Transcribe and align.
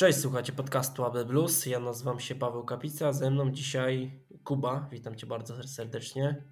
Cześć, 0.00 0.18
słuchajcie 0.18 0.52
podcastu 0.52 1.04
AB 1.04 1.24
Blues. 1.24 1.66
Ja 1.66 1.80
nazywam 1.80 2.20
się 2.20 2.34
Paweł 2.34 2.64
Kapica, 2.64 3.12
ze 3.12 3.30
mną 3.30 3.50
dzisiaj 3.50 4.10
Kuba. 4.44 4.88
Witam 4.92 5.16
cię 5.16 5.26
bardzo 5.26 5.62
serdecznie. 5.62 6.42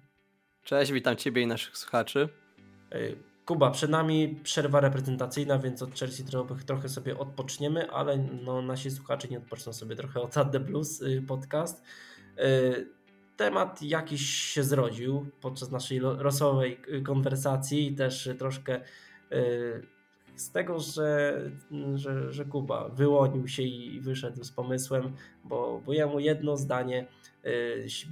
Cześć, 0.63 0.91
witam 0.91 1.15
ciebie 1.15 1.41
i 1.41 1.47
naszych 1.47 1.77
słuchaczy. 1.77 2.29
Kuba, 3.45 3.71
przed 3.71 3.91
nami 3.91 4.39
przerwa 4.43 4.79
reprezentacyjna, 4.79 5.59
więc 5.59 5.81
od 5.81 5.99
Chelsea 5.99 6.23
trochę, 6.65 6.89
sobie 6.89 7.17
odpoczniemy, 7.17 7.91
ale 7.91 8.17
no, 8.17 8.61
nasi 8.61 8.91
słuchacze 8.91 9.27
nie 9.27 9.37
odpoczną 9.37 9.73
sobie 9.73 9.95
trochę 9.95 10.21
od 10.21 10.37
AB 10.37 10.59
Blues 10.59 11.01
y, 11.01 11.23
podcast. 11.27 11.83
Y, 12.39 12.87
temat 13.37 13.81
jakiś 13.81 14.29
się 14.29 14.63
zrodził 14.63 15.25
podczas 15.41 15.71
naszej 15.71 15.99
losowej 15.99 16.81
y, 16.87 17.01
konwersacji 17.01 17.87
i 17.87 17.95
też 17.95 18.29
troszkę 18.37 18.81
z 20.39 20.51
tego, 20.51 20.79
że, 20.79 21.41
że, 21.95 22.33
że 22.33 22.45
Kuba 22.45 22.89
wyłonił 22.89 23.47
się 23.47 23.63
i 23.63 24.01
wyszedł 24.01 24.43
z 24.43 24.51
pomysłem, 24.51 25.13
bo, 25.43 25.81
bo 25.85 25.93
jemu 25.93 26.19
jedno 26.19 26.57
zdanie 26.57 27.07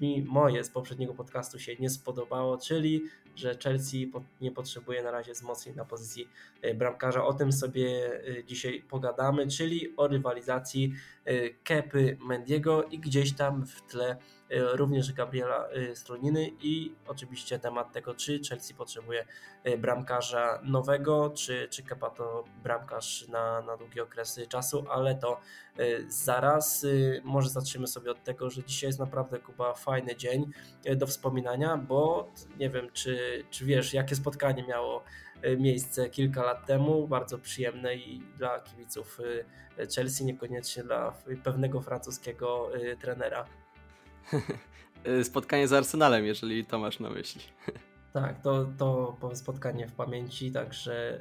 mi 0.01 0.25
moje 0.27 0.63
z 0.63 0.69
poprzedniego 0.69 1.13
podcastu 1.13 1.59
się 1.59 1.75
nie 1.75 1.89
spodobało, 1.89 2.57
czyli 2.57 3.03
że 3.35 3.57
Chelsea 3.63 4.11
nie 4.41 4.51
potrzebuje 4.51 5.03
na 5.03 5.11
razie 5.11 5.33
wzmocnień 5.33 5.75
na 5.75 5.85
pozycji 5.85 6.29
e, 6.61 6.73
bramkarza. 6.73 7.25
O 7.25 7.33
tym 7.33 7.51
sobie 7.51 8.19
e, 8.39 8.43
dzisiaj 8.43 8.83
pogadamy, 8.89 9.47
czyli 9.47 9.93
o 9.97 10.07
rywalizacji 10.07 10.93
Kepy 11.63 12.17
Mendiego 12.27 12.83
i 12.83 12.99
gdzieś 12.99 13.33
tam 13.33 13.65
w 13.65 13.81
tle 13.81 14.17
również 14.49 15.13
Gabriela 15.13 15.69
Stroniny 15.93 16.51
i 16.61 16.95
oczywiście 17.07 17.59
temat 17.59 17.93
tego, 17.93 18.15
czy 18.15 18.39
Chelsea 18.49 18.73
potrzebuje 18.73 19.25
bramkarza 19.77 20.61
nowego, 20.63 21.29
czy, 21.29 21.67
czy 21.71 21.83
Kepa 21.83 22.09
to 22.09 22.43
bramkarz 22.63 23.27
na, 23.27 23.61
na 23.61 23.77
długie 23.77 24.03
okresy 24.03 24.47
czasu, 24.47 24.85
ale 24.89 25.15
to 25.15 25.39
zaraz. 26.07 26.85
Może 27.23 27.49
zaczniemy 27.49 27.87
sobie 27.87 28.11
od 28.11 28.23
tego, 28.23 28.49
że 28.49 28.63
dzisiaj 28.63 28.87
jest 28.87 28.99
naprawdę 28.99 29.39
Kuba 29.39 29.73
fajny 29.73 30.15
dzień 30.15 30.51
do 30.95 31.07
wspominania, 31.07 31.77
bo 31.77 32.31
nie 32.59 32.69
wiem, 32.69 32.89
czy 32.93 33.43
czy, 33.49 33.65
wiesz, 33.65 33.93
jakie 33.93 34.15
spotkanie 34.15 34.63
miało 34.63 35.03
miejsce 35.57 36.09
kilka 36.09 36.43
lat 36.43 36.65
temu, 36.65 37.07
bardzo 37.07 37.37
przyjemne 37.39 37.95
i 37.95 38.19
dla 38.37 38.59
kibiców 38.59 39.19
Chelsea, 39.95 40.25
niekoniecznie 40.25 40.83
dla 40.83 41.13
pewnego 41.43 41.81
francuskiego 41.81 42.69
trenera. 42.99 43.45
Spotkanie 45.23 45.67
z 45.67 45.73
Arsenalem, 45.73 46.25
jeżeli 46.25 46.65
to 46.65 46.79
masz 46.79 46.99
na 46.99 47.09
myśli. 47.09 47.41
Tak, 48.13 48.41
to, 48.41 48.65
to 48.77 49.17
spotkanie 49.33 49.87
w 49.87 49.93
pamięci, 49.93 50.51
także 50.51 51.19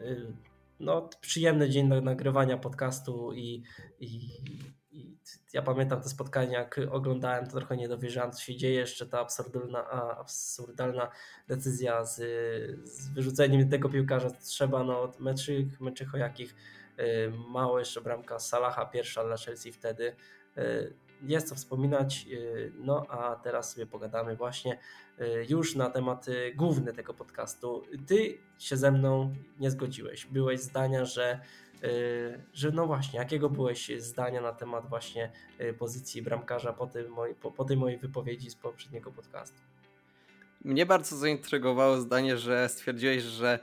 no, 0.80 1.08
przyjemny 1.20 1.70
dzień 1.70 1.88
nagrywania 2.02 2.56
podcastu 2.56 3.32
i, 3.32 3.62
i, 4.00 4.20
i 4.92 5.18
ja 5.52 5.62
pamiętam 5.62 6.00
te 6.00 6.08
spotkania, 6.08 6.58
jak 6.58 6.80
oglądałem, 6.90 7.46
to 7.46 7.56
trochę 7.56 7.76
nie 7.76 7.88
dowierzałem, 7.88 8.32
co 8.32 8.40
się 8.42 8.56
dzieje. 8.56 8.74
Jeszcze 8.74 9.06
ta 9.06 9.20
absurdalna, 9.20 9.90
absurdalna 10.18 11.10
decyzja 11.48 12.04
z, 12.04 12.16
z 12.88 13.08
wyrzuceniem 13.08 13.68
tego 13.68 13.88
piłkarza 13.88 14.30
trzeba, 14.30 14.84
no 14.84 15.12
meczy, 15.18 15.66
meczy 15.80 16.06
o 16.14 16.16
jakich 16.16 16.54
y, 16.98 17.32
mało 17.48 17.78
jeszcze 17.78 18.00
bramka 18.00 18.38
Salaha, 18.38 18.86
pierwsza 18.86 19.24
dla 19.24 19.36
Chelsea 19.36 19.72
wtedy. 19.72 20.16
Y, 21.22 21.26
jest 21.26 21.48
co 21.48 21.54
wspominać, 21.54 22.26
y, 22.32 22.72
no 22.78 23.06
a 23.08 23.36
teraz 23.36 23.72
sobie 23.72 23.86
pogadamy 23.86 24.36
właśnie 24.36 24.78
już 25.48 25.74
na 25.74 25.90
temat 25.90 26.26
główny 26.56 26.92
tego 26.92 27.14
podcastu. 27.14 27.82
Ty 28.06 28.38
się 28.58 28.76
ze 28.76 28.92
mną 28.92 29.34
nie 29.60 29.70
zgodziłeś. 29.70 30.26
Byłeś 30.26 30.60
zdania, 30.60 31.04
że 31.04 31.40
Y, 31.84 32.40
że 32.52 32.70
no 32.70 32.86
właśnie, 32.86 33.18
jakiego 33.18 33.50
byłeś 33.50 33.90
zdania 33.98 34.40
na 34.40 34.52
temat 34.52 34.88
właśnie 34.88 35.32
y, 35.60 35.72
pozycji 35.72 36.22
bramkarza 36.22 36.72
po, 36.72 36.86
tym, 36.86 37.14
po, 37.40 37.50
po 37.50 37.64
tej 37.64 37.76
mojej 37.76 37.98
wypowiedzi 37.98 38.50
z 38.50 38.54
poprzedniego 38.54 39.10
podcastu? 39.10 39.56
Mnie 40.64 40.86
bardzo 40.86 41.16
zaintrygowało 41.16 42.00
zdanie, 42.00 42.38
że 42.38 42.68
stwierdziłeś, 42.68 43.22
że 43.22 43.58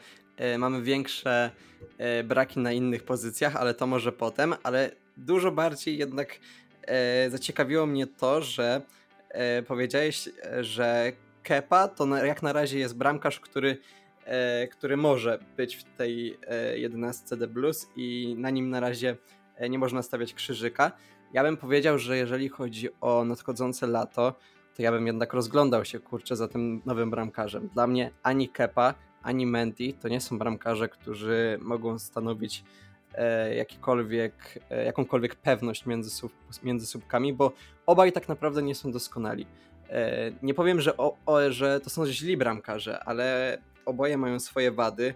y, 0.56 0.58
mamy 0.58 0.82
większe 0.82 1.52
braki 2.24 2.60
na 2.60 2.72
innych 2.72 3.04
pozycjach, 3.04 3.56
ale 3.56 3.74
to 3.74 3.88
może 3.88 4.12
potem, 4.12 4.56
ale 4.64 4.92
dużo 5.18 5.52
bardziej 5.52 5.98
jednak 5.98 6.40
zaciekawiło 7.30 7.86
mnie 7.86 8.08
to, 8.08 8.42
że 8.42 8.82
powiedziałeś, 9.68 10.30
że 10.62 11.12
Kepa 11.44 11.88
to 11.88 12.18
jak 12.26 12.44
na 12.44 12.54
razie 12.54 12.80
jest 12.80 12.98
bramkarz, 12.98 13.40
który 13.40 13.78
E, 14.26 14.68
który 14.68 14.98
może 14.98 15.40
być 15.58 15.76
w 15.76 15.84
tej 15.84 16.38
11 16.76 17.38
The 17.38 17.48
Blues 17.48 17.88
i 17.96 18.36
na 18.38 18.50
nim 18.50 18.70
na 18.70 18.80
razie 18.80 19.18
e, 19.56 19.70
nie 19.70 19.80
można 19.80 20.02
stawiać 20.02 20.34
krzyżyka. 20.34 20.92
Ja 21.34 21.44
bym 21.44 21.58
powiedział, 21.58 22.00
że 22.00 22.18
jeżeli 22.18 22.50
chodzi 22.50 22.90
o 23.02 23.26
nadchodzące 23.26 23.88
lato, 23.88 24.34
to 24.76 24.82
ja 24.82 24.92
bym 24.92 25.08
jednak 25.08 25.34
rozglądał 25.34 25.86
się 25.86 26.00
kurczę 26.00 26.36
za 26.36 26.48
tym 26.48 26.82
nowym 26.86 27.10
bramkarzem. 27.10 27.70
Dla 27.74 27.88
mnie 27.88 28.12
ani 28.24 28.50
Kepa, 28.50 28.94
ani 29.24 29.46
Mendy 29.46 29.94
to 30.02 30.08
nie 30.08 30.22
są 30.22 30.38
bramkarze, 30.38 30.90
którzy 30.90 31.60
mogą 31.62 32.00
stanowić 32.00 32.64
e, 32.64 32.93
jakikolwiek, 33.56 34.60
jakąkolwiek 34.86 35.36
pewność 35.36 35.86
między, 35.86 36.10
sub, 36.10 36.34
między 36.64 36.88
słupkami, 36.88 37.34
bo 37.34 37.52
obaj 37.86 38.12
tak 38.12 38.30
naprawdę 38.30 38.64
nie 38.64 38.76
są 38.76 38.92
doskonali. 38.92 39.48
Nie 40.42 40.54
powiem, 40.54 40.82
że, 40.82 40.98
o, 40.98 41.18
o, 41.26 41.52
że 41.52 41.80
to 41.80 41.90
są 41.90 42.06
źli 42.06 42.38
bramkarze, 42.38 43.04
ale 43.04 43.58
oboje 43.86 44.18
mają 44.18 44.40
swoje 44.40 44.72
wady, 44.72 45.14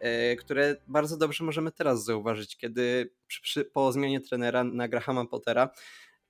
e, 0.00 0.36
które 0.36 0.76
bardzo 0.86 1.16
dobrze 1.16 1.44
możemy 1.44 1.72
teraz 1.72 2.04
zauważyć, 2.04 2.56
kiedy 2.56 3.10
przy, 3.26 3.42
przy, 3.42 3.64
po 3.64 3.92
zmianie 3.92 4.20
trenera 4.20 4.64
na 4.64 4.88
Grahama 4.88 5.24
Pottera 5.24 5.70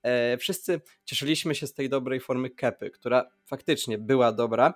e, 0.03 0.37
wszyscy 0.37 0.81
cieszyliśmy 1.05 1.55
się 1.55 1.67
z 1.67 1.73
tej 1.73 1.89
dobrej 1.89 2.19
formy 2.19 2.49
Kepy, 2.49 2.89
która 2.89 3.31
faktycznie 3.45 3.97
była 3.97 4.31
dobra, 4.31 4.73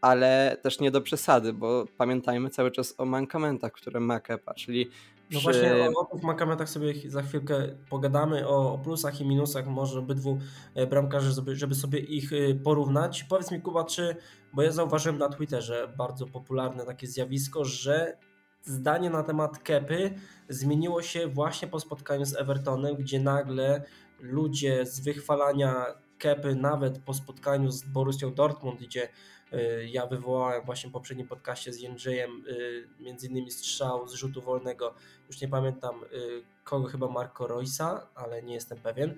ale 0.00 0.56
też 0.62 0.80
nie 0.80 0.90
do 0.90 1.00
przesady, 1.00 1.52
bo 1.52 1.84
pamiętajmy 1.98 2.50
cały 2.50 2.70
czas 2.70 2.94
o 2.98 3.04
mankamentach, 3.04 3.72
które 3.72 4.00
ma 4.00 4.20
Kepa, 4.20 4.54
czyli 4.54 4.90
no 5.32 5.40
właśnie 5.40 5.90
o, 5.96 6.00
o 6.00 6.04
tych 6.04 6.22
mankamentach 6.22 6.68
sobie 6.68 7.10
za 7.10 7.22
chwilkę 7.22 7.76
pogadamy, 7.90 8.48
o, 8.48 8.72
o 8.72 8.78
plusach 8.78 9.20
i 9.20 9.26
minusach 9.26 9.66
może 9.66 9.98
obydwu 9.98 10.38
e, 10.74 10.86
bramkarzy, 10.86 11.32
żeby, 11.32 11.56
żeby 11.56 11.74
sobie 11.74 11.98
ich 11.98 12.30
porównać. 12.64 13.24
Powiedz 13.24 13.50
mi 13.50 13.60
Kuba, 13.60 13.84
czy 13.84 14.16
bo 14.52 14.62
ja 14.62 14.72
zauważyłem 14.72 15.18
na 15.18 15.28
Twitterze 15.28 15.92
bardzo 15.98 16.26
popularne 16.26 16.86
takie 16.86 17.06
zjawisko, 17.06 17.64
że 17.64 18.16
zdanie 18.62 19.10
na 19.10 19.22
temat 19.22 19.58
Kepy 19.58 20.14
zmieniło 20.48 21.02
się 21.02 21.28
właśnie 21.28 21.68
po 21.68 21.80
spotkaniu 21.80 22.24
z 22.24 22.36
Evertonem, 22.36 22.96
gdzie 22.96 23.20
nagle 23.20 23.82
ludzie 24.20 24.86
z 24.86 25.00
wychwalania 25.00 25.86
Kepy 26.20 26.54
nawet 26.54 26.98
po 26.98 27.14
spotkaniu 27.14 27.70
z 27.70 27.82
Borussią 27.82 28.34
Dortmund, 28.34 28.80
gdzie 28.80 29.08
y, 29.52 29.88
ja 29.90 30.06
wywołałem 30.06 30.64
właśnie 30.64 30.90
w 30.90 30.92
poprzednim 30.92 31.28
podcaście 31.28 31.72
z 31.72 31.80
Jędrzejem 31.80 32.44
y, 32.48 32.88
między 33.00 33.26
innymi 33.26 33.50
strzał 33.50 34.08
z 34.08 34.12
rzutu 34.12 34.42
wolnego, 34.42 34.94
już 35.28 35.40
nie 35.40 35.48
pamiętam 35.48 36.04
y, 36.04 36.42
kogo, 36.64 36.88
chyba 36.88 37.08
Marco 37.08 37.46
Roysa, 37.46 38.06
ale 38.14 38.42
nie 38.42 38.54
jestem 38.54 38.78
pewien, 38.78 39.14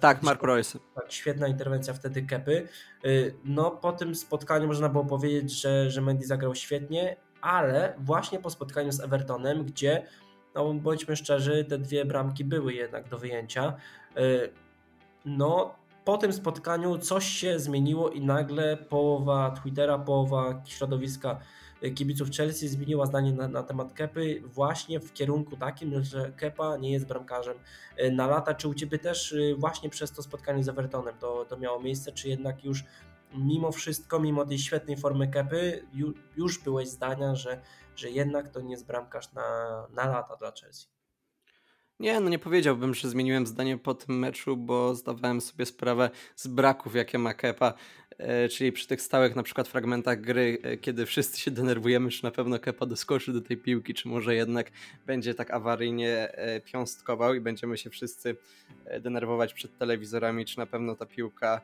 tak, 0.00 0.22
Mark 0.22 0.42
Royce. 0.42 0.78
Tak, 0.94 1.12
świetna 1.12 1.48
interwencja 1.48 1.94
wtedy 1.94 2.22
Kepy. 2.22 2.68
No 3.44 3.70
po 3.70 3.92
tym 3.92 4.14
spotkaniu 4.14 4.66
można 4.66 4.88
było 4.88 5.04
powiedzieć, 5.04 5.60
że, 5.60 5.90
że 5.90 6.00
Mendy 6.00 6.26
zagrał 6.26 6.54
świetnie, 6.54 7.16
ale 7.40 7.94
właśnie 7.98 8.38
po 8.38 8.50
spotkaniu 8.50 8.92
z 8.92 9.00
Evertonem, 9.00 9.64
gdzie 9.64 10.06
no 10.54 10.74
bądźmy 10.74 11.16
szczerzy, 11.16 11.64
te 11.64 11.78
dwie 11.78 12.04
bramki 12.04 12.44
były 12.44 12.74
jednak 12.74 13.08
do 13.08 13.18
wyjęcia. 13.18 13.76
No 15.24 15.74
po 16.04 16.18
tym 16.18 16.32
spotkaniu 16.32 16.98
coś 16.98 17.24
się 17.24 17.58
zmieniło 17.58 18.10
i 18.10 18.20
nagle 18.20 18.76
połowa 18.76 19.50
Twittera, 19.50 19.98
połowa 19.98 20.62
środowiska 20.66 21.40
kibiców 21.94 22.30
Chelsea 22.30 22.68
zmieniła 22.68 23.06
zdanie 23.06 23.32
na, 23.32 23.48
na, 23.48 23.62
temat 23.62 23.92
Kepy 23.92 24.42
właśnie 24.44 25.00
w 25.00 25.12
kierunku 25.12 25.56
takim, 25.56 26.04
że 26.04 26.32
Kepa 26.36 26.76
nie 26.76 26.92
jest 26.92 27.06
bramkarzem 27.06 27.56
e, 27.96 28.10
na 28.10 28.26
lata. 28.26 28.54
Czy 28.54 28.68
u 28.68 28.74
Ciebie 28.74 28.98
też 28.98 29.32
e, 29.32 29.54
właśnie 29.54 29.90
przez 29.90 30.12
to 30.12 30.22
spotkanie 30.22 30.64
z 30.64 30.68
Evertonem 30.68 31.14
to, 31.18 31.44
to 31.44 31.56
miało 31.56 31.80
miejsce, 31.80 32.12
czy 32.12 32.28
jednak 32.28 32.64
już 32.64 32.84
mimo 33.34 33.72
wszystko, 33.72 34.20
mimo 34.20 34.46
tej 34.46 34.58
świetnej 34.58 34.96
formy 34.96 35.28
Kepy, 35.28 35.86
już 36.36 36.58
byłeś 36.58 36.88
zdania, 36.88 37.34
że, 37.34 37.60
że 37.96 38.10
jednak 38.10 38.48
to 38.48 38.60
nie 38.60 38.70
jest 38.70 38.86
bramkarz 38.86 39.32
na, 39.32 39.42
na 39.90 40.06
lata 40.06 40.36
dla 40.36 40.52
Chelsea? 40.52 40.93
Nie, 42.04 42.20
no 42.20 42.28
nie 42.28 42.38
powiedziałbym, 42.38 42.94
że 42.94 43.08
zmieniłem 43.08 43.46
zdanie 43.46 43.78
po 43.78 43.94
tym 43.94 44.18
meczu, 44.18 44.56
bo 44.56 44.94
zdawałem 44.94 45.40
sobie 45.40 45.66
sprawę 45.66 46.10
z 46.36 46.46
braków, 46.46 46.94
jakie 46.94 47.18
ma 47.18 47.34
Kepa, 47.34 47.74
e, 48.18 48.48
czyli 48.48 48.72
przy 48.72 48.86
tych 48.86 49.02
stałych 49.02 49.36
na 49.36 49.42
przykład 49.42 49.68
fragmentach 49.68 50.20
gry, 50.20 50.58
e, 50.62 50.76
kiedy 50.76 51.06
wszyscy 51.06 51.40
się 51.40 51.50
denerwujemy, 51.50 52.10
czy 52.10 52.24
na 52.24 52.30
pewno 52.30 52.58
Kepa 52.58 52.86
doskoczy 52.86 53.32
do 53.32 53.40
tej 53.40 53.56
piłki, 53.56 53.94
czy 53.94 54.08
może 54.08 54.34
jednak 54.34 54.70
będzie 55.06 55.34
tak 55.34 55.50
awaryjnie 55.50 56.32
e, 56.32 56.60
piąstkował 56.60 57.34
i 57.34 57.40
będziemy 57.40 57.78
się 57.78 57.90
wszyscy 57.90 58.36
denerwować 59.00 59.54
przed 59.54 59.78
telewizorami, 59.78 60.44
czy 60.44 60.58
na 60.58 60.66
pewno 60.66 60.96
ta 60.96 61.06
piłka 61.06 61.60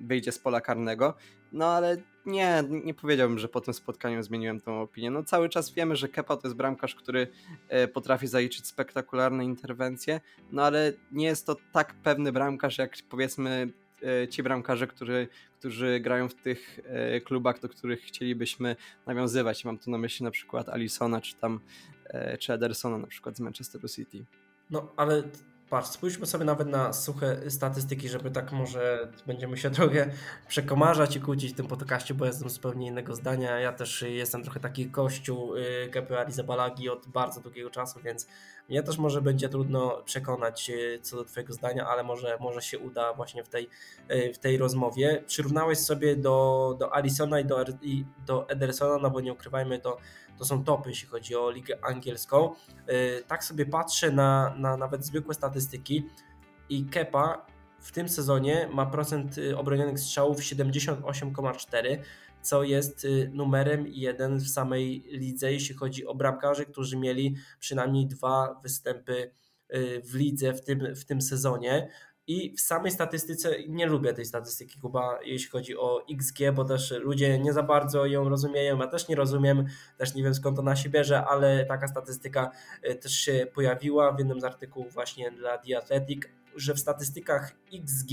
wyjdzie 0.00 0.32
z 0.32 0.38
pola 0.38 0.60
karnego. 0.60 1.14
No 1.52 1.66
ale 1.66 1.96
nie, 2.26 2.64
nie 2.84 2.94
powiedziałbym, 2.94 3.38
że 3.38 3.48
po 3.48 3.60
tym 3.60 3.74
spotkaniu 3.74 4.22
zmieniłem 4.22 4.60
tą 4.60 4.80
opinię. 4.80 5.10
No 5.10 5.24
cały 5.24 5.48
czas 5.48 5.70
wiemy, 5.70 5.96
że 5.96 6.08
Kepa 6.08 6.36
to 6.36 6.48
jest 6.48 6.56
bramkarz, 6.56 6.94
który 6.94 7.26
e, 7.68 7.88
potrafi 7.88 8.26
zaliczyć 8.26 8.66
spektakularne 8.66 9.44
interwencje, 9.44 10.20
no 10.52 10.62
ale 10.62 10.92
nie 11.12 11.26
jest 11.26 11.46
to 11.46 11.56
tak 11.72 11.94
pewny 11.94 12.32
bramkarz, 12.32 12.78
jak 12.78 12.96
powiedzmy 13.10 13.72
e, 14.02 14.28
ci 14.28 14.42
bramkarze, 14.42 14.86
którzy, 14.86 15.28
którzy 15.58 16.00
grają 16.00 16.28
w 16.28 16.34
tych 16.34 16.80
e, 16.84 17.20
klubach, 17.20 17.60
do 17.60 17.68
których 17.68 18.00
chcielibyśmy 18.00 18.76
nawiązywać. 19.06 19.64
Mam 19.64 19.78
tu 19.78 19.90
na 19.90 19.98
myśli 19.98 20.24
na 20.24 20.30
przykład 20.30 20.68
Alisona, 20.68 21.20
czy 21.20 21.36
tam 21.36 21.60
czy 22.38 22.52
Edersona 22.52 22.98
na 22.98 23.06
przykład 23.06 23.36
z 23.36 23.40
Manchesteru 23.40 23.88
City. 23.88 24.24
No, 24.70 24.92
ale 24.96 25.22
Patrz, 25.72 25.88
spójrzmy 25.88 26.26
sobie 26.26 26.44
nawet 26.44 26.68
na 26.68 26.92
suche 26.92 27.50
statystyki, 27.50 28.08
żeby 28.08 28.30
tak 28.30 28.52
może 28.52 29.12
będziemy 29.26 29.56
się 29.56 29.70
trochę 29.80 30.10
przekomarzać 30.48 31.16
i 31.16 31.20
kłócić 31.20 31.52
w 31.52 31.56
tym 31.56 31.66
podcaście, 31.66 32.14
bo 32.14 32.26
jestem 32.26 32.50
zupełnie 32.50 32.86
innego 32.86 33.14
zdania. 33.14 33.60
Ja 33.60 33.72
też 33.72 34.02
jestem 34.02 34.42
trochę 34.42 34.60
taki 34.60 34.90
kościół 34.90 35.56
y, 35.56 35.90
KPA 35.92 36.30
Zabalagi 36.30 36.88
od 36.88 37.08
bardzo 37.08 37.40
długiego 37.40 37.70
czasu, 37.70 38.00
więc 38.04 38.26
mnie 38.68 38.82
też 38.82 38.98
może 38.98 39.22
będzie 39.22 39.48
trudno 39.48 40.02
przekonać 40.04 40.70
co 41.02 41.16
do 41.16 41.24
Twojego 41.24 41.52
zdania, 41.52 41.86
ale 41.86 42.02
może, 42.02 42.38
może 42.40 42.62
się 42.62 42.78
uda 42.78 43.14
właśnie 43.14 43.44
w 43.44 43.48
tej, 43.48 43.68
y, 44.10 44.32
w 44.34 44.38
tej 44.38 44.58
rozmowie. 44.58 45.24
Przyrównałeś 45.26 45.78
sobie 45.78 46.16
do, 46.16 46.76
do 46.78 46.94
Alisona 46.94 47.40
i 47.40 47.44
do, 47.44 47.64
i 47.82 48.04
do 48.26 48.48
Edersona, 48.48 48.98
no 48.98 49.10
bo 49.10 49.20
nie 49.20 49.32
ukrywajmy, 49.32 49.78
to 49.78 49.96
to 50.42 50.46
są 50.46 50.64
topy, 50.64 50.90
jeśli 50.90 51.08
chodzi 51.08 51.36
o 51.36 51.50
ligę 51.50 51.84
angielską. 51.84 52.54
Y, 52.90 53.24
tak 53.26 53.44
sobie 53.44 53.66
patrzę 53.66 54.10
na, 54.10 54.54
na 54.58 54.76
nawet 54.76 55.04
zwykłe 55.04 55.34
statystyki 55.34 56.06
i 56.68 56.84
Kepa 56.84 57.46
w 57.80 57.92
tym 57.92 58.08
sezonie 58.08 58.68
ma 58.72 58.86
procent 58.86 59.38
y, 59.38 59.58
obronionych 59.58 59.98
strzałów 59.98 60.38
78,4, 60.38 61.98
co 62.42 62.62
jest 62.62 63.04
y, 63.04 63.30
numerem 63.34 63.86
jeden 63.86 64.38
w 64.38 64.48
samej 64.48 65.04
lidze, 65.06 65.52
jeśli 65.52 65.74
chodzi 65.74 66.06
o 66.06 66.14
bramkarzy, 66.14 66.66
którzy 66.66 66.96
mieli 66.96 67.36
przynajmniej 67.58 68.06
dwa 68.06 68.60
występy 68.62 69.30
w 70.04 70.14
lidze 70.14 70.52
w 70.52 70.64
tym, 70.64 70.94
w 70.94 71.04
tym 71.04 71.22
sezonie. 71.22 71.88
I 72.26 72.54
w 72.56 72.60
samej 72.60 72.92
statystyce 72.92 73.56
nie 73.68 73.86
lubię 73.86 74.12
tej 74.12 74.24
statystyki 74.24 74.80
Kuba, 74.80 75.18
jeśli 75.24 75.50
chodzi 75.50 75.76
o 75.76 76.06
XG, 76.10 76.38
bo 76.54 76.64
też 76.64 76.90
ludzie 76.90 77.38
nie 77.38 77.52
za 77.52 77.62
bardzo 77.62 78.06
ją 78.06 78.28
rozumieją. 78.28 78.78
Ja 78.78 78.86
też 78.86 79.08
nie 79.08 79.16
rozumiem, 79.16 79.66
też 79.98 80.14
nie 80.14 80.22
wiem 80.22 80.34
skąd 80.34 80.58
ona 80.58 80.76
się 80.76 80.88
bierze, 80.88 81.24
ale 81.24 81.66
taka 81.66 81.88
statystyka 81.88 82.50
e, 82.82 82.94
też 82.94 83.12
się 83.12 83.46
pojawiła 83.54 84.12
w 84.12 84.18
jednym 84.18 84.40
z 84.40 84.44
artykułów 84.44 84.94
właśnie 84.94 85.30
dla 85.30 85.58
The 85.58 85.78
Athletic, 85.78 86.22
że 86.56 86.74
w 86.74 86.80
statystykach 86.80 87.52
XG, 87.74 88.10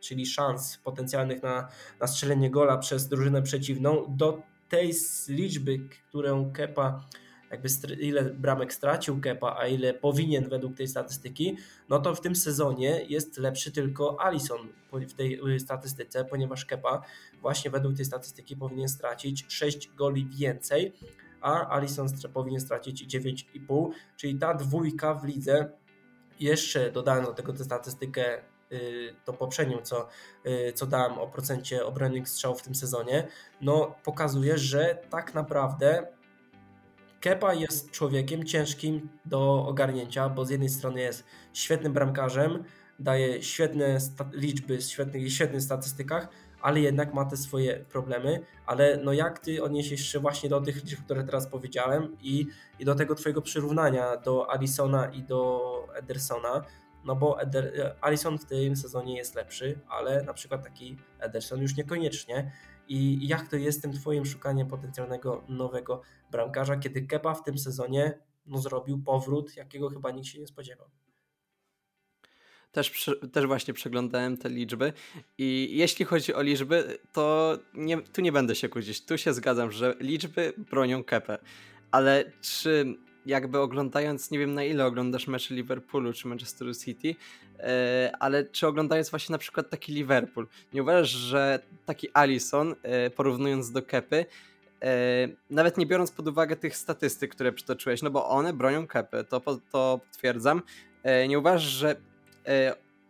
czyli 0.00 0.26
szans 0.26 0.78
potencjalnych 0.84 1.42
na, 1.42 1.68
na 2.00 2.06
strzelenie 2.06 2.50
gola 2.50 2.78
przez 2.78 3.08
drużynę 3.08 3.42
przeciwną, 3.42 4.04
do 4.08 4.42
tej 4.68 4.94
liczby, 5.28 5.78
którą 6.08 6.52
Kepa 6.52 7.04
jakby 7.50 7.68
ile 8.00 8.24
bramek 8.24 8.74
stracił 8.74 9.20
Kepa, 9.20 9.56
a 9.58 9.66
ile 9.66 9.94
powinien 9.94 10.48
według 10.48 10.76
tej 10.76 10.88
statystyki, 10.88 11.56
no 11.88 11.98
to 11.98 12.14
w 12.14 12.20
tym 12.20 12.36
sezonie 12.36 13.04
jest 13.08 13.38
lepszy 13.38 13.72
tylko 13.72 14.20
Alisson 14.20 14.58
w 14.92 15.14
tej 15.14 15.54
y, 15.54 15.60
statystyce, 15.60 16.24
ponieważ 16.24 16.64
Kepa 16.64 17.02
właśnie 17.42 17.70
według 17.70 17.96
tej 17.96 18.04
statystyki 18.04 18.56
powinien 18.56 18.88
stracić 18.88 19.44
6 19.48 19.90
goli 19.96 20.26
więcej, 20.26 20.92
a 21.40 21.68
Alisson 21.68 22.06
powinien 22.32 22.60
stracić 22.60 23.16
9,5, 23.16 23.90
czyli 24.16 24.38
ta 24.38 24.54
dwójka 24.54 25.14
w 25.14 25.24
lidze 25.24 25.70
jeszcze 26.40 26.92
dodając 26.92 27.28
do 27.28 27.34
tego 27.34 27.52
tę 27.52 27.64
statystykę 27.64 28.38
y, 28.72 29.14
tą 29.24 29.32
poprzednią, 29.32 29.78
co, 29.82 30.08
y, 30.46 30.72
co 30.72 30.86
dałem 30.86 31.18
o 31.18 31.26
procencie 31.26 31.86
obronnych 31.86 32.28
strzałów 32.28 32.60
w 32.60 32.62
tym 32.62 32.74
sezonie, 32.74 33.28
no 33.60 33.94
pokazuje, 34.04 34.58
że 34.58 34.98
tak 35.10 35.34
naprawdę 35.34 36.17
Kepa 37.20 37.54
jest 37.54 37.90
człowiekiem 37.90 38.44
ciężkim 38.44 39.08
do 39.24 39.66
ogarnięcia, 39.66 40.28
bo 40.28 40.44
z 40.44 40.50
jednej 40.50 40.68
strony 40.68 41.00
jest 41.00 41.24
świetnym 41.52 41.92
bramkarzem, 41.92 42.64
daje 42.98 43.42
świetne 43.42 43.98
liczby, 44.32 44.82
świetnych, 44.82 45.32
świetnych 45.32 45.62
statystykach, 45.62 46.28
ale 46.60 46.80
jednak 46.80 47.14
ma 47.14 47.24
te 47.24 47.36
swoje 47.36 47.84
problemy. 47.84 48.40
Ale 48.66 48.96
no 49.04 49.12
jak 49.12 49.38
ty 49.38 49.62
odniesiesz 49.62 50.12
się 50.12 50.18
właśnie 50.18 50.48
do 50.48 50.60
tych 50.60 50.76
liczb, 50.84 51.04
które 51.04 51.24
teraz 51.24 51.46
powiedziałem 51.46 52.16
i, 52.20 52.46
i 52.78 52.84
do 52.84 52.94
tego 52.94 53.14
twojego 53.14 53.42
przyrównania 53.42 54.16
do 54.16 54.50
Alisona 54.50 55.06
i 55.06 55.22
do 55.22 55.62
Edersona, 55.94 56.64
no 57.04 57.16
bo 57.16 57.40
Eder, 57.40 57.94
w 58.40 58.44
tym 58.44 58.76
sezonie 58.76 59.16
jest 59.16 59.34
lepszy, 59.34 59.80
ale 59.88 60.22
na 60.22 60.34
przykład 60.34 60.64
taki 60.64 60.96
Ederson 61.18 61.62
już 61.62 61.76
niekoniecznie. 61.76 62.52
I 62.88 63.28
jak 63.28 63.48
to 63.48 63.56
jest 63.56 63.82
tym 63.82 63.92
twoim 63.92 64.26
szukaniem 64.26 64.68
potencjalnego 64.68 65.44
nowego 65.48 66.02
bramkarza, 66.30 66.76
kiedy 66.76 67.02
Kepa 67.02 67.34
w 67.34 67.42
tym 67.42 67.58
sezonie 67.58 68.18
no, 68.46 68.58
zrobił 68.58 69.02
powrót, 69.02 69.56
jakiego 69.56 69.90
chyba 69.90 70.10
nikt 70.10 70.26
się 70.26 70.40
nie 70.40 70.46
spodziewał. 70.46 70.90
Też, 72.72 73.10
też 73.32 73.46
właśnie 73.46 73.74
przeglądałem 73.74 74.36
te 74.36 74.48
liczby 74.48 74.92
i 75.38 75.68
jeśli 75.72 76.04
chodzi 76.04 76.34
o 76.34 76.42
liczby, 76.42 76.98
to 77.12 77.58
nie, 77.74 78.02
tu 78.02 78.20
nie 78.20 78.32
będę 78.32 78.54
się 78.54 78.68
kłócić. 78.68 79.04
Tu 79.04 79.18
się 79.18 79.34
zgadzam, 79.34 79.72
że 79.72 79.94
liczby 80.00 80.52
bronią 80.70 81.04
Kepę. 81.04 81.38
Ale 81.90 82.32
czy 82.40 82.96
jakby 83.28 83.58
oglądając, 83.58 84.30
nie 84.30 84.38
wiem 84.38 84.54
na 84.54 84.64
ile 84.64 84.86
oglądasz 84.86 85.26
mecze 85.26 85.54
Liverpoolu 85.54 86.12
czy 86.12 86.28
Manchester 86.28 86.76
City, 86.78 87.14
e, 87.58 88.12
ale 88.20 88.44
czy 88.44 88.66
oglądając 88.66 89.10
właśnie 89.10 89.32
na 89.32 89.38
przykład 89.38 89.70
taki 89.70 89.92
Liverpool, 89.92 90.46
nie 90.72 90.82
uważasz, 90.82 91.10
że 91.10 91.58
taki 91.86 92.08
Alisson, 92.12 92.74
e, 92.82 93.10
porównując 93.10 93.72
do 93.72 93.82
Kepy, 93.82 94.26
e, 94.82 95.28
nawet 95.50 95.78
nie 95.78 95.86
biorąc 95.86 96.10
pod 96.10 96.28
uwagę 96.28 96.56
tych 96.56 96.76
statystyk, 96.76 97.34
które 97.34 97.52
przytoczyłeś, 97.52 98.02
no 98.02 98.10
bo 98.10 98.28
one 98.28 98.52
bronią 98.52 98.86
Kepy, 98.86 99.24
to, 99.24 99.40
to 99.70 100.00
potwierdzam, 100.12 100.62
nie 101.28 101.38
uważasz, 101.38 101.62
że 101.62 101.96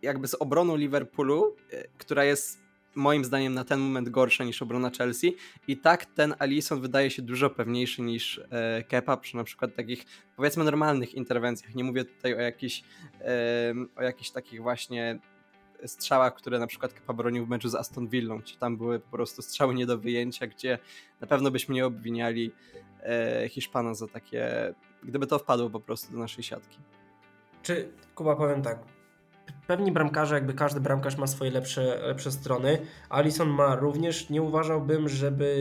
jakby 0.01 0.27
z 0.27 0.33
obroną 0.33 0.75
Liverpoolu, 0.75 1.55
która 1.97 2.23
jest 2.23 2.68
moim 2.95 3.25
zdaniem 3.25 3.53
na 3.53 3.63
ten 3.63 3.79
moment 3.79 4.09
gorsza 4.09 4.43
niż 4.43 4.61
obrona 4.61 4.91
Chelsea 4.97 5.35
i 5.67 5.77
tak 5.77 6.05
ten 6.05 6.35
Alisson 6.39 6.81
wydaje 6.81 7.11
się 7.11 7.21
dużo 7.21 7.49
pewniejszy 7.49 8.01
niż 8.01 8.41
e, 8.51 8.83
Kepa 8.83 9.17
przy 9.17 9.37
na 9.37 9.43
przykład 9.43 9.75
takich 9.75 10.05
powiedzmy 10.35 10.63
normalnych 10.63 11.13
interwencjach. 11.13 11.75
Nie 11.75 11.83
mówię 11.83 12.05
tutaj 12.05 12.35
o 12.35 12.39
jakichś 12.39 12.83
e, 13.21 13.73
o 13.95 14.03
jakichś 14.03 14.31
takich 14.31 14.61
właśnie 14.61 15.19
strzałach, 15.85 16.35
które 16.35 16.59
na 16.59 16.67
przykład 16.67 16.93
Kepa 16.93 17.13
bronił 17.13 17.45
w 17.45 17.49
meczu 17.49 17.69
z 17.69 17.75
Aston 17.75 18.07
Villą, 18.07 18.39
gdzie 18.39 18.55
tam 18.55 18.77
były 18.77 18.99
po 18.99 19.11
prostu 19.11 19.41
strzały 19.41 19.75
nie 19.75 19.85
do 19.85 19.97
wyjęcia, 19.97 20.47
gdzie 20.47 20.79
na 21.21 21.27
pewno 21.27 21.51
byśmy 21.51 21.75
nie 21.75 21.85
obwiniali 21.85 22.51
e, 23.03 23.49
Hiszpana 23.49 23.93
za 23.93 24.07
takie, 24.07 24.73
gdyby 25.03 25.27
to 25.27 25.39
wpadło 25.39 25.69
po 25.69 25.79
prostu 25.79 26.11
do 26.11 26.17
naszej 26.19 26.43
siatki. 26.43 26.79
Czy, 27.63 27.91
Kuba, 28.15 28.35
powiem 28.35 28.61
tak, 28.61 28.98
pewni 29.69 29.91
bramkarze, 29.91 30.35
jakby 30.35 30.53
każdy 30.53 30.79
bramkarz 30.79 31.17
ma 31.17 31.27
swoje 31.27 31.51
lepsze, 31.51 31.99
lepsze 32.07 32.31
strony. 32.31 32.77
Alison 33.09 33.49
ma 33.49 33.75
również, 33.75 34.29
nie 34.29 34.41
uważałbym, 34.41 35.09
żeby 35.09 35.55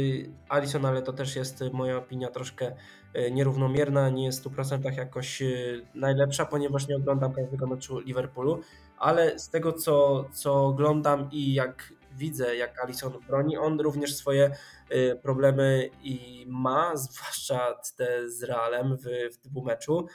Alison, 0.49 0.87
ale 0.87 1.03
to 1.03 1.13
też 1.13 1.37
jest 1.37 1.65
moja 1.73 1.97
opinia 1.97 2.31
troszkę 2.31 2.73
e, 3.15 3.31
nierównomierna, 3.31 4.09
nie 4.11 4.25
jest 4.25 4.45
w 4.45 4.51
100% 4.51 4.97
jakoś 4.97 5.43
e, 5.43 5.47
najlepsza, 5.95 6.47
ponieważ 6.47 6.89
nie 6.89 6.97
oglądam 6.97 7.33
każdego 7.33 7.67
meczu 7.67 7.99
Liverpoolu, 7.99 8.61
ale 8.99 9.39
z 9.39 9.51
tego 9.51 9.73
co, 9.73 10.25
co 10.33 10.67
oglądam 10.67 11.29
i 11.33 11.55
jak 11.55 11.93
widzę, 12.17 12.57
jak 12.57 12.85
Alison 12.85 13.13
broni, 13.27 13.59
on 13.59 13.81
również 13.81 14.17
swoje 14.17 14.57
e, 14.91 15.17
problemy 15.17 15.91
i 16.03 16.47
ma, 16.49 16.97
zwłaszcza 17.07 17.75
te 17.97 18.31
z 18.31 18.43
Realem 18.43 18.97
w, 18.97 19.05
w 19.45 19.65
meczu. 19.65 20.07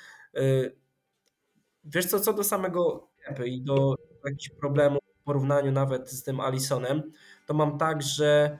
Wiesz 1.85 2.05
co, 2.05 2.19
co 2.19 2.33
do 2.33 2.43
samego 2.43 3.12
i 3.45 3.61
do 3.61 3.95
jakichś 4.25 4.49
problemów 4.49 4.99
w 5.21 5.23
porównaniu 5.23 5.71
nawet 5.71 6.09
z 6.09 6.23
tym 6.23 6.39
Alisonem, 6.39 7.11
to 7.45 7.53
mam 7.53 7.77
tak, 7.77 8.01
że, 8.01 8.59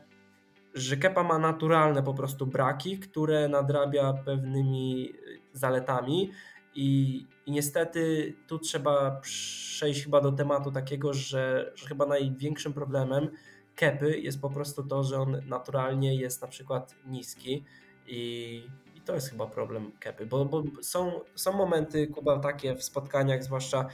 że 0.73 0.97
Kepa 0.97 1.23
ma 1.23 1.39
naturalne 1.39 2.03
po 2.03 2.13
prostu 2.13 2.47
braki, 2.47 2.99
które 2.99 3.47
nadrabia 3.47 4.13
pewnymi 4.13 5.13
zaletami 5.53 6.31
i, 6.75 7.19
i 7.45 7.51
niestety 7.51 8.33
tu 8.47 8.59
trzeba 8.59 9.11
przejść 9.11 10.03
chyba 10.03 10.21
do 10.21 10.31
tematu 10.31 10.71
takiego, 10.71 11.13
że, 11.13 11.71
że 11.75 11.87
chyba 11.87 12.05
największym 12.05 12.73
problemem 12.73 13.29
Kepy 13.75 14.19
jest 14.19 14.41
po 14.41 14.49
prostu 14.49 14.83
to, 14.83 15.03
że 15.03 15.19
on 15.19 15.41
naturalnie 15.45 16.15
jest 16.15 16.41
na 16.41 16.47
przykład 16.47 16.95
niski 17.05 17.63
i 18.07 18.63
to 19.05 19.15
jest 19.15 19.29
chyba 19.29 19.47
problem 19.47 19.91
Kepy, 19.99 20.25
bo, 20.25 20.45
bo 20.45 20.63
są, 20.81 21.19
są 21.35 21.53
momenty, 21.53 22.07
Kuba, 22.07 22.39
takie 22.39 22.75
w 22.75 22.83
spotkaniach, 22.83 23.43
zwłaszcza 23.43 23.87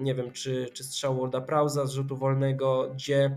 nie 0.00 0.14
wiem, 0.14 0.30
czy, 0.32 0.70
czy 0.72 0.84
strzał 0.84 1.16
Worda 1.16 1.40
Prauza 1.40 1.86
z 1.86 1.92
rzutu 1.92 2.16
wolnego, 2.16 2.90
gdzie, 2.94 3.36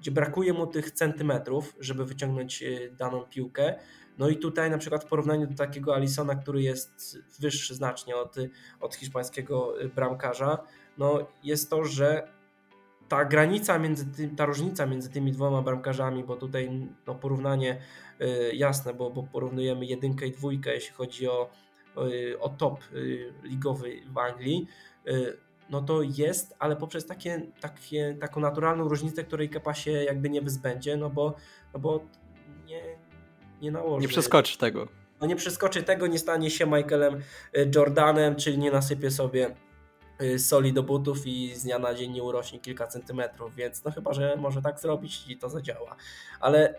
gdzie 0.00 0.10
brakuje 0.10 0.52
mu 0.52 0.66
tych 0.66 0.90
centymetrów, 0.90 1.74
żeby 1.80 2.04
wyciągnąć 2.04 2.62
y, 2.62 2.94
daną 2.98 3.22
piłkę. 3.22 3.74
No 4.18 4.28
i 4.28 4.36
tutaj 4.36 4.70
na 4.70 4.78
przykład 4.78 5.04
w 5.04 5.08
porównaniu 5.08 5.46
do 5.46 5.54
takiego 5.54 5.94
Alisona, 5.94 6.34
który 6.34 6.62
jest 6.62 7.18
wyższy 7.40 7.74
znacznie 7.74 8.16
od, 8.16 8.36
od 8.80 8.94
hiszpańskiego 8.94 9.82
y, 9.82 9.88
bramkarza, 9.88 10.58
no 10.98 11.26
jest 11.42 11.70
to, 11.70 11.84
że 11.84 12.28
ta 13.08 13.24
granica 13.24 13.78
między 13.78 14.06
tym, 14.06 14.36
ta 14.36 14.44
różnica 14.46 14.86
między 14.86 15.10
tymi 15.10 15.32
dwoma 15.32 15.62
bramkarzami, 15.62 16.24
bo 16.24 16.36
tutaj 16.36 16.88
no, 17.06 17.14
porównanie 17.14 17.80
y, 18.20 18.56
jasne, 18.56 18.94
bo, 18.94 19.10
bo 19.10 19.22
porównujemy 19.22 19.86
jedynkę 19.86 20.26
i 20.26 20.32
dwójkę, 20.32 20.74
jeśli 20.74 20.94
chodzi 20.94 21.28
o, 21.28 21.50
y, 22.08 22.40
o 22.40 22.48
top 22.48 22.80
y, 22.92 23.32
ligowy 23.42 23.92
w 24.06 24.18
Anglii, 24.18 24.66
no 25.70 25.82
to 25.82 26.02
jest, 26.02 26.56
ale 26.58 26.76
poprzez 26.76 27.06
takie, 27.06 27.42
takie, 27.60 28.16
taką 28.20 28.40
naturalną 28.40 28.88
różnicę, 28.88 29.24
której 29.24 29.48
Kepa 29.48 29.74
się 29.74 29.90
jakby 29.90 30.30
nie 30.30 30.42
wyzbędzie, 30.42 30.96
no 30.96 31.10
bo, 31.10 31.34
no 31.74 31.80
bo 31.80 32.00
nie, 32.66 32.82
nie 33.60 33.70
nałoży. 33.70 34.02
Nie 34.02 34.08
przeskoczy 34.08 34.58
tego. 34.58 34.88
No 35.20 35.26
nie 35.26 35.36
przeskoczy 35.36 35.82
tego, 35.82 36.06
nie 36.06 36.18
stanie 36.18 36.50
się 36.50 36.66
Michaelem 36.66 37.20
Jordanem, 37.74 38.36
czyli 38.36 38.58
nie 38.58 38.70
nasypie 38.70 39.10
sobie 39.10 39.54
Y, 40.22 40.38
soli 40.38 40.72
do 40.72 40.82
butów 40.82 41.26
i 41.26 41.54
z 41.54 41.62
dnia 41.62 41.78
na 41.78 41.94
dzień 41.94 42.12
nie 42.12 42.22
urośnie 42.22 42.60
kilka 42.60 42.86
centymetrów, 42.86 43.54
więc 43.54 43.84
no 43.84 43.90
chyba, 43.90 44.12
że 44.12 44.36
może 44.36 44.62
tak 44.62 44.80
zrobić 44.80 45.24
i 45.28 45.38
to 45.38 45.48
zadziała. 45.48 45.96
Ale 46.40 46.74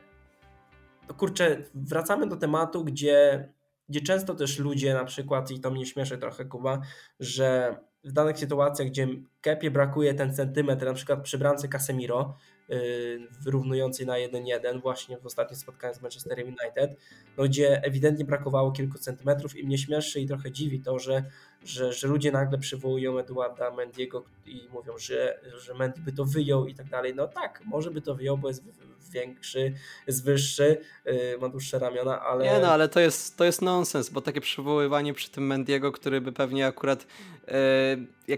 no 1.10 1.16
kurczę, 1.16 1.58
wracamy 1.74 2.28
do 2.28 2.36
tematu, 2.36 2.84
gdzie, 2.84 3.50
gdzie 3.90 4.02
często 4.02 4.36
też 4.36 4.60
ludzie 4.60 4.94
na 4.94 5.06
przykład, 5.06 5.52
i 5.52 5.60
to 5.60 5.72
mnie 5.72 5.86
śmieszy 5.86 6.18
trochę 6.18 6.46
Kuba, 6.46 6.82
że 7.20 7.80
w 8.04 8.12
danych 8.12 8.40
sytuacjach, 8.40 8.88
gdzie 8.88 9.08
Kepie 9.42 9.72
brakuje 9.72 10.14
ten 10.14 10.34
centymetr, 10.34 10.86
na 10.86 10.94
przykład 10.94 11.24
przy 11.24 11.38
bramce 11.38 11.68
Casemiro, 11.68 12.36
Y, 12.72 13.28
wyrównującej 13.42 14.06
na 14.06 14.14
1-1 14.14 14.82
właśnie 14.82 15.18
w 15.18 15.26
ostatnim 15.26 15.60
spotkaniu 15.60 15.94
z 15.94 16.02
Manchesterem 16.02 16.48
United, 16.48 17.00
no 17.38 17.44
gdzie 17.44 17.84
ewidentnie 17.84 18.26
brakowało 18.26 18.72
kilku 18.72 18.98
centymetrów 18.98 19.58
i 19.58 19.64
mnie 19.64 19.78
śmieszy 19.78 20.22
i 20.22 20.28
trochę 20.28 20.52
dziwi 20.52 20.82
to, 20.82 21.00
że, 21.00 21.24
że, 21.64 21.94
że 21.94 22.08
ludzie 22.08 22.32
nagle 22.32 22.58
przywołują 22.58 23.20
Eduarda 23.20 23.72
Mendiego 23.72 24.24
i 24.46 24.68
mówią, 24.74 24.98
że, 24.98 25.40
że 25.58 25.74
Mendy 25.74 26.02
by 26.02 26.12
to 26.12 26.26
wyjął 26.26 26.68
i 26.68 26.76
tak 26.76 26.90
dalej. 26.90 27.16
No 27.16 27.28
tak, 27.28 27.62
może 27.66 27.92
by 27.92 28.02
to 28.02 28.16
wyjął, 28.16 28.38
bo 28.38 28.48
jest 28.48 28.64
większy, 29.10 29.74
jest 30.08 30.26
wyższy, 30.26 30.78
y, 31.08 31.38
ma 31.42 31.50
dłuższe 31.50 31.80
ramiona, 31.80 32.22
ale... 32.22 32.46
Nie 32.46 32.60
no, 32.60 32.72
ale 32.72 32.90
to 32.90 33.00
jest, 33.00 33.38
to 33.38 33.46
jest 33.46 33.62
nonsens, 33.62 34.10
bo 34.10 34.22
takie 34.22 34.42
przywoływanie 34.42 35.14
przy 35.14 35.30
tym 35.30 35.48
Mendiego, 35.48 35.92
który 35.92 36.22
by 36.22 36.32
pewnie 36.32 36.68
akurat 36.68 37.08
e, 37.48 37.98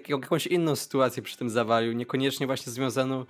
jakąś 0.10 0.48
inną 0.48 0.76
sytuację 0.76 1.24
przy 1.24 1.38
tym 1.38 1.50
zawalił, 1.50 1.94
niekoniecznie 1.94 2.48
właśnie 2.48 2.72
związaną 2.72 3.20
e, 3.20 3.26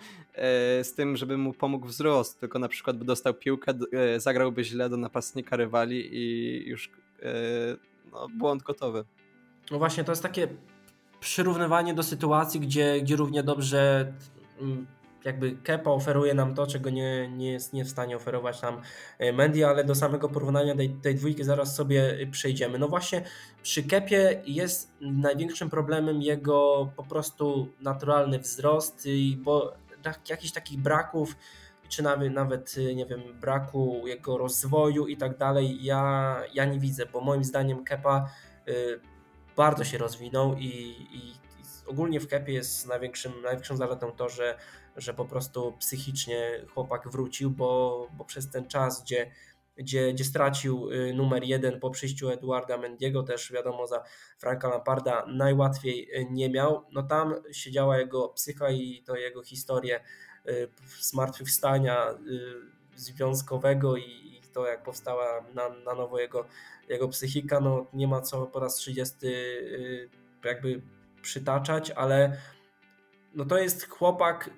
z 0.83 0.93
tym, 0.93 1.17
żeby 1.17 1.37
mu 1.37 1.53
pomógł 1.53 1.87
wzrost, 1.87 2.39
tylko 2.39 2.59
na 2.59 2.67
przykład 2.67 2.97
by 2.97 3.05
dostał 3.05 3.33
piłkę, 3.33 3.73
e, 3.93 4.19
zagrałby 4.19 4.63
źle 4.63 4.89
do 4.89 4.97
napastnika 4.97 5.55
rywali 5.55 6.09
i 6.11 6.69
już 6.69 6.91
e, 7.21 7.31
no, 8.11 8.27
błąd 8.37 8.63
gotowy. 8.63 9.05
No 9.71 9.77
właśnie, 9.77 10.03
to 10.03 10.11
jest 10.11 10.23
takie 10.23 10.47
przyrównywanie 11.19 11.93
do 11.93 12.03
sytuacji, 12.03 12.59
gdzie, 12.59 13.01
gdzie 13.01 13.15
równie 13.15 13.43
dobrze 13.43 14.13
mm, 14.61 14.87
jakby 15.25 15.51
Kepa 15.51 15.91
oferuje 15.91 16.33
nam 16.33 16.55
to, 16.55 16.67
czego 16.67 16.89
nie, 16.89 17.29
nie 17.29 17.51
jest 17.51 17.73
nie 17.73 17.85
w 17.85 17.89
stanie 17.89 18.15
oferować 18.15 18.61
nam 18.61 18.81
e, 19.19 19.33
Mendy, 19.33 19.67
ale 19.67 19.83
do 19.83 19.95
samego 19.95 20.29
porównania 20.29 20.75
tej, 20.75 20.89
tej 20.89 21.15
dwójki 21.15 21.43
zaraz 21.43 21.75
sobie 21.75 22.27
przejdziemy. 22.31 22.79
No 22.79 22.87
właśnie 22.87 23.23
przy 23.63 23.83
Kepie 23.83 24.41
jest 24.45 24.91
największym 25.01 25.69
problemem 25.69 26.21
jego 26.21 26.89
po 26.95 27.03
prostu 27.03 27.67
naturalny 27.79 28.39
wzrost, 28.39 29.07
bo 29.37 29.73
jakichś 30.29 30.51
takich 30.51 30.79
braków 30.79 31.35
czy 31.91 32.03
nawet, 32.03 32.33
nawet 32.33 32.75
nie 32.95 33.05
wiem, 33.05 33.21
braku 33.41 34.07
jego 34.07 34.37
rozwoju 34.37 35.07
i 35.07 35.17
tak 35.17 35.37
dalej, 35.37 35.83
ja, 35.83 36.43
ja 36.53 36.65
nie 36.65 36.79
widzę, 36.79 37.05
bo 37.05 37.21
moim 37.21 37.43
zdaniem 37.43 37.83
Kepa 37.83 38.29
y, 38.67 38.99
bardzo 39.57 39.83
się 39.83 39.97
rozwinął 39.97 40.55
i, 40.57 40.67
i, 41.11 41.33
ogólnie 41.87 42.19
w 42.19 42.27
Kepie 42.27 42.53
jest 42.53 42.87
największym, 42.87 43.41
największą 43.41 43.77
zaletą 43.77 44.11
to, 44.11 44.29
że 44.29 44.57
że 44.97 45.13
po 45.13 45.25
prostu 45.25 45.73
psychicznie 45.79 46.65
chłopak 46.73 47.09
wrócił, 47.09 47.51
bo, 47.51 48.07
bo 48.17 48.25
przez 48.25 48.51
ten 48.51 48.67
czas, 48.67 49.03
gdzie, 49.03 49.31
gdzie, 49.77 50.13
gdzie 50.13 50.23
stracił 50.23 50.91
y, 50.91 51.13
numer 51.13 51.43
jeden 51.43 51.79
po 51.79 51.89
przyjściu 51.89 52.29
Eduarda 52.29 52.77
Mendiego, 52.77 53.23
też 53.23 53.51
wiadomo 53.51 53.87
za 53.87 54.03
Franka 54.39 54.69
Lamparda 54.69 55.25
najłatwiej 55.27 56.21
y, 56.21 56.27
nie 56.31 56.49
miał, 56.49 56.85
no 56.91 57.03
tam 57.03 57.35
siedziała 57.51 57.97
jego 57.97 58.29
psycha 58.29 58.69
i 58.69 59.03
to 59.05 59.15
jego 59.15 59.43
historię 59.43 59.99
y, 60.47 60.69
zmartwychwstania 60.99 62.17
związkowego 62.95 63.97
i 63.97 64.41
to 64.53 64.67
jak 64.67 64.83
powstała 64.83 65.45
na, 65.53 65.69
na 65.69 65.93
nowo 65.93 66.19
jego, 66.19 66.45
jego 66.89 67.07
psychika, 67.07 67.59
no 67.59 67.85
nie 67.93 68.07
ma 68.07 68.21
co 68.21 68.45
po 68.45 68.59
raz 68.59 68.75
30 68.75 69.15
jakby 70.45 70.81
przytaczać, 71.21 71.91
ale 71.91 72.37
no 73.33 73.45
to 73.45 73.57
jest 73.57 73.89
chłopak 73.89 74.49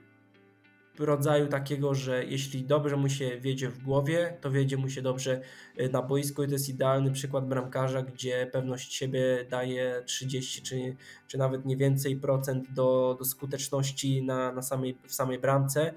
rodzaju 0.99 1.47
takiego, 1.47 1.95
że 1.95 2.25
jeśli 2.25 2.63
dobrze 2.63 2.97
mu 2.97 3.09
się 3.09 3.39
wiedzie 3.39 3.69
w 3.69 3.83
głowie, 3.83 4.37
to 4.41 4.51
wiedzie 4.51 4.77
mu 4.77 4.89
się 4.89 5.01
dobrze 5.01 5.41
y, 5.79 5.89
na 5.89 6.01
boisku. 6.01 6.43
I 6.43 6.47
to 6.47 6.53
jest 6.53 6.69
idealny 6.69 7.11
przykład 7.11 7.47
bramkarza, 7.47 8.01
gdzie 8.01 8.49
pewność 8.51 8.93
siebie 8.93 9.45
daje 9.49 10.03
30 10.05 10.61
czy, 10.61 10.95
czy 11.27 11.37
nawet 11.37 11.65
nie 11.65 11.77
więcej 11.77 12.15
procent 12.15 12.73
do, 12.73 13.15
do 13.19 13.25
skuteczności 13.25 14.23
na, 14.25 14.51
na 14.51 14.61
samej, 14.61 14.97
w 15.07 15.13
samej 15.13 15.39
bramce. 15.39 15.93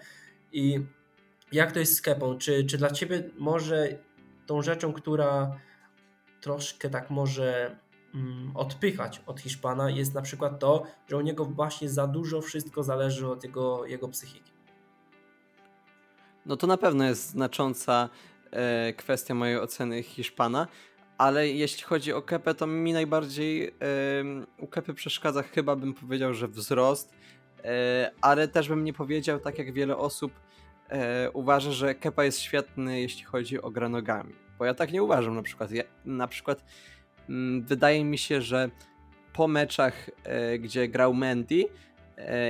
I 0.52 0.80
jak 1.52 1.72
to 1.72 1.78
jest 1.78 1.96
z 1.96 2.02
Kepą? 2.02 2.38
Czy, 2.38 2.64
czy 2.64 2.78
dla 2.78 2.90
Ciebie 2.90 3.30
może 3.38 3.98
tą 4.46 4.62
rzeczą, 4.62 4.92
która 4.92 5.60
troszkę 6.40 6.90
tak 6.90 7.10
może 7.10 7.76
mm, 8.14 8.56
odpychać 8.56 9.22
od 9.26 9.40
Hiszpana 9.40 9.90
jest 9.90 10.14
na 10.14 10.22
przykład 10.22 10.58
to, 10.58 10.82
że 11.08 11.16
u 11.16 11.20
niego 11.20 11.44
właśnie 11.44 11.88
za 11.88 12.06
dużo 12.06 12.40
wszystko 12.40 12.82
zależy 12.82 13.28
od 13.28 13.44
jego, 13.44 13.86
jego 13.86 14.08
psychiki 14.08 14.55
no 16.46 16.56
to 16.56 16.66
na 16.66 16.76
pewno 16.76 17.04
jest 17.04 17.30
znacząca 17.30 18.08
e, 18.50 18.92
kwestia 18.92 19.34
mojej 19.34 19.58
oceny 19.58 20.02
Hiszpana, 20.02 20.66
ale 21.18 21.48
jeśli 21.48 21.82
chodzi 21.82 22.12
o 22.12 22.22
Kepę, 22.22 22.54
to 22.54 22.66
mi 22.66 22.92
najbardziej 22.92 23.68
e, 23.68 23.72
u 24.58 24.66
Kepy 24.66 24.94
przeszkadza 24.94 25.42
chyba 25.42 25.76
bym 25.76 25.94
powiedział, 25.94 26.34
że 26.34 26.48
wzrost, 26.48 27.14
e, 27.64 28.10
ale 28.20 28.48
też 28.48 28.68
bym 28.68 28.84
nie 28.84 28.92
powiedział, 28.92 29.40
tak 29.40 29.58
jak 29.58 29.72
wiele 29.72 29.96
osób 29.96 30.32
e, 30.88 31.30
uważa, 31.30 31.72
że 31.72 31.94
Kepa 31.94 32.24
jest 32.24 32.40
świetny, 32.40 33.00
jeśli 33.00 33.24
chodzi 33.24 33.62
o 33.62 33.70
gra 33.70 33.88
nogami. 33.88 34.34
Bo 34.58 34.64
ja 34.64 34.74
tak 34.74 34.92
nie 34.92 35.02
uważam 35.02 35.34
na 35.34 35.42
przykład. 35.42 35.70
Ja, 35.70 35.84
na 36.04 36.28
przykład 36.28 36.64
m, 37.28 37.34
mm, 37.34 37.62
wydaje 37.64 38.04
mi 38.04 38.18
się, 38.18 38.40
że 38.40 38.70
po 39.32 39.48
meczach, 39.48 40.10
e, 40.24 40.58
gdzie 40.58 40.88
grał 40.88 41.14
Mendy, 41.14 41.64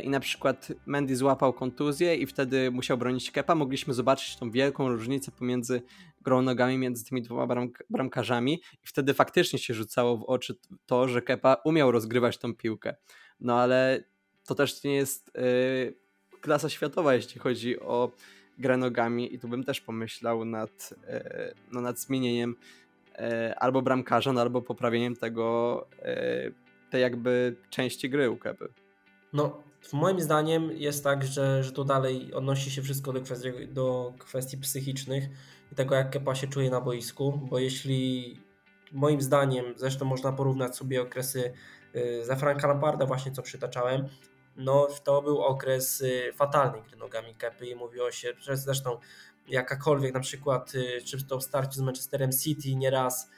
i 0.03 0.09
na 0.09 0.21
przykład 0.21 0.69
Mendy 0.87 1.17
złapał 1.17 1.53
kontuzję 1.53 2.15
i 2.15 2.27
wtedy 2.27 2.71
musiał 2.71 2.99
bronić 2.99 3.31
Kepa, 3.31 3.55
mogliśmy 3.55 3.95
zobaczyć 3.95 4.37
tą 4.37 4.51
wielką 4.51 4.89
różnicę 4.89 5.33
pomiędzy 5.33 5.83
grą 6.23 6.43
nogami 6.43 6.79
między 6.79 7.05
tymi 7.05 7.23
dwoma 7.23 7.47
bramk 7.47 7.83
bramkarzami 7.91 8.53
i 8.55 8.87
wtedy 8.87 9.15
faktycznie 9.15 9.59
się 9.59 9.75
rzucało 9.75 10.17
w 10.17 10.25
oczy 10.25 10.59
to, 10.87 11.09
że 11.09 11.23
Kepa 11.23 11.57
umiał 11.65 11.91
rozgrywać 11.91 12.39
tą 12.39 12.55
piłkę. 12.55 12.95
No 13.41 13.61
ale 13.61 14.05
to 14.47 14.55
też 14.55 14.85
nie 14.85 14.95
jest 14.95 15.31
yy, 15.35 15.95
klasa 16.41 16.69
światowa, 16.69 17.15
jeśli 17.15 17.41
chodzi 17.41 17.81
o 17.81 18.11
grę 18.59 18.77
nogami 18.77 19.35
i 19.35 19.39
tu 19.39 19.49
bym 19.49 19.65
też 19.65 19.81
pomyślał 19.81 20.45
nad, 20.45 20.95
yy, 21.09 21.55
no, 21.73 21.81
nad 21.81 21.99
zmienieniem 21.99 22.57
yy, 23.19 23.55
albo 23.57 23.83
bramkarza, 23.83 24.33
no, 24.33 24.41
albo 24.41 24.63
poprawieniem 24.63 25.17
tego, 25.17 25.87
tej 26.91 27.03
jakby 27.03 27.57
części 27.71 28.11
gry 28.11 28.31
u 28.31 28.37
Kepy. 28.37 28.69
No, 29.33 29.63
moim 29.93 30.21
zdaniem 30.21 30.73
jest 30.73 31.05
tak, 31.05 31.25
że, 31.25 31.65
że 31.65 31.73
to 31.73 31.85
dalej 31.85 32.35
odnosi 32.35 32.71
się 32.71 32.83
wszystko 32.83 33.13
do 33.13 33.21
kwestii, 33.21 33.69
do 33.69 34.15
kwestii 34.19 34.59
psychicznych 34.59 35.25
i 35.73 35.75
tego, 35.75 35.95
jak 35.95 36.11
Kepa 36.11 36.35
się 36.35 36.47
czuje 36.47 36.71
na 36.71 36.81
boisku, 36.81 37.41
bo 37.51 37.59
jeśli 37.59 38.37
moim 38.93 39.21
zdaniem, 39.21 39.65
zresztą 39.77 40.05
można 40.05 40.33
porównać 40.33 40.77
sobie 40.77 41.03
okresy 41.03 41.53
y, 41.97 42.25
za 42.25 42.37
Franka 42.37 42.69
Lamparda 42.69 43.07
właśnie, 43.07 43.33
co 43.33 43.43
przytaczałem, 43.43 44.09
no 44.57 44.89
to 45.05 45.23
był 45.23 45.43
okres 45.43 46.01
y, 46.01 46.33
fatalny 46.35 46.83
gry 46.83 46.97
nogami 46.97 47.35
Kepy 47.35 47.67
i 47.67 47.75
mówiło 47.75 48.11
się, 48.11 48.33
że 48.39 48.57
zresztą 48.57 48.99
jakakolwiek 49.49 50.15
na 50.15 50.21
przykład, 50.21 50.75
y, 50.75 51.03
czy 51.05 51.27
to 51.27 51.39
w 51.39 51.43
starciu 51.43 51.73
z 51.73 51.81
Manchesterem 51.81 52.33
City 52.33 52.77
nieraz 52.77 53.31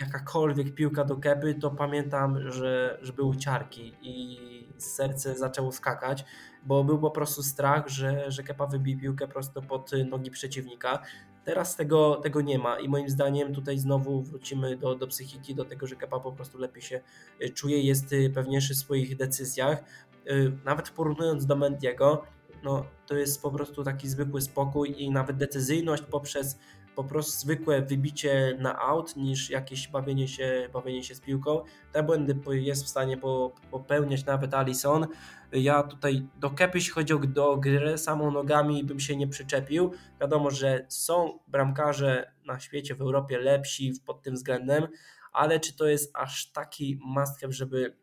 jakakolwiek 0.00 0.74
piłka 0.74 1.04
do 1.04 1.16
kepy, 1.16 1.54
to 1.54 1.70
pamiętam, 1.70 2.50
że, 2.50 2.98
że 3.02 3.12
były 3.12 3.36
ciarki 3.36 3.94
i 4.02 4.38
serce 4.78 5.34
zaczęło 5.36 5.72
skakać, 5.72 6.24
bo 6.62 6.84
był 6.84 6.98
po 6.98 7.10
prostu 7.10 7.42
strach, 7.42 7.88
że, 7.88 8.30
że 8.30 8.42
kepa 8.42 8.66
wybije 8.66 8.96
piłkę 8.96 9.28
prosto 9.28 9.62
pod 9.62 9.90
nogi 10.10 10.30
przeciwnika. 10.30 11.02
Teraz 11.44 11.76
tego, 11.76 12.16
tego 12.16 12.40
nie 12.40 12.58
ma 12.58 12.78
i 12.78 12.88
moim 12.88 13.10
zdaniem 13.10 13.54
tutaj 13.54 13.78
znowu 13.78 14.22
wrócimy 14.22 14.76
do, 14.76 14.94
do 14.94 15.06
psychiki, 15.06 15.54
do 15.54 15.64
tego, 15.64 15.86
że 15.86 15.96
kepa 15.96 16.20
po 16.20 16.32
prostu 16.32 16.58
lepiej 16.58 16.82
się 16.82 17.00
y, 17.42 17.50
czuje, 17.50 17.82
jest 17.82 18.12
y, 18.12 18.30
pewniejszy 18.30 18.74
w 18.74 18.78
swoich 18.78 19.16
decyzjach. 19.16 19.84
Y, 20.30 20.52
nawet 20.64 20.90
porównując 20.90 21.46
do 21.46 21.56
Mendiego, 21.56 22.24
no, 22.62 22.86
to 23.06 23.16
jest 23.16 23.42
po 23.42 23.50
prostu 23.50 23.84
taki 23.84 24.08
zwykły 24.08 24.40
spokój 24.40 25.02
i 25.02 25.10
nawet 25.10 25.36
decyzyjność 25.36 26.02
poprzez 26.02 26.58
po 26.96 27.04
prostu 27.04 27.40
zwykłe 27.40 27.82
wybicie 27.82 28.56
na 28.60 28.78
out 28.78 29.16
niż 29.16 29.50
jakieś 29.50 29.88
bawienie 29.88 30.28
się, 30.28 30.68
bawienie 30.72 31.02
się 31.02 31.14
z 31.14 31.20
piłką. 31.20 31.64
Te 31.92 32.02
błędy 32.02 32.36
jest 32.50 32.84
w 32.84 32.88
stanie 32.88 33.18
popełniać 33.70 34.24
nawet 34.24 34.54
Alison. 34.54 35.06
Ja 35.52 35.82
tutaj 35.82 36.26
do 36.36 36.50
Kepy, 36.50 36.78
jeśli 36.78 36.92
chodzi 36.92 37.12
o 37.12 37.18
do 37.18 37.56
grę 37.56 37.98
samą 37.98 38.30
nogami 38.30 38.84
bym 38.84 39.00
się 39.00 39.16
nie 39.16 39.28
przyczepił. 39.28 39.92
Wiadomo, 40.20 40.50
że 40.50 40.86
są 40.88 41.38
bramkarze 41.48 42.32
na 42.46 42.60
świecie, 42.60 42.94
w 42.94 43.00
Europie 43.00 43.38
lepsi 43.38 43.92
pod 44.06 44.22
tym 44.22 44.34
względem, 44.34 44.88
ale 45.32 45.60
czy 45.60 45.76
to 45.76 45.86
jest 45.86 46.16
aż 46.16 46.52
taki 46.52 46.98
must 47.04 47.40
żeby, 47.48 47.96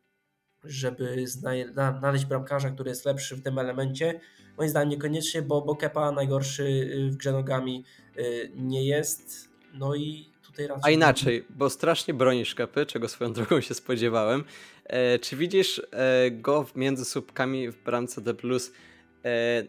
żeby 0.64 1.28
znaleźć 1.28 2.26
bramkarza, 2.26 2.70
który 2.70 2.90
jest 2.90 3.06
lepszy 3.06 3.36
w 3.36 3.42
tym 3.42 3.60
elemencie? 3.60 4.20
Moim 4.58 4.70
zdaniem 4.70 4.90
niekoniecznie, 4.90 5.42
bo, 5.42 5.62
bo 5.62 5.76
Kepa 5.76 6.12
najgorszy 6.12 6.64
y, 6.64 7.10
w 7.12 7.16
grze 7.16 7.32
nogami 7.32 7.84
y, 8.18 8.52
nie 8.56 8.86
jest. 8.86 9.50
No 9.74 9.96
i 9.96 10.30
tutaj 10.42 10.68
raczej... 10.68 10.84
A 10.84 10.90
inaczej, 10.90 11.46
bo 11.50 11.70
strasznie 11.70 12.14
bronisz 12.14 12.56
Kepy, 12.56 12.86
czego 12.86 13.08
swoją 13.08 13.34
drogą 13.34 13.62
się 13.62 13.74
spodziewałem. 13.74 14.44
E, 14.86 15.20
czy 15.20 15.36
widzisz 15.36 15.82
e, 15.92 16.32
go 16.32 16.66
między 16.76 17.06
słupkami 17.06 17.70
w 17.70 17.84
bramce 17.84 18.22
D+, 18.22 18.32
E, 18.32 18.36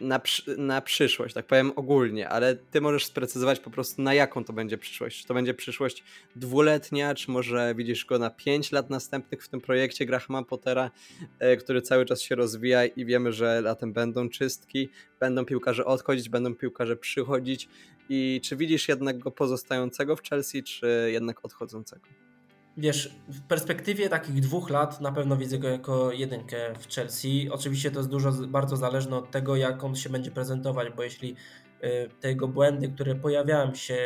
na, 0.01 0.21
na 0.57 0.81
przyszłość, 0.81 1.35
tak 1.35 1.47
powiem 1.47 1.73
ogólnie, 1.77 2.29
ale 2.29 2.57
ty 2.57 2.81
możesz 2.81 3.07
sprecyzować 3.07 3.61
po 3.61 3.71
prostu 3.71 4.03
na 4.03 4.15
jaką 4.15 4.45
to 4.45 4.53
będzie 4.53 4.79
przyszłość. 4.79 5.23
Czy 5.23 5.29
to 5.29 5.35
będzie 5.35 5.55
przyszłość 5.55 6.05
dwuletnia, 6.37 7.15
czy 7.15 7.31
może 7.31 7.75
widzisz 7.75 8.05
go 8.05 8.19
na 8.19 8.31
pięć 8.31 8.73
lat 8.73 8.91
następnych 8.91 9.45
w 9.45 9.49
tym 9.49 9.61
projekcie 9.61 10.07
Grahama 10.07 10.43
Pottera, 10.43 10.91
e, 11.39 11.57
który 11.57 11.83
cały 11.83 12.05
czas 12.05 12.21
się 12.21 12.35
rozwija 12.35 12.87
i 12.87 13.05
wiemy, 13.05 13.33
że 13.33 13.61
latem 13.61 13.93
będą 13.93 14.29
czystki, 14.29 14.89
będą 15.21 15.45
piłkarze 15.45 15.85
odchodzić, 15.85 16.29
będą 16.29 16.55
piłkarze 16.55 16.97
przychodzić 16.97 17.69
i 18.09 18.41
czy 18.45 18.57
widzisz 18.57 18.89
jednak 18.89 19.19
go 19.19 19.31
pozostającego 19.31 20.17
w 20.17 20.23
Chelsea, 20.23 20.63
czy 20.63 21.11
jednak 21.13 21.45
odchodzącego? 21.45 22.30
Wiesz, 22.77 23.15
w 23.29 23.41
perspektywie 23.41 24.09
takich 24.09 24.41
dwóch 24.41 24.71
lat 24.71 25.01
na 25.01 25.13
pewno 25.13 25.37
widzę 25.37 25.59
go 25.59 25.69
jako 25.69 26.13
jedynkę 26.13 26.75
w 26.79 26.95
Chelsea. 26.95 27.49
Oczywiście 27.51 27.91
to 27.91 27.99
jest 27.99 28.11
dużo, 28.11 28.33
bardzo 28.33 28.77
zależne 28.77 29.17
od 29.17 29.31
tego, 29.31 29.57
jak 29.57 29.85
on 29.85 29.97
się 29.97 30.11
będzie 30.11 30.31
prezentować, 30.31 30.89
bo 30.97 31.03
jeśli 31.03 31.37
y, 31.85 32.11
te 32.21 32.29
jego 32.29 32.49
błędy, 32.49 32.89
które 32.89 33.15
pojawiają 33.15 33.75
się 33.75 33.99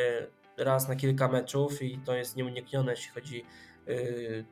raz 0.57 0.89
na 0.89 0.97
kilka 0.97 1.29
meczów 1.29 1.83
i 1.83 1.99
to 1.99 2.15
jest 2.15 2.37
nieuniknione, 2.37 2.93
jeśli 2.93 3.13
chodzi, 3.13 3.45
y, 3.89 4.45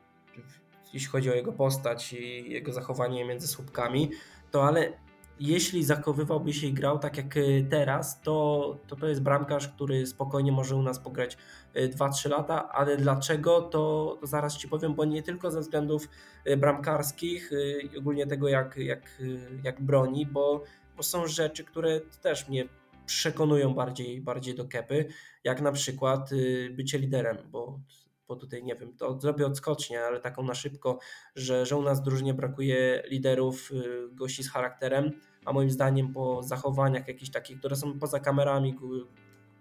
jeśli 0.93 1.09
chodzi 1.09 1.31
o 1.31 1.35
jego 1.35 1.53
postać 1.53 2.13
i 2.13 2.51
jego 2.51 2.73
zachowanie 2.73 3.25
między 3.25 3.47
słupkami, 3.47 4.11
to 4.51 4.67
ale 4.67 4.93
jeśli 5.39 5.83
zachowywałby 5.83 6.53
się 6.53 6.67
i 6.67 6.73
grał 6.73 6.99
tak 6.99 7.17
jak 7.17 7.37
y, 7.37 7.67
teraz, 7.69 8.21
to, 8.21 8.77
to 8.87 8.95
to 8.95 9.07
jest 9.07 9.21
bramkarz, 9.21 9.67
który 9.67 10.07
spokojnie 10.07 10.51
może 10.51 10.75
u 10.75 10.81
nas 10.81 10.99
pograć 10.99 11.37
2-3 11.75 12.25
y, 12.25 12.29
lata, 12.29 12.69
ale 12.69 12.97
dlaczego 12.97 13.61
to, 13.61 14.17
to, 14.21 14.27
zaraz 14.27 14.57
Ci 14.57 14.67
powiem, 14.67 14.95
bo 14.95 15.05
nie 15.05 15.23
tylko 15.23 15.51
ze 15.51 15.61
względów 15.61 16.09
y, 16.47 16.57
bramkarskich 16.57 17.51
i 17.93 17.97
ogólnie 17.97 18.27
tego 18.27 18.47
jak, 18.47 18.77
jak, 18.77 19.21
jak 19.63 19.81
broni, 19.81 20.25
bo, 20.25 20.63
bo 20.97 21.03
są 21.03 21.27
rzeczy, 21.27 21.63
które 21.63 22.01
też 22.21 22.49
mnie 22.49 22.65
przekonują 23.05 23.73
bardziej, 23.73 24.21
bardziej 24.21 24.55
do 24.55 24.65
kepy, 24.65 25.05
jak 25.43 25.61
na 25.61 25.71
przykład 25.71 26.29
bycie 26.71 26.97
liderem, 26.97 27.37
bo 27.51 27.79
bo 28.27 28.35
tutaj 28.35 28.63
nie 28.63 28.75
wiem, 28.75 28.97
to 28.97 29.19
zrobię 29.19 29.45
odskocznie, 29.45 30.01
ale 30.05 30.19
taką 30.19 30.43
na 30.43 30.53
szybko, 30.53 30.99
że, 31.35 31.65
że 31.65 31.77
u 31.77 31.81
nas 31.81 32.01
drużynie 32.01 32.33
brakuje 32.33 33.03
liderów, 33.09 33.71
y, 33.71 34.07
gości 34.11 34.43
z 34.43 34.51
charakterem, 34.51 35.11
a 35.45 35.53
moim 35.53 35.71
zdaniem 35.71 36.13
po 36.13 36.43
zachowaniach 36.43 37.07
jakichś 37.07 37.31
takich, 37.31 37.59
które 37.59 37.75
są 37.75 37.99
poza 37.99 38.19
kamerami, 38.19 38.75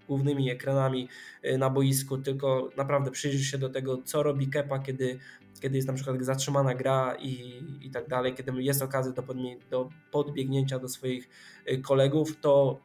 głównymi 0.08 0.50
ekranami 0.50 1.08
y, 1.44 1.58
na 1.58 1.70
boisku, 1.70 2.18
tylko 2.18 2.70
naprawdę 2.76 3.10
przyjrzysz 3.10 3.50
się 3.50 3.58
do 3.58 3.68
tego, 3.68 4.02
co 4.02 4.22
robi 4.22 4.48
Kepa, 4.48 4.78
kiedy, 4.78 5.18
kiedy 5.60 5.76
jest 5.76 5.88
na 5.88 5.94
przykład 5.94 6.22
zatrzymana 6.22 6.74
gra 6.74 7.16
i, 7.20 7.62
i 7.80 7.90
tak 7.90 8.08
dalej, 8.08 8.34
kiedy 8.34 8.62
jest 8.62 8.82
okazja 8.82 9.12
do, 9.12 9.22
do 9.70 9.88
podbiegnięcia 10.10 10.78
do 10.78 10.88
swoich 10.88 11.28
y, 11.70 11.78
kolegów, 11.78 12.40
to 12.40 12.80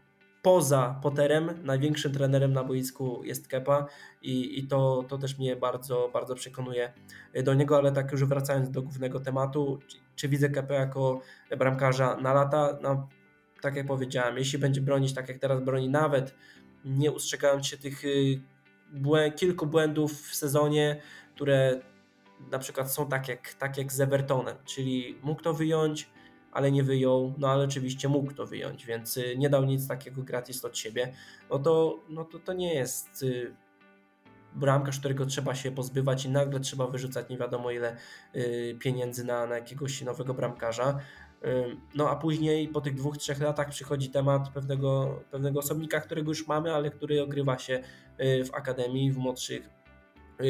poza 0.48 1.00
Potterem 1.02 1.64
największym 1.64 2.14
trenerem 2.14 2.54
na 2.54 2.64
boisku 2.64 3.22
jest 3.24 3.48
Kepa 3.48 3.86
i, 4.22 4.60
i 4.60 4.68
to, 4.68 5.06
to 5.08 5.18
też 5.18 5.38
mnie 5.38 5.56
bardzo, 5.56 6.10
bardzo 6.14 6.36
przekonuje 6.36 6.94
do 7.44 7.54
niego, 7.54 7.78
ale 7.78 7.92
tak 7.92 8.12
już 8.12 8.26
wracając 8.26 8.72
do 8.72 8.82
głównego 8.82 9.20
tematu, 9.20 9.80
czy, 9.88 9.98
czy 10.16 10.30
widzę 10.30 10.50
Kepę 10.50 10.74
jako 10.74 11.22
bramkarza 11.58 12.16
na 12.16 12.34
lata? 12.34 12.78
No, 12.82 13.08
tak 13.62 13.76
jak 13.76 13.88
powiedziałem, 13.88 14.38
jeśli 14.38 14.60
będzie 14.60 14.82
bronić 14.82 15.14
tak 15.14 15.30
jak 15.30 15.40
teraz 15.40 15.64
broni, 15.64 15.90
nawet 15.90 16.36
nie 16.86 17.12
ustrzegając 17.12 17.68
się 17.68 17.78
tych 17.78 18.06
y, 18.06 18.42
błę 18.94 19.32
kilku 19.32 19.66
błędów 19.66 20.22
w 20.22 20.36
sezonie, 20.36 21.02
które 21.36 21.82
na 22.52 22.60
przykład 22.60 22.94
są 22.94 23.08
tak 23.08 23.28
jak, 23.28 23.54
tak 23.54 23.78
jak 23.78 23.94
z 23.94 24.02
Evertonem, 24.02 24.56
czyli 24.66 25.20
mógł 25.24 25.42
to 25.42 25.54
wyjąć, 25.54 26.10
ale 26.52 26.72
nie 26.72 26.84
wyjął, 26.84 27.34
no 27.38 27.48
ale 27.50 27.64
oczywiście 27.64 28.10
mógł 28.10 28.34
to 28.34 28.46
wyjąć, 28.46 28.86
więc 28.86 29.18
y, 29.18 29.36
nie 29.38 29.50
dał 29.50 29.66
nic 29.66 29.88
takiego 29.88 30.24
gratis 30.24 30.66
od 30.66 30.78
siebie, 30.78 31.14
no 31.50 31.60
to, 31.60 32.00
no 32.10 32.26
to, 32.26 32.40
to 32.40 32.54
nie 32.54 32.74
jest 32.74 33.24
y, 33.24 33.56
bramkarz, 34.56 35.00
którego 35.00 35.26
trzeba 35.26 35.56
się 35.56 35.72
pozbywać 35.72 36.26
i 36.26 36.30
nagle 36.30 36.60
trzeba 36.60 36.88
wyrzucać 36.88 37.30
nie 37.30 37.38
wiadomo 37.38 37.72
ile 37.72 37.98
y, 38.36 38.78
pieniędzy 38.80 39.26
na, 39.26 39.48
na 39.48 39.56
jakiegoś 39.56 40.02
nowego 40.02 40.34
bramkarza. 40.34 41.00
No 41.96 42.10
a 42.10 42.16
później 42.16 42.68
po 42.68 42.82
tych 42.82 42.96
dwóch, 42.96 43.18
trzech 43.18 43.40
latach 43.40 43.70
przychodzi 43.70 44.10
temat 44.10 44.50
pewnego, 44.50 45.24
pewnego 45.32 45.60
osobnika, 45.60 46.02
którego 46.02 46.32
już 46.32 46.48
mamy, 46.48 46.74
ale 46.74 46.92
który 46.92 47.22
ogrywa 47.22 47.58
się 47.58 47.84
w 48.20 48.50
akademii, 48.54 49.12
w 49.12 49.18
młodszych 49.18 49.77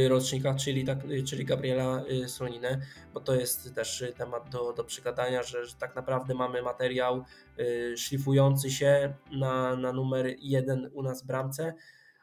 rocznika, 0.10 0.56
czyli, 0.56 0.86
tak, 0.86 1.06
y, 1.06 1.24
czyli 1.24 1.46
Gabriela 1.46 2.04
y, 2.12 2.30
Solinę, 2.30 2.82
bo 3.14 3.20
to 3.20 3.36
jest 3.36 3.76
też 3.76 4.04
temat 4.18 4.50
do, 4.50 4.74
do 4.74 4.84
przygadania, 4.84 5.44
że, 5.44 5.66
że 5.66 5.76
tak 5.76 5.96
naprawdę 5.96 6.34
mamy 6.34 6.62
materiał 6.62 7.24
szlifujący 7.96 8.72
się 8.72 9.14
na, 9.32 9.76
na 9.76 9.94
numer 9.94 10.36
jeden 10.40 10.90
u 10.94 11.04
nas 11.04 11.24
w 11.24 11.26
bramce, 11.26 11.74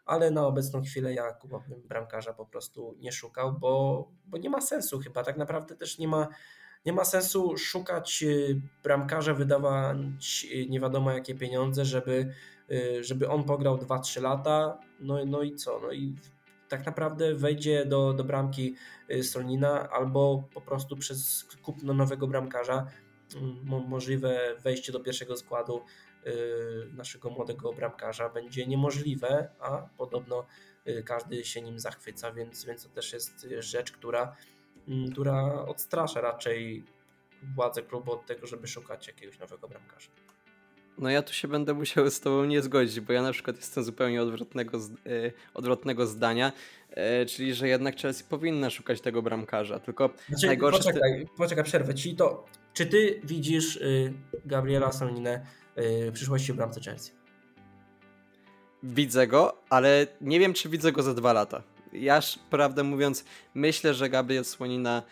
ale 0.07 0.31
na 0.31 0.47
obecną 0.47 0.83
chwilę 0.83 1.15
ja 1.15 1.33
Kuba 1.33 1.59
bym 1.69 1.83
bramkarza 1.83 2.33
po 2.33 2.47
prostu 2.47 2.97
nie 2.99 3.13
szukał, 3.13 3.53
bo, 3.53 4.09
bo 4.27 4.39
nie 4.39 4.51
ma 4.51 4.61
sensu 4.61 4.99
chyba, 4.99 5.25
tak 5.25 5.37
naprawdę 5.37 5.77
też 5.77 5.99
nie 5.99 6.09
ma 6.09 6.29
nie 6.87 6.93
ma 6.93 7.05
sensu 7.05 7.57
szukać 7.57 8.25
bramkarza, 8.83 9.35
wydawać 9.35 9.97
nie 10.69 10.81
wiadomo 10.81 11.13
jakie 11.13 11.35
pieniądze, 11.35 11.85
żeby, 11.85 12.35
żeby 13.01 13.29
on 13.29 13.45
pograł 13.45 13.77
2-3 13.77 14.23
lata, 14.23 14.79
no, 15.01 15.25
no 15.25 15.43
i 15.43 15.55
co, 15.55 15.81
no 15.83 15.93
i 15.93 16.15
tak 16.69 16.87
naprawdę 16.87 17.35
wejdzie 17.35 17.85
do, 17.85 18.13
do 18.13 18.25
bramki 18.25 18.75
y, 19.11 19.23
Stronina 19.23 19.91
albo 19.91 20.49
po 20.55 20.61
prostu 20.61 20.97
przez 20.97 21.45
kupno 21.63 21.95
nowego 21.95 22.27
bramkarza 22.27 22.87
możliwe 23.63 24.57
wejście 24.63 24.93
do 24.93 25.01
pierwszego 25.01 25.37
składu 25.37 25.83
y, 26.27 26.33
naszego 26.93 27.31
młodego 27.31 27.73
bramkarza 27.73 28.29
będzie 28.29 28.67
niemożliwe, 28.67 29.49
a 29.61 29.89
podobno 29.99 30.47
y, 30.89 31.03
każdy 31.03 31.45
się 31.45 31.63
nim 31.63 31.79
zachwyca, 31.79 32.33
więc, 32.33 32.65
więc 32.65 32.83
to 32.83 32.89
też 32.89 33.13
jest 33.13 33.47
rzecz, 33.59 33.93
która, 33.93 34.37
która 35.13 35.65
odstrasza 35.67 36.21
raczej 36.21 36.85
władze 37.55 37.83
klubu 37.83 38.13
od 38.13 38.27
tego, 38.27 38.47
żeby 38.47 38.67
szukać 38.67 39.07
jakiegoś 39.07 39.39
nowego 39.39 39.69
bramkarza. 39.69 40.11
No 40.99 41.11
ja 41.11 41.23
tu 41.23 41.33
się 41.33 41.49
będę 41.49 41.75
musiał 41.75 42.11
z 42.11 42.21
tobą 42.21 42.45
nie 42.45 42.63
zgodzić, 42.63 43.01
bo 43.01 43.13
ja 43.13 43.23
na 43.23 43.33
przykład 43.33 43.57
jestem 43.57 43.85
zupełnie 43.85 44.23
odwrotnego, 44.23 44.79
yy, 45.05 45.33
odwrotnego 45.55 46.07
zdania, 46.07 46.53
yy, 46.97 47.27
czyli 47.27 47.55
że 47.55 47.69
jednak 47.69 47.97
Chelsea 47.97 48.25
powinna 48.25 48.71
szukać 48.71 49.01
tego 49.01 49.23
bramkarza, 49.23 49.79
tylko 49.79 50.11
znaczy, 50.29 50.47
najgorsze... 50.47 50.79
Poczekaj, 50.79 51.27
poczekaj, 51.37 51.65
przerwę 51.65 51.95
ci 51.95 52.17
to. 52.17 52.47
Czy 52.73 52.87
ty 52.87 53.21
widzisz 53.25 53.81
yy, 53.81 54.13
Gabriela 54.47 54.93
Solinę 54.93 55.47
w 55.77 56.11
przyszłości 56.13 56.53
w 56.53 56.57
bramce 56.57 56.81
Chelsea? 56.81 57.13
Widzę 58.83 59.27
go, 59.27 59.59
ale 59.71 60.07
nie 60.21 60.41
wiem, 60.41 60.53
czy 60.53 60.69
widzę 60.69 60.93
go 60.93 61.03
za 61.03 61.15
dwa 61.15 61.33
lata. 61.33 61.63
Ja, 61.93 62.21
prawdę 62.51 62.83
mówiąc, 62.83 63.25
myślę, 63.55 63.95
że 63.95 64.09
Gabriel 64.09 64.45
Słonina 64.45 65.03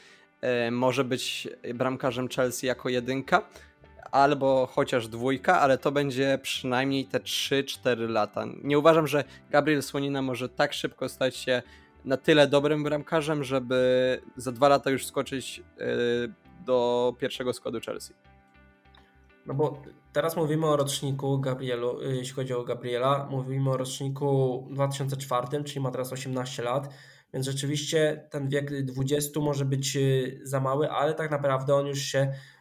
może 0.71 1.05
być 1.05 1.49
bramkarzem 1.75 2.29
Chelsea 2.29 2.67
jako 2.67 2.89
jedynka, 2.89 3.49
albo 4.13 4.69
chociaż 4.73 5.09
dwójka, 5.09 5.61
ale 5.61 5.79
to 5.79 5.93
będzie 5.93 6.39
przynajmniej 6.43 7.05
te 7.05 7.19
3-4 7.19 8.09
lata. 8.09 8.45
Nie 8.63 8.79
uważam, 8.79 9.07
że 9.07 9.25
Gabriel 9.51 9.83
Słonina 9.83 10.23
może 10.23 10.49
tak 10.49 10.73
szybko 10.73 11.09
stać 11.09 11.37
się 11.37 11.63
na 12.05 12.17
tyle 12.17 12.47
dobrym 12.47 12.85
bramkarzem, 12.85 13.45
żeby 13.45 14.21
za 14.37 14.53
dwa 14.53 14.69
lata 14.69 14.91
już 14.91 15.07
skoczyć 15.07 15.59
yy, 15.59 15.85
do 16.67 17.15
pierwszego 17.19 17.53
składu 17.53 17.81
Chelsea. 17.81 18.13
No 19.47 19.55
bo 19.55 19.83
teraz 20.13 20.37
mówimy 20.37 20.67
o 20.67 20.77
roczniku 20.77 21.39
Gabrielu, 21.39 22.03
y, 22.03 22.17
jeśli 22.17 22.35
chodzi 22.35 22.55
o 22.55 22.65
Gabriela, 22.65 23.29
mówimy 23.31 23.71
o 23.71 23.77
roczniku 23.77 24.69
2004, 24.71 25.65
czyli 25.65 25.81
ma 25.81 25.91
teraz 25.91 26.13
18 26.13 26.63
lat, 26.63 26.89
więc 27.35 27.47
rzeczywiście 27.47 28.29
ten 28.31 28.49
wiek 28.49 28.83
20 28.85 29.41
może 29.41 29.65
być 29.65 29.97
y, 29.97 30.41
za 30.43 30.61
mały, 30.61 30.91
ale 30.91 31.15
tak 31.15 31.31
naprawdę 31.31 31.75
on 31.75 31.87
już 31.87 31.99
się 31.99 32.33
Y, 32.33 32.52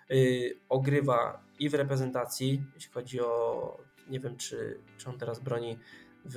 ogrywa 0.70 1.44
i 1.60 1.70
w 1.70 1.74
reprezentacji, 1.74 2.64
jeśli 2.76 2.92
chodzi 2.92 3.22
o, 3.22 3.78
nie 4.10 4.20
wiem 4.20 4.38
czy, 4.38 4.80
czy 4.98 5.10
on 5.10 5.18
teraz 5.18 5.40
broni 5.40 5.78
w, 6.26 6.36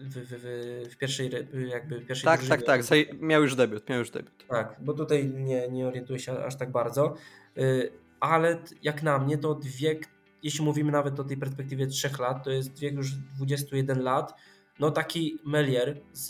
w, 0.00 0.14
w, 0.14 0.92
w 0.92 0.96
pierwszej 0.96 1.30
jakby 1.68 2.00
w 2.00 2.06
pierwszej 2.06 2.24
Tak, 2.24 2.44
tak, 2.44 2.62
tak, 2.62 2.80
miał 3.20 3.42
już 3.42 3.54
debiut, 3.54 3.88
miał 3.88 3.98
już 3.98 4.10
debiut. 4.10 4.46
Tak, 4.48 4.76
bo 4.80 4.94
tutaj 4.94 5.28
nie, 5.28 5.68
nie 5.68 5.86
orientuję 5.86 6.18
się 6.18 6.44
aż 6.44 6.56
tak 6.56 6.72
bardzo, 6.72 7.14
ale 8.20 8.58
jak 8.82 9.02
na 9.02 9.18
mnie 9.18 9.38
to 9.38 9.60
wiek, 9.62 10.08
jeśli 10.42 10.64
mówimy 10.64 10.92
nawet 10.92 11.20
o 11.20 11.24
tej 11.24 11.36
perspektywie 11.36 11.86
3 11.86 12.10
lat, 12.20 12.44
to 12.44 12.50
jest 12.50 12.78
wiek 12.78 12.94
już 12.94 13.10
21 13.14 14.02
lat, 14.02 14.34
no 14.78 14.90
taki 14.90 15.38
Melier 15.44 16.00
z, 16.12 16.26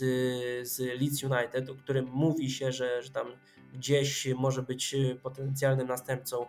z 0.67 0.79
Leeds 0.79 1.23
United, 1.23 1.69
o 1.69 1.75
którym 1.75 2.05
mówi 2.05 2.49
się, 2.49 2.71
że, 2.71 3.03
że 3.03 3.11
tam 3.11 3.27
gdzieś 3.75 4.27
może 4.37 4.63
być 4.63 4.95
potencjalnym 5.23 5.87
następcą 5.87 6.45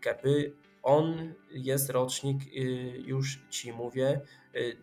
Kepy, 0.00 0.52
on 0.82 1.34
jest 1.50 1.90
rocznik, 1.90 2.42
y, 2.46 2.58
już 3.06 3.38
ci 3.50 3.72
mówię, 3.72 4.20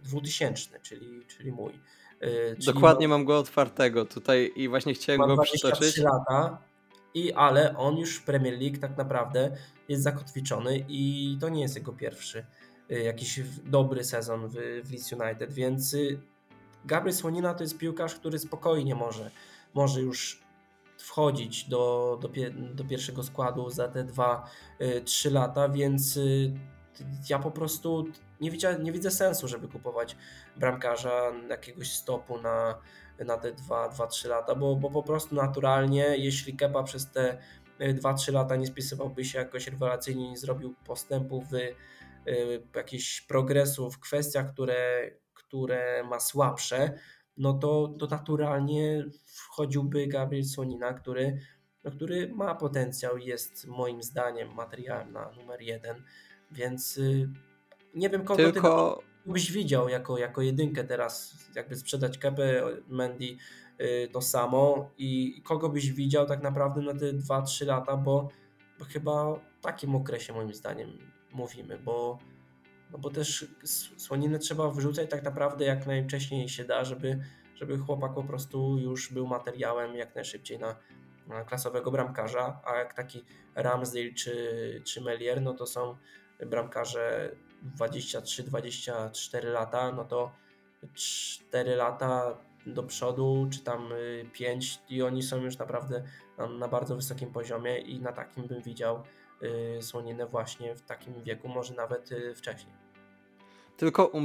2000, 0.03 0.75
y, 0.75 0.79
czyli, 0.81 1.25
czyli 1.27 1.51
mój. 1.51 1.73
Y, 1.73 2.55
czyli 2.59 2.65
Dokładnie 2.65 3.07
mam 3.07 3.25
go 3.25 3.39
otwartego 3.39 4.05
tutaj 4.05 4.51
i 4.55 4.69
właśnie 4.69 4.93
chciałem 4.93 5.21
go 5.21 5.37
przytoczyć. 5.37 5.97
lata, 5.97 6.57
i, 7.13 7.33
ale 7.33 7.77
on 7.77 7.97
już 7.97 8.17
w 8.17 8.23
Premier 8.23 8.59
League 8.59 8.77
tak 8.77 8.97
naprawdę 8.97 9.57
jest 9.89 10.03
zakotwiczony 10.03 10.85
i 10.87 11.37
to 11.41 11.49
nie 11.49 11.61
jest 11.61 11.75
jego 11.75 11.93
pierwszy 11.93 12.45
jakiś 12.89 13.39
dobry 13.65 14.03
sezon 14.03 14.47
w, 14.47 14.53
w 14.83 14.91
Leeds 14.91 15.13
United, 15.13 15.53
więc 15.53 15.95
Gabriel 16.85 17.15
Słonina 17.15 17.53
to 17.53 17.63
jest 17.63 17.77
piłkarz, 17.77 18.15
który 18.15 18.39
spokojnie 18.39 18.95
może, 18.95 19.31
może 19.73 20.01
już 20.01 20.41
wchodzić 21.09 21.69
do, 21.69 22.17
do, 22.21 22.29
do 22.73 22.83
pierwszego 22.83 23.23
składu 23.23 23.69
za 23.69 23.87
te 23.87 24.03
2-3 24.03 25.27
y, 25.27 25.31
lata, 25.31 25.69
więc 25.69 26.17
y, 26.17 26.53
ja 27.29 27.39
po 27.39 27.51
prostu 27.51 28.05
nie, 28.41 28.51
widzę, 28.51 28.79
nie 28.79 28.91
widzę 28.91 29.11
sensu, 29.11 29.47
żeby 29.47 29.67
kupować 29.67 30.15
bramkarza 30.57 31.31
jakiegoś 31.49 31.91
stopu 31.91 32.41
na, 32.41 32.79
na 33.25 33.37
te 33.37 33.53
2-3 33.53 34.29
lata, 34.29 34.55
bo, 34.55 34.75
bo 34.75 34.89
po 34.89 35.03
prostu 35.03 35.35
naturalnie, 35.35 36.17
jeśli 36.17 36.57
Kepa 36.57 36.83
przez 36.83 37.11
te 37.11 37.37
2-3 37.79 38.29
y, 38.29 38.31
lata 38.31 38.55
nie 38.55 38.67
spisywałby 38.67 39.25
się 39.25 39.39
jakoś 39.39 39.67
rewelacyjnie, 39.67 40.29
nie 40.29 40.37
zrobił 40.37 40.75
postępów 40.85 41.45
w 41.51 42.75
jakichś 42.75 43.21
progresów 43.21 43.95
w 43.95 43.99
kwestiach, 43.99 44.53
które, 44.53 45.11
które 45.33 46.03
ma 46.03 46.19
słabsze, 46.19 46.99
no 47.39 47.53
to, 47.53 47.95
to 47.99 48.07
naturalnie 48.07 49.05
wchodziłby 49.25 50.07
Gabriel 50.07 50.45
Sonina, 50.45 50.93
który, 50.93 51.39
no, 51.83 51.91
który 51.91 52.33
ma 52.35 52.55
potencjał 52.55 53.17
i 53.17 53.25
jest 53.25 53.67
moim 53.67 54.03
zdaniem 54.03 54.53
materiałem 54.53 55.11
na 55.11 55.31
numer 55.31 55.61
jeden, 55.61 56.03
więc 56.51 56.97
y, 56.97 57.29
nie 57.95 58.09
wiem 58.09 58.23
kogo 58.23 58.43
Tylko... 58.51 59.01
ty 59.25 59.31
byś 59.31 59.51
widział 59.51 59.89
jako, 59.89 60.17
jako 60.17 60.41
jedynkę 60.41 60.83
teraz, 60.83 61.35
jakby 61.55 61.75
sprzedać 61.75 62.17
Kepę, 62.17 62.63
Mendy 62.87 63.37
y, 63.81 64.09
to 64.11 64.21
samo 64.21 64.91
i 64.97 65.41
kogo 65.43 65.69
byś 65.69 65.91
widział 65.91 66.25
tak 66.25 66.41
naprawdę 66.41 66.81
na 66.81 66.93
te 66.93 67.13
2-3 67.13 67.67
lata, 67.67 67.97
bo, 67.97 68.29
bo 68.79 68.85
chyba 68.85 69.33
w 69.35 69.61
takim 69.61 69.95
okresie 69.95 70.33
moim 70.33 70.53
zdaniem 70.53 70.97
mówimy, 71.31 71.79
bo 71.79 72.19
no 72.91 72.97
bo 72.97 73.09
też 73.09 73.45
słoninę 73.97 74.39
trzeba 74.39 74.69
wyrzucać 74.69 75.09
tak 75.09 75.23
naprawdę 75.23 75.65
jak 75.65 75.87
najwcześniej 75.87 76.49
się 76.49 76.65
da, 76.65 76.83
żeby, 76.83 77.19
żeby 77.55 77.77
chłopak 77.77 78.13
po 78.13 78.23
prostu 78.23 78.77
już 78.77 79.13
był 79.13 79.27
materiałem 79.27 79.95
jak 79.95 80.15
najszybciej 80.15 80.59
na, 80.59 80.75
na 81.27 81.43
klasowego 81.43 81.91
bramkarza, 81.91 82.61
a 82.65 82.75
jak 82.75 82.93
taki 82.93 83.23
Ramsdale 83.55 84.13
czy, 84.13 84.81
czy 84.85 85.01
Melier, 85.01 85.41
no 85.41 85.53
to 85.53 85.65
są 85.65 85.97
bramkarze 86.45 87.35
23-24 87.77 89.43
lata, 89.43 89.91
no 89.91 90.05
to 90.05 90.31
4 90.93 91.75
lata 91.75 92.37
do 92.65 92.83
przodu, 92.83 93.47
czy 93.51 93.63
tam 93.63 93.89
5 94.33 94.75
y, 94.75 94.93
i 94.93 95.01
oni 95.01 95.23
są 95.23 95.41
już 95.41 95.57
naprawdę 95.57 96.03
na, 96.37 96.47
na 96.47 96.67
bardzo 96.67 96.95
wysokim 96.95 97.31
poziomie 97.31 97.77
i 97.77 97.99
na 97.99 98.11
takim 98.11 98.47
bym 98.47 98.61
widział 98.61 99.03
Y, 99.43 99.81
słoninę 99.81 100.25
właśnie 100.25 100.75
w 100.75 100.81
takim 100.81 101.23
wieku, 101.23 101.47
może 101.47 101.73
nawet 101.73 102.11
y, 102.11 102.35
wcześniej. 102.35 102.78
Tylko 103.79 104.05
u 104.05 104.21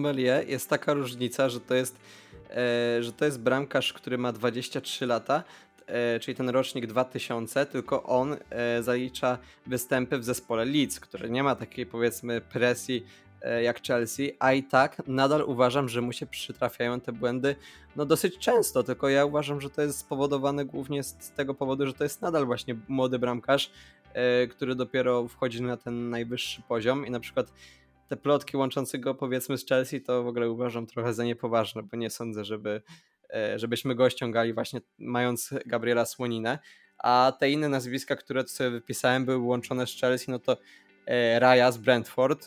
jest 0.46 0.70
taka 0.70 0.94
różnica, 0.94 1.48
że 1.48 1.60
to 1.60 1.74
jest, 1.74 1.96
e, 2.50 3.02
że 3.02 3.12
to 3.12 3.24
jest 3.24 3.40
bramkarz, 3.40 3.92
który 3.92 4.18
ma 4.18 4.32
23 4.32 5.06
lata, 5.06 5.42
e, 5.86 6.20
czyli 6.20 6.34
ten 6.34 6.48
rocznik 6.48 6.86
2000, 6.86 7.66
tylko 7.66 8.02
on 8.02 8.36
e, 8.50 8.82
zalicza 8.82 9.38
występy 9.66 10.18
w 10.18 10.24
zespole 10.24 10.64
Leeds, 10.64 11.00
który 11.00 11.30
nie 11.30 11.42
ma 11.42 11.54
takiej 11.54 11.86
powiedzmy 11.86 12.40
presji 12.40 13.06
e, 13.42 13.62
jak 13.62 13.82
Chelsea, 13.82 14.36
a 14.38 14.52
i 14.52 14.62
tak 14.62 15.02
nadal 15.06 15.42
uważam, 15.42 15.88
że 15.88 16.00
mu 16.00 16.12
się 16.12 16.26
przytrafiają 16.26 17.00
te 17.00 17.12
błędy 17.12 17.56
no 17.96 18.04
dosyć 18.06 18.38
często, 18.38 18.82
tylko 18.82 19.08
ja 19.08 19.24
uważam, 19.24 19.60
że 19.60 19.70
to 19.70 19.82
jest 19.82 19.98
spowodowane 19.98 20.64
głównie 20.64 21.02
z, 21.02 21.16
z 21.18 21.30
tego 21.30 21.54
powodu, 21.54 21.86
że 21.86 21.94
to 21.94 22.04
jest 22.04 22.22
nadal 22.22 22.46
właśnie 22.46 22.76
młody 22.88 23.18
bramkarz, 23.18 23.70
E, 24.14 24.46
który 24.46 24.74
dopiero 24.74 25.28
wchodzi 25.28 25.62
na 25.62 25.76
ten 25.76 26.10
najwyższy 26.10 26.62
poziom 26.62 27.06
i 27.06 27.10
na 27.10 27.20
przykład 27.20 27.52
te 28.08 28.16
plotki 28.16 28.56
łączące 28.56 28.98
go 28.98 29.14
powiedzmy 29.14 29.58
z 29.58 29.66
Chelsea 29.66 30.00
to 30.00 30.22
w 30.22 30.26
ogóle 30.26 30.50
uważam 30.50 30.86
trochę 30.86 31.14
za 31.14 31.24
niepoważne, 31.24 31.82
bo 31.82 31.96
nie 31.96 32.10
sądzę, 32.10 32.44
żeby, 32.44 32.82
e, 33.34 33.58
żebyśmy 33.58 33.94
go 33.94 34.10
ściągali 34.10 34.52
właśnie 34.52 34.80
mając 34.98 35.54
Gabriela 35.66 36.06
Słoninę, 36.06 36.58
a 36.98 37.32
te 37.40 37.50
inne 37.50 37.68
nazwiska, 37.68 38.16
które 38.16 38.48
sobie 38.48 38.70
wypisałem 38.70 39.24
były 39.24 39.38
łączone 39.38 39.86
z 39.86 40.00
Chelsea, 40.00 40.30
no 40.30 40.38
to 40.38 40.56
e, 41.06 41.40
Raya 41.40 41.72
z 41.72 41.78
Brentford, 41.78 42.46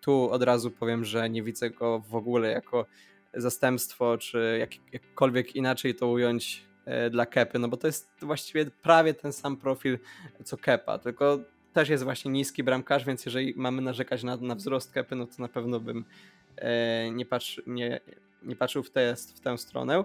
tu 0.00 0.30
od 0.30 0.42
razu 0.42 0.70
powiem, 0.70 1.04
że 1.04 1.30
nie 1.30 1.42
widzę 1.42 1.70
go 1.70 1.98
w 1.98 2.14
ogóle 2.14 2.50
jako 2.50 2.86
zastępstwo, 3.34 4.18
czy 4.18 4.56
jak, 4.60 4.70
jakkolwiek 4.92 5.56
inaczej 5.56 5.94
to 5.94 6.08
ująć 6.08 6.68
E, 6.88 7.10
dla 7.10 7.26
Kepy, 7.26 7.58
no 7.58 7.68
bo 7.68 7.76
to 7.76 7.86
jest 7.86 8.08
właściwie 8.22 8.66
prawie 8.66 9.14
ten 9.14 9.32
sam 9.32 9.56
profil 9.56 9.98
co 10.44 10.56
Kepa, 10.56 10.98
tylko 10.98 11.38
też 11.72 11.88
jest 11.88 12.04
właśnie 12.04 12.30
niski 12.30 12.62
bramkarz, 12.62 13.04
więc 13.04 13.26
jeżeli 13.26 13.54
mamy 13.56 13.82
narzekać 13.82 14.22
na, 14.22 14.36
na 14.36 14.54
wzrost 14.54 14.92
Kepy, 14.92 15.16
no 15.16 15.26
to 15.26 15.32
na 15.38 15.48
pewno 15.48 15.80
bym 15.80 16.04
e, 16.56 17.10
nie, 17.10 17.26
patrzy, 17.26 17.62
nie, 17.66 18.00
nie 18.42 18.56
patrzył 18.56 18.82
w, 18.82 18.90
te, 18.90 19.16
w 19.16 19.40
tę 19.40 19.58
stronę. 19.58 20.04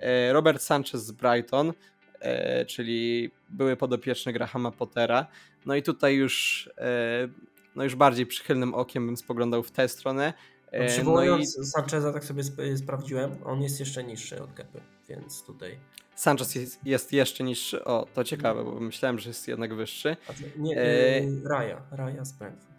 E, 0.00 0.32
Robert 0.32 0.62
Sanchez 0.62 1.04
z 1.06 1.12
Brighton, 1.12 1.72
e, 2.20 2.66
czyli 2.66 3.30
były 3.48 3.76
podopieczny 3.76 4.32
Grahama 4.32 4.70
Pottera, 4.70 5.26
no 5.66 5.74
i 5.74 5.82
tutaj 5.82 6.14
już, 6.14 6.70
e, 6.78 7.28
no 7.76 7.84
już 7.84 7.94
bardziej 7.94 8.26
przychylnym 8.26 8.74
okiem 8.74 9.06
bym 9.06 9.16
spoglądał 9.16 9.62
w 9.62 9.70
tę 9.70 9.88
stronę. 9.88 10.32
E, 10.72 10.86
przywołując 10.86 11.56
no 11.58 11.62
i... 11.62 11.66
Sancheza, 11.66 12.12
tak 12.12 12.24
sobie 12.24 12.42
sprawdziłem, 12.76 13.30
on 13.44 13.62
jest 13.62 13.80
jeszcze 13.80 14.04
niższy 14.04 14.42
od 14.42 14.52
Kepy, 14.52 14.80
więc 15.08 15.44
tutaj 15.44 15.78
Sanchez 16.14 16.54
jest, 16.54 16.86
jest, 16.86 17.12
jeszcze 17.12 17.44
niższy. 17.44 17.84
O, 17.84 18.06
to 18.14 18.24
ciekawe, 18.24 18.64
bo 18.64 18.80
myślałem, 18.80 19.18
że 19.18 19.30
jest 19.30 19.48
jednak 19.48 19.74
wyższy. 19.74 20.16
Nie, 20.56 20.76
e... 20.76 21.20
Raja, 21.44 21.82
Raja 21.90 22.24
z 22.24 22.32
Brentford. 22.32 22.72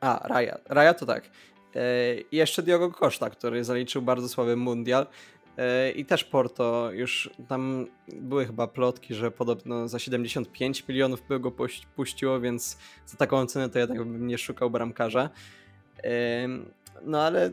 A, 0.00 0.28
Raja, 0.28 0.58
Raja 0.68 0.94
to 0.94 1.06
tak. 1.06 1.24
E... 1.74 1.80
jeszcze 2.32 2.62
Diogo 2.62 2.90
Costa, 2.90 3.30
który 3.30 3.64
zaliczył 3.64 4.02
bardzo 4.02 4.28
słaby 4.28 4.56
mundial. 4.56 5.06
E... 5.56 5.90
I 5.90 6.04
też 6.04 6.24
Porto, 6.24 6.92
już 6.92 7.30
tam 7.48 7.86
były 8.08 8.46
chyba 8.46 8.66
plotki, 8.66 9.14
że 9.14 9.30
podobno 9.30 9.88
za 9.88 9.98
75 9.98 10.88
milionów 10.88 11.22
by 11.28 11.40
go 11.40 11.52
puściło, 11.96 12.40
więc 12.40 12.78
za 13.06 13.16
taką 13.16 13.46
cenę 13.46 13.68
to 13.68 13.78
jednak 13.78 13.98
bym 13.98 14.26
nie 14.26 14.38
szukał 14.38 14.70
bramkarza. 14.70 15.30
No 17.02 17.22
ale 17.22 17.50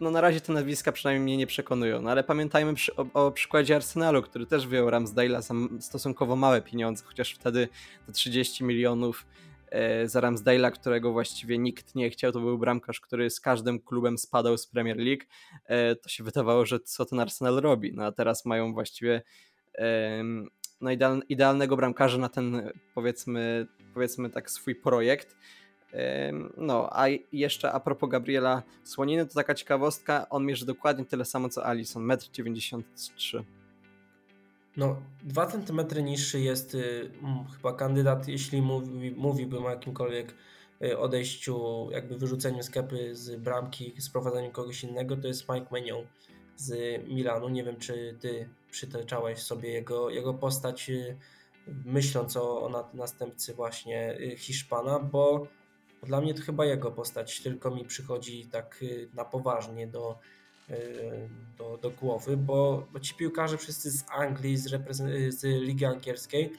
no 0.00 0.10
na 0.10 0.20
razie 0.20 0.40
te 0.40 0.52
nazwiska 0.52 0.92
przynajmniej 0.92 1.24
mnie 1.24 1.36
nie 1.36 1.46
przekonują. 1.46 2.02
No 2.02 2.10
ale 2.10 2.24
pamiętajmy 2.24 2.74
przy, 2.74 2.96
o, 2.96 3.06
o, 3.14 3.30
przykładzie 3.30 3.76
Arsenalu, 3.76 4.22
który 4.22 4.46
też 4.46 4.66
wyjął 4.66 4.88
Ramsdale'a 4.88 5.42
za 5.42 5.54
stosunkowo 5.80 6.36
małe 6.36 6.62
pieniądze, 6.62 7.04
chociaż 7.06 7.32
wtedy 7.34 7.68
te 8.06 8.12
30 8.12 8.64
milionów 8.64 9.26
e, 9.70 10.08
za 10.08 10.20
Ramsdale'a, 10.20 10.70
którego 10.70 11.12
właściwie 11.12 11.58
nikt 11.58 11.94
nie 11.94 12.10
chciał, 12.10 12.32
to 12.32 12.40
był 12.40 12.58
bramkarz, 12.58 13.00
który 13.00 13.30
z 13.30 13.40
każdym 13.40 13.80
klubem 13.80 14.18
spadał 14.18 14.58
z 14.58 14.66
Premier 14.66 14.96
League. 14.96 15.24
E, 15.66 15.96
to 15.96 16.08
się 16.08 16.24
wydawało, 16.24 16.66
że 16.66 16.80
co 16.80 17.04
ten 17.04 17.20
Arsenal 17.20 17.56
robi. 17.56 17.92
No 17.94 18.04
a 18.04 18.12
teraz 18.12 18.46
mają 18.46 18.72
właściwie 18.72 19.22
e, 19.78 20.24
no 20.80 20.90
ideal, 20.90 21.22
idealnego 21.28 21.76
bramkarza 21.76 22.18
na 22.18 22.28
ten 22.28 22.72
powiedzmy, 22.94 23.66
powiedzmy 23.94 24.30
tak 24.30 24.50
swój 24.50 24.74
projekt. 24.74 25.36
No, 26.56 26.88
a 26.92 27.06
jeszcze 27.32 27.72
a 27.72 27.80
propos 27.80 28.10
Gabriela 28.10 28.62
Słoniny, 28.84 29.26
to 29.26 29.34
taka 29.34 29.54
ciekawostka, 29.54 30.26
on 30.30 30.46
mierzy 30.46 30.66
dokładnie 30.66 31.04
tyle 31.04 31.24
samo 31.24 31.48
co 31.48 31.66
Alison, 31.66 32.06
1,93 32.06 33.38
m. 33.38 33.44
No, 34.76 35.02
2 35.22 35.46
cm 35.46 36.04
niższy 36.04 36.40
jest 36.40 36.74
y, 36.74 37.10
chyba 37.56 37.72
kandydat, 37.72 38.28
jeśli 38.28 38.62
mówi, 38.62 39.10
mówiłbym 39.10 39.66
o 39.66 39.70
jakimkolwiek 39.70 40.34
y, 40.82 40.98
odejściu, 40.98 41.88
jakby 41.90 42.18
wyrzuceniu 42.18 42.62
sklepy 42.62 43.14
z 43.14 43.40
bramki, 43.40 43.94
sprowadzeniu 43.98 44.50
kogoś 44.50 44.84
innego, 44.84 45.16
to 45.16 45.28
jest 45.28 45.48
Mike 45.48 45.66
Menion 45.70 46.06
z 46.56 46.98
Milanu. 47.08 47.48
Nie 47.48 47.64
wiem, 47.64 47.76
czy 47.76 48.16
ty 48.20 48.48
przytaczałeś 48.70 49.38
sobie 49.38 49.70
jego, 49.70 50.10
jego 50.10 50.34
postać, 50.34 50.90
y, 50.90 51.16
myśląc 51.84 52.36
o, 52.36 52.62
o 52.62 52.88
następcy 52.94 53.54
właśnie 53.54 54.18
Hiszpana, 54.36 54.98
bo 54.98 55.46
dla 56.02 56.20
mnie 56.20 56.34
to 56.34 56.42
chyba 56.42 56.64
jego 56.64 56.90
postać 56.90 57.40
tylko 57.40 57.70
mi 57.70 57.84
przychodzi 57.84 58.46
tak 58.46 58.78
y, 58.82 59.08
na 59.14 59.24
poważnie 59.24 59.86
do, 59.86 60.18
do, 61.58 61.78
do 61.78 61.90
głowy, 61.90 62.36
bo, 62.36 62.86
bo 62.92 63.00
ci 63.00 63.14
piłkarze 63.14 63.58
wszyscy 63.58 63.90
z 63.90 64.04
Anglii, 64.10 64.56
z, 64.56 64.70
z 65.38 65.44
Ligi 65.44 65.84
Angielskiej, 65.84 66.52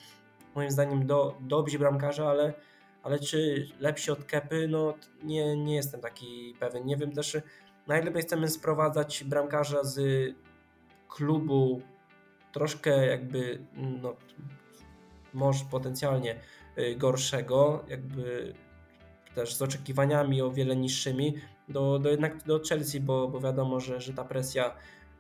moim 0.56 0.72
zdaniem 0.72 1.06
do, 1.06 1.38
dobrzy 1.40 1.80
bramkarze, 1.80 2.28
ale, 2.28 2.54
ale 3.04 3.20
czy 3.20 3.68
lepsi 3.80 4.12
od 4.12 4.26
Kepy, 4.26 4.68
no 4.68 4.94
nie, 5.24 5.58
nie 5.58 5.76
jestem 5.76 6.02
taki 6.02 6.56
pewien. 6.60 6.86
Nie 6.86 6.98
wiem 6.98 7.12
też, 7.12 7.38
na 7.88 8.00
ile 8.00 8.12
my 8.12 8.22
chcemy 8.22 8.48
sprowadzać 8.48 9.24
bramkarza 9.24 9.84
z 9.84 10.00
klubu 11.10 11.82
troszkę 12.52 13.08
jakby, 13.08 13.66
no, 14.02 14.16
może 15.34 15.66
potencjalnie 15.72 16.40
y, 16.78 16.96
gorszego, 16.96 17.86
jakby 17.88 18.54
też 19.36 19.56
z 19.56 19.62
oczekiwaniami 19.62 20.42
o 20.42 20.52
wiele 20.52 20.76
niższymi, 20.76 21.36
do, 21.70 22.00
do 22.00 22.10
jednak 22.10 22.44
do 22.44 22.60
Chelsea, 22.70 23.00
bo, 23.00 23.28
bo 23.28 23.40
wiadomo, 23.40 23.80
że, 23.80 24.02
że 24.02 24.14
ta 24.14 24.26
presja 24.26 24.76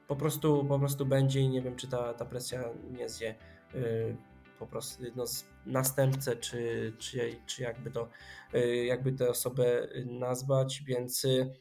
po 0.07 0.15
prostu, 0.15 0.65
po 0.65 0.79
prostu 0.79 1.05
będzie 1.05 1.39
i 1.39 1.49
nie 1.49 1.61
wiem, 1.61 1.75
czy 1.75 1.87
ta, 1.87 2.13
ta 2.13 2.25
presja 2.25 2.63
nie 2.91 3.09
zje 3.09 3.35
yy, 3.73 4.15
po 4.59 4.67
prostu 4.67 5.03
no, 5.15 5.25
następcę, 5.65 6.35
czy, 6.35 6.93
czy, 6.97 7.35
czy 7.45 7.63
jakby 7.63 7.91
to 7.91 8.09
yy, 8.53 8.85
jakby 8.85 9.11
tę 9.11 9.29
osobę 9.29 9.87
nazwać, 10.05 10.83
więc 10.87 11.23
yy, 11.23 11.53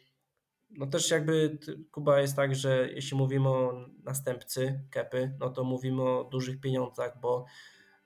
no 0.71 0.87
też 0.87 1.11
jakby 1.11 1.59
Kuba 1.93 2.21
jest 2.21 2.37
tak, 2.37 2.55
że 2.55 2.89
jeśli 2.93 3.17
mówimy 3.17 3.49
o 3.49 3.87
następcy 4.05 4.81
Kepy, 4.91 5.37
no 5.41 5.51
to 5.51 5.65
mówimy 5.65 6.03
o 6.03 6.25
dużych 6.25 6.61
pieniądzach, 6.61 7.21
bo, 7.21 7.45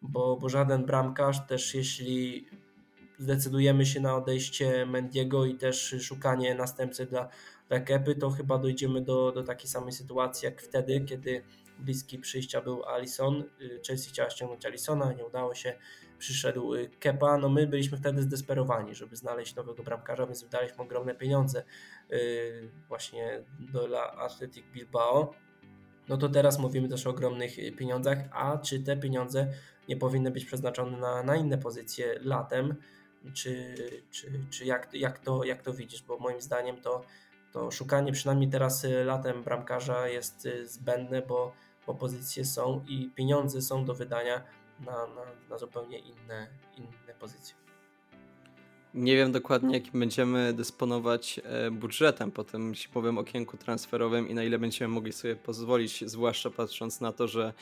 bo, 0.03 0.37
bo 0.37 0.49
żaden 0.49 0.87
bramkarz 0.87 1.47
też 1.47 1.75
jeśli 1.75 2.47
zdecydujemy 3.18 3.87
się 3.87 4.00
na 4.00 4.16
odejście 4.16 4.87
Mendiego 4.87 5.44
i 5.44 5.55
też 5.55 5.96
szukanie 6.00 6.55
następcy 6.55 7.07
dla, 7.07 7.29
dla 7.68 7.81
Kepy, 7.81 8.14
to 8.14 8.31
chyba 8.31 8.59
dojdziemy 8.59 9.00
do, 9.00 9.33
do 9.33 9.42
takiej 9.42 9.68
samej 9.68 9.92
sytuacji 9.92 10.46
jak 10.46 10.62
wtedy, 10.62 11.00
kiedy 11.00 11.42
bliski 11.79 12.18
przyjścia 12.18 12.61
był 12.61 12.85
Alison. 12.85 13.44
Y, 13.61 13.81
Chelsea 13.87 14.11
chciała 14.11 14.31
ściągnąć 14.31 14.66
Alisona, 14.66 15.12
nie 15.12 15.24
udało 15.24 15.55
się, 15.55 15.74
przyszedł 16.18 16.74
y, 16.74 16.90
Kepa. 17.00 17.38
No 17.38 17.48
my 17.48 17.66
byliśmy 17.66 17.98
wtedy 17.98 18.22
zdesperowani, 18.22 18.94
żeby 18.94 19.16
znaleźć 19.16 19.55
nowego 19.55 19.83
bramkarza, 19.83 20.27
więc 20.27 20.42
wydaliśmy 20.42 20.85
ogromne 20.85 21.14
pieniądze 21.14 21.64
y, 22.12 22.70
właśnie 22.88 23.42
do 23.59 24.03
Athletic 24.18 24.64
Bilbao. 24.72 25.35
No 26.09 26.16
to 26.16 26.29
teraz 26.29 26.59
mówimy 26.59 26.88
też 26.88 27.07
o 27.07 27.11
ogromnych 27.11 27.57
pieniądzach, 27.77 28.18
a 28.33 28.59
czy 28.59 28.81
te 28.81 28.96
pieniądze 28.96 29.53
nie 29.88 29.96
powinny 29.96 30.31
być 30.31 30.44
przeznaczone 30.44 30.98
na, 30.98 31.22
na 31.22 31.37
inne 31.37 31.59
pozycje 31.59 32.18
latem? 32.20 32.74
Czy, 33.33 33.75
czy, 34.11 34.41
czy 34.51 34.65
jak, 34.65 34.95
jak, 34.95 35.19
to, 35.19 35.45
jak 35.45 35.63
to 35.63 35.75
widzisz, 35.75 36.03
bo 36.03 36.19
moim 36.19 36.41
zdaniem 36.41 36.81
to, 36.81 37.05
to 37.53 37.71
szukanie 37.71 38.13
przynajmniej 38.13 38.51
teraz 38.51 38.85
y, 38.85 39.05
latem 39.05 39.43
bramkarza 39.43 40.09
jest 40.09 40.47
y, 40.47 40.69
zbędne, 40.69 41.23
bo, 41.23 41.53
bo 41.87 41.95
pozycje 41.95 42.45
są 42.45 42.85
i 42.89 43.11
pieniądze 43.15 43.63
są 43.63 43.85
do 43.85 43.95
wydania 43.95 44.43
na, 44.81 44.93
na, 44.93 45.23
na 45.51 45.59
zupełnie 45.59 45.99
inne, 45.99 46.49
inne 46.77 47.15
pozycje. 47.21 47.65
Nie 48.95 49.17
wiem 49.17 49.33
dokładnie, 49.33 49.75
jakim 49.75 50.01
będziemy 50.01 50.53
dysponować 50.53 51.41
e, 51.45 51.71
budżetem 51.71 52.31
po 52.31 52.45
tym 52.45 52.75
zimowym 52.75 53.19
okienku 53.19 53.57
transferowym 53.57 54.29
i 54.29 54.35
na 54.35 54.45
ile 54.45 54.59
będziemy 54.59 54.95
mogli 54.95 55.13
sobie 55.13 55.37
pozwolić, 55.37 56.11
zwłaszcza 56.11 56.51
patrząc 56.51 57.01
na 57.01 57.13
to, 57.13 57.29
że 57.29 57.53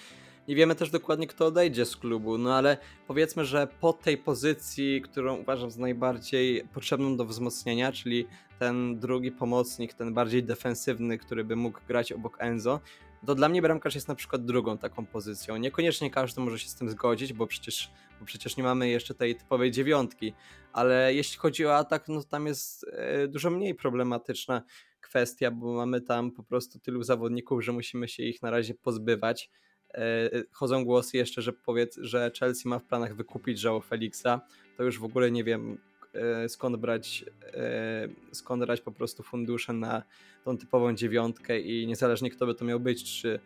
nie 0.49 0.57
wiemy 0.57 0.75
też 0.75 0.91
dokładnie, 0.91 1.27
kto 1.27 1.47
odejdzie 1.47 1.87
z 1.87 1.97
klubu, 1.97 2.39
no 2.39 2.55
ale 2.55 2.77
powiedzmy, 3.07 3.45
że 3.45 3.69
po 3.81 3.93
tej 3.93 4.19
pozycji, 4.19 5.03
którą 5.03 5.37
uważam 5.37 5.71
za 5.71 5.81
najbardziej 5.81 6.65
potrzebną 6.75 7.17
do 7.17 7.25
wzmocnienia, 7.25 7.93
czyli 7.93 8.27
ten 8.59 8.99
drugi 8.99 9.33
pomocnik, 9.33 9.95
ten 9.95 10.15
bardziej 10.15 10.43
defensywny, 10.43 11.19
który 11.19 11.45
by 11.45 11.57
mógł 11.57 11.81
grać 11.89 12.13
obok 12.13 12.37
Enzo, 12.39 12.81
to 13.27 13.35
dla 13.35 13.49
mnie 13.49 13.63
bramkarz 13.63 13.95
jest 13.95 14.09
na 14.09 14.15
przykład 14.15 14.45
drugą 14.45 14.79
taką 14.79 15.07
pozycją. 15.07 15.57
Niekoniecznie 15.57 16.11
każdy 16.11 16.41
może 16.41 16.59
się 16.59 16.69
z 16.69 16.75
tym 16.75 16.91
zgodzić, 16.91 17.33
bo 17.33 17.47
przecież, 17.47 17.91
bo 18.21 18.27
przecież 18.27 18.57
nie 18.57 18.63
mamy 18.63 18.89
jeszcze 18.89 19.15
tej 19.15 19.37
typowej 19.37 19.71
dziewiątki, 19.71 20.35
ale 20.73 21.15
jeśli 21.15 21.39
chodzi 21.39 21.67
o 21.67 21.77
atak, 21.77 22.09
no 22.09 22.23
tam 22.23 22.47
jest 22.47 22.87
e, 22.93 23.29
dużo 23.29 23.51
mniej 23.51 23.75
problematyczna 23.75 24.63
kwestia, 25.01 25.51
bo 25.51 25.73
mamy 25.73 26.01
tam 26.01 26.31
po 26.31 26.43
prostu 26.43 26.79
tylu 26.79 27.03
zawodników, 27.03 27.65
że 27.65 27.73
musimy 27.73 28.09
się 28.09 28.23
ich 28.23 28.43
na 28.43 28.51
razie 28.51 28.75
pozbywać. 28.75 29.51
E, 29.95 30.31
chodzą 30.53 30.85
głosy 30.85 31.17
jeszcze, 31.17 31.43
że 31.43 31.53
powiedz, 31.53 31.99
że 32.01 32.31
Chelsea 32.41 32.69
ma 32.69 32.79
w 32.79 32.85
planach 32.85 33.17
wykupić 33.17 33.61
Żało 33.61 33.81
Felixa. 33.81 34.41
To 34.77 34.83
już 34.83 34.99
w 34.99 35.05
ogóle 35.05 35.31
nie 35.31 35.45
wiem 35.45 35.79
e, 36.15 36.49
skąd 36.49 36.77
brać, 36.77 37.25
e, 37.55 38.09
skąd 38.33 38.65
brać 38.65 38.81
po 38.81 38.93
prostu 38.93 39.23
fundusze 39.23 39.73
na 39.73 40.03
tą 40.45 40.59
typową 40.59 40.95
dziewiątkę 40.95 41.61
i 41.61 41.87
niezależnie 41.87 42.31
kto 42.31 42.47
by 42.47 42.55
to 42.55 42.65
miał 42.65 42.81
być, 42.81 43.21
czy 43.21 43.41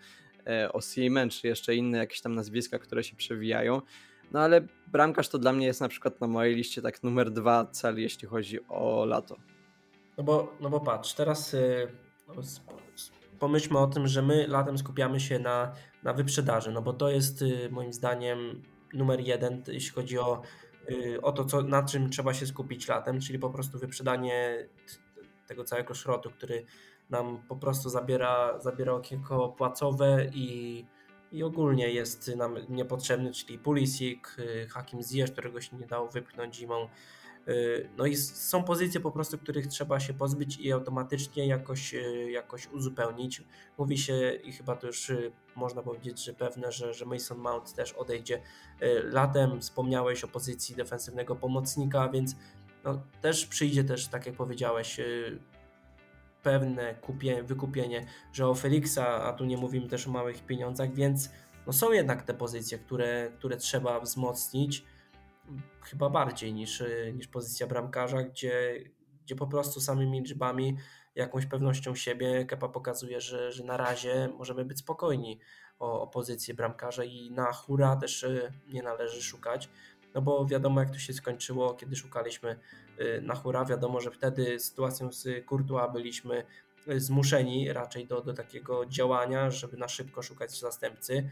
Osimen, 0.73 1.31
czy 1.31 1.47
jeszcze 1.47 1.75
inne 1.75 1.99
jakieś 1.99 2.21
tam 2.21 2.35
nazwiska, 2.35 2.79
które 2.79 3.05
się 3.05 3.17
przewijają. 3.17 3.83
No 4.33 4.41
ale 4.41 4.67
bramkarz 4.87 5.29
to 5.29 5.39
dla 5.39 5.53
mnie 5.53 5.67
jest 5.67 5.81
na 5.81 5.89
przykład 5.89 6.21
na 6.21 6.27
mojej 6.27 6.55
liście 6.55 6.83
tak 6.83 7.03
numer 7.03 7.31
dwa 7.31 7.67
cel, 7.67 8.01
jeśli 8.01 8.29
chodzi 8.29 8.59
o 8.69 9.05
lato. 9.05 9.37
No 10.19 10.25
bo, 10.25 10.57
no 10.61 10.71
bo 10.71 10.81
patrz, 10.81 11.15
teraz 11.15 11.57
no, 12.29 12.35
pomyślmy 13.39 13.79
o 13.79 13.87
tym, 13.87 14.09
że 14.09 14.23
my 14.23 14.47
latem 14.49 14.79
skupiamy 14.79 15.21
się 15.21 15.39
na, 15.39 15.73
na 16.07 16.13
wyprzedaży, 16.13 16.71
no 16.71 16.83
bo 16.83 16.93
to 16.93 17.11
jest 17.11 17.43
y, 17.43 17.69
moim 17.71 17.93
zdaniem 17.93 18.63
numer 18.95 19.21
jeden, 19.21 19.63
jeśli 19.69 19.91
chodzi 19.91 20.19
o, 20.19 20.43
y, 20.91 21.21
o 21.23 21.33
to, 21.33 21.45
co, 21.45 21.63
na 21.63 21.83
czym 21.83 22.11
trzeba 22.11 22.35
się 22.35 22.47
skupić 22.47 22.89
latem, 22.89 23.21
czyli 23.21 23.39
po 23.39 23.51
prostu 23.51 23.79
wyprzedanie 23.79 24.69
tego 25.47 25.65
całego 25.65 25.95
szrotu, 25.95 26.31
który 26.31 26.65
nam 27.11 27.43
po 27.49 27.57
prostu 27.57 27.89
zabiera, 27.89 28.59
zabiera 28.61 28.93
okienko 28.93 29.49
płacowe 29.49 30.27
i, 30.35 30.85
i 31.33 31.43
ogólnie 31.43 31.91
jest 31.91 32.37
nam 32.37 32.57
niepotrzebny, 32.69 33.33
czyli 33.33 33.59
Pulisic, 33.59 34.39
y, 34.39 34.67
Hakim 34.71 35.03
Ziyech, 35.03 35.33
którego 35.33 35.61
się 35.61 35.77
nie 35.77 35.87
dało 35.87 36.09
wypchnąć 36.09 36.57
zimą, 36.57 36.89
no 37.97 38.07
i 38.07 38.17
są 38.17 38.65
pozycje 38.65 39.01
po 39.01 39.11
prostu, 39.11 39.39
których 39.39 39.67
trzeba 39.67 40.01
się 40.01 40.15
pozbyć 40.15 40.59
i 40.59 40.73
automatycznie 40.73 41.47
jakoś, 41.47 41.95
y, 41.95 42.31
jakoś 42.31 42.67
uzupełnić. 42.67 43.43
Mówi 43.79 43.99
się 43.99 44.33
i 44.45 44.53
chyba 44.53 44.77
to 44.77 44.87
już 44.87 45.11
y, 45.11 45.33
można 45.57 45.83
powiedzieć, 45.83 46.25
że 46.25 46.33
pewne, 46.33 46.73
że, 46.73 46.95
że 46.95 47.07
Mason 47.07 47.39
Mount 47.39 47.75
też 47.75 47.93
odejdzie 47.93 48.43
latem. 49.05 49.61
Wspomniałeś 49.61 50.25
o 50.25 50.29
pozycji 50.29 50.75
defensywnego 50.75 51.37
pomocnika, 51.37 52.09
więc 52.09 52.37
no, 52.85 53.03
też 53.21 53.47
przyjdzie 53.47 53.85
też, 53.85 54.09
tak 54.09 54.27
jak 54.27 54.35
powiedziałeś, 54.35 55.01
pewne 56.43 56.95
kupie, 56.95 57.43
wykupienie, 57.43 58.07
że 58.33 58.49
o 58.49 58.55
Felixa, 58.55 58.99
a 58.99 59.33
tu 59.33 59.45
nie 59.45 59.57
mówimy 59.57 59.89
też 59.89 60.07
o 60.07 60.11
małych 60.11 60.47
pieniądzach, 60.47 60.95
więc 60.95 61.31
no 61.67 61.73
są 61.73 61.93
jednak 61.93 62.23
te 62.23 62.35
pozycje, 62.35 62.79
które, 62.79 63.31
które 63.39 63.57
trzeba 63.57 64.01
wzmocnić 64.01 64.85
chyba 65.83 66.11
bardziej 66.11 66.55
niż, 66.55 66.83
niż 67.15 67.29
pozycja 67.29 67.67
bramkarza, 67.67 68.23
gdzie, 68.23 68.85
gdzie 69.25 69.37
po 69.37 69.47
prostu 69.47 69.81
samymi 69.81 70.21
liczbami, 70.21 70.77
jakąś 71.15 71.47
pewnością 71.47 71.95
siebie 71.95 72.45
Kepa 72.45 72.69
pokazuje, 72.69 73.21
że, 73.21 73.53
że 73.53 73.65
na 73.65 73.77
razie 73.77 74.29
możemy 74.39 74.65
być 74.65 74.79
spokojni 74.79 75.39
o, 75.79 76.03
o 76.03 76.07
pozycję 76.07 76.55
bramkarza 76.55 77.05
i 77.05 77.31
na 77.31 77.53
hura 77.53 77.97
też 77.97 78.25
e, 78.25 78.53
nie 78.69 78.83
należy 78.83 79.23
szukać, 79.23 79.69
no 80.15 80.23
bo 80.23 80.47
wiadomo 80.47 80.81
jak 80.81 80.91
to 80.91 80.99
się 80.99 81.13
skończyło, 81.13 81.75
kiedy 81.75 81.97
szukaliśmy 81.97 82.59
e, 82.99 83.21
na 83.21 83.35
hura, 83.35 83.65
wiadomo, 83.65 84.01
że 84.01 84.11
wtedy 84.11 84.61
sytuacją 84.61 85.13
z 85.13 85.47
Courtois 85.47 85.93
byliśmy 85.93 86.45
zmuszeni 86.97 87.73
raczej 87.73 88.07
do, 88.07 88.21
do 88.21 88.35
takiego 88.35 88.87
działania, 88.87 89.51
żeby 89.51 89.77
na 89.77 89.89
szybko 89.89 90.23
szukać 90.23 90.61
zastępcy. 90.61 91.31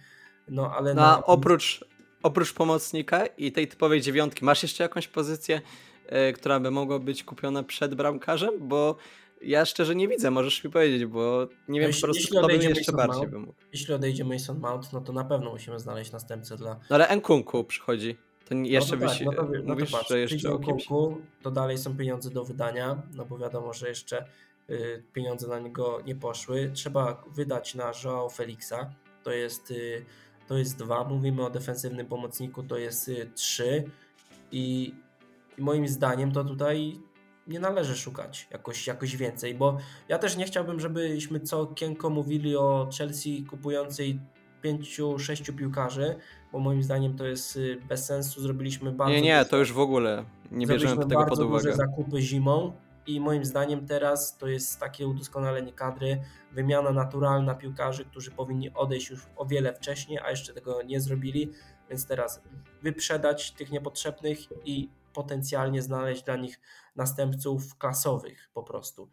No, 0.48 0.72
ale 0.76 0.94
no, 0.94 1.02
na... 1.02 1.24
oprócz, 1.24 1.84
oprócz 2.24 2.52
pomocnika 2.52 3.26
i 3.26 3.52
tej 3.52 3.68
typowej 3.68 4.00
dziewiątki, 4.00 4.44
masz 4.44 4.62
jeszcze 4.62 4.82
jakąś 4.82 5.08
pozycję, 5.08 5.60
y, 6.30 6.32
która 6.32 6.60
by 6.60 6.70
mogła 6.70 6.98
być 6.98 7.24
kupiona 7.24 7.62
przed 7.62 7.94
bramkarzem? 7.94 8.68
Bo 8.68 8.96
ja 9.42 9.64
szczerze 9.64 9.94
nie 9.94 10.08
widzę, 10.08 10.30
możesz 10.30 10.64
mi 10.64 10.70
powiedzieć, 10.70 11.06
bo 11.06 11.48
nie 11.68 11.80
wiem 11.80 11.88
jeśli, 11.88 12.00
po 12.00 12.06
prostu, 12.06 12.38
kto 12.38 12.46
by 12.46 12.54
jeszcze 12.54 12.92
Mason 12.92 12.96
bardziej 12.96 13.16
Mount, 13.16 13.30
by 13.30 13.38
mógł. 13.38 13.54
Jeśli 13.72 13.94
odejdzie 13.94 14.24
Mason 14.24 14.58
Mount, 14.60 14.92
no 14.92 15.00
to 15.00 15.12
na 15.12 15.24
pewno 15.24 15.50
musimy 15.50 15.80
znaleźć 15.80 16.12
następcę 16.12 16.56
dla... 16.56 16.80
No 16.90 16.96
ale 16.96 17.16
Nkunku 17.16 17.64
przychodzi. 17.64 18.16
To 18.48 18.54
jeszcze 18.54 18.96
no 18.96 19.00
to 19.00 19.06
byś, 19.06 19.18
tak, 19.18 19.26
no 19.26 19.32
to, 19.32 19.42
no 19.64 19.74
mówisz, 19.74 19.90
to 19.90 19.96
patrz, 19.96 20.08
że 20.08 20.18
jeszcze 20.18 20.52
o 20.52 20.58
kimś... 20.58 20.84
Nkunku, 20.84 21.20
to 21.42 21.50
dalej 21.50 21.78
są 21.78 21.96
pieniądze 21.96 22.30
do 22.30 22.44
wydania, 22.44 23.02
no 23.14 23.24
bo 23.24 23.38
wiadomo, 23.38 23.72
że 23.72 23.88
jeszcze 23.88 24.24
y, 24.70 25.02
pieniądze 25.12 25.48
na 25.48 25.58
niego 25.58 26.00
nie 26.06 26.14
poszły. 26.14 26.70
Trzeba 26.74 27.24
wydać 27.34 27.74
na 27.74 27.92
Joao 28.04 28.30
Felixa, 28.30 28.90
to 29.22 29.30
jest... 29.30 29.70
Y, 29.70 30.04
to 30.48 30.58
jest 30.58 30.78
dwa. 30.78 31.04
Mówimy 31.04 31.46
o 31.46 31.50
defensywnym 31.50 32.06
pomocniku, 32.06 32.62
to 32.62 32.78
jest 32.78 33.08
y, 33.08 33.30
trzy. 33.34 33.84
I, 34.52 34.94
I 35.58 35.62
moim 35.62 35.88
zdaniem 35.88 36.32
to 36.32 36.44
tutaj 36.44 37.00
nie 37.46 37.60
należy 37.60 37.96
szukać 37.96 38.48
jakoś, 38.50 38.86
jakoś 38.86 39.16
więcej, 39.16 39.54
bo 39.54 39.78
ja 40.08 40.18
też 40.18 40.36
nie 40.36 40.44
chciałbym, 40.44 40.80
żebyśmy 40.80 41.40
co 41.40 41.60
okienko 41.60 42.10
mówili 42.10 42.56
o 42.56 42.88
Chelsea 42.98 43.44
kupującej 43.50 44.20
pięciu, 44.62 45.18
sześciu 45.18 45.52
piłkarzy, 45.52 46.16
bo 46.52 46.58
moim 46.58 46.82
zdaniem 46.82 47.16
to 47.16 47.26
jest 47.26 47.56
y, 47.56 47.78
bez 47.88 48.06
sensu. 48.06 48.40
Zrobiliśmy 48.40 48.92
bardzo. 48.92 49.14
Nie, 49.14 49.22
nie, 49.22 49.44
to 49.44 49.56
już 49.56 49.72
w 49.72 49.78
ogóle 49.78 50.24
nie 50.50 50.66
bierzemy 50.66 51.06
tego 51.06 51.24
pod 51.26 51.38
uwagę. 51.38 51.72
zakupy 51.72 52.20
zimą 52.20 52.72
i 53.06 53.20
moim 53.20 53.44
zdaniem 53.44 53.86
teraz 53.86 54.38
to 54.38 54.46
jest 54.46 54.80
takie 54.80 55.06
udoskonalenie 55.06 55.72
kadry, 55.72 56.22
wymiana 56.52 56.90
naturalna 56.90 57.54
piłkarzy, 57.54 58.04
którzy 58.04 58.30
powinni 58.30 58.74
odejść 58.74 59.10
już 59.10 59.26
o 59.36 59.46
wiele 59.46 59.74
wcześniej, 59.74 60.18
a 60.18 60.30
jeszcze 60.30 60.54
tego 60.54 60.82
nie 60.82 61.00
zrobili, 61.00 61.52
więc 61.90 62.06
teraz 62.06 62.42
wyprzedać 62.82 63.52
tych 63.52 63.70
niepotrzebnych 63.70 64.38
i 64.66 64.88
potencjalnie 65.14 65.82
znaleźć 65.82 66.22
dla 66.22 66.36
nich 66.36 66.60
następców 66.96 67.78
klasowych 67.78 68.50
po 68.54 68.62
prostu. 68.62 69.08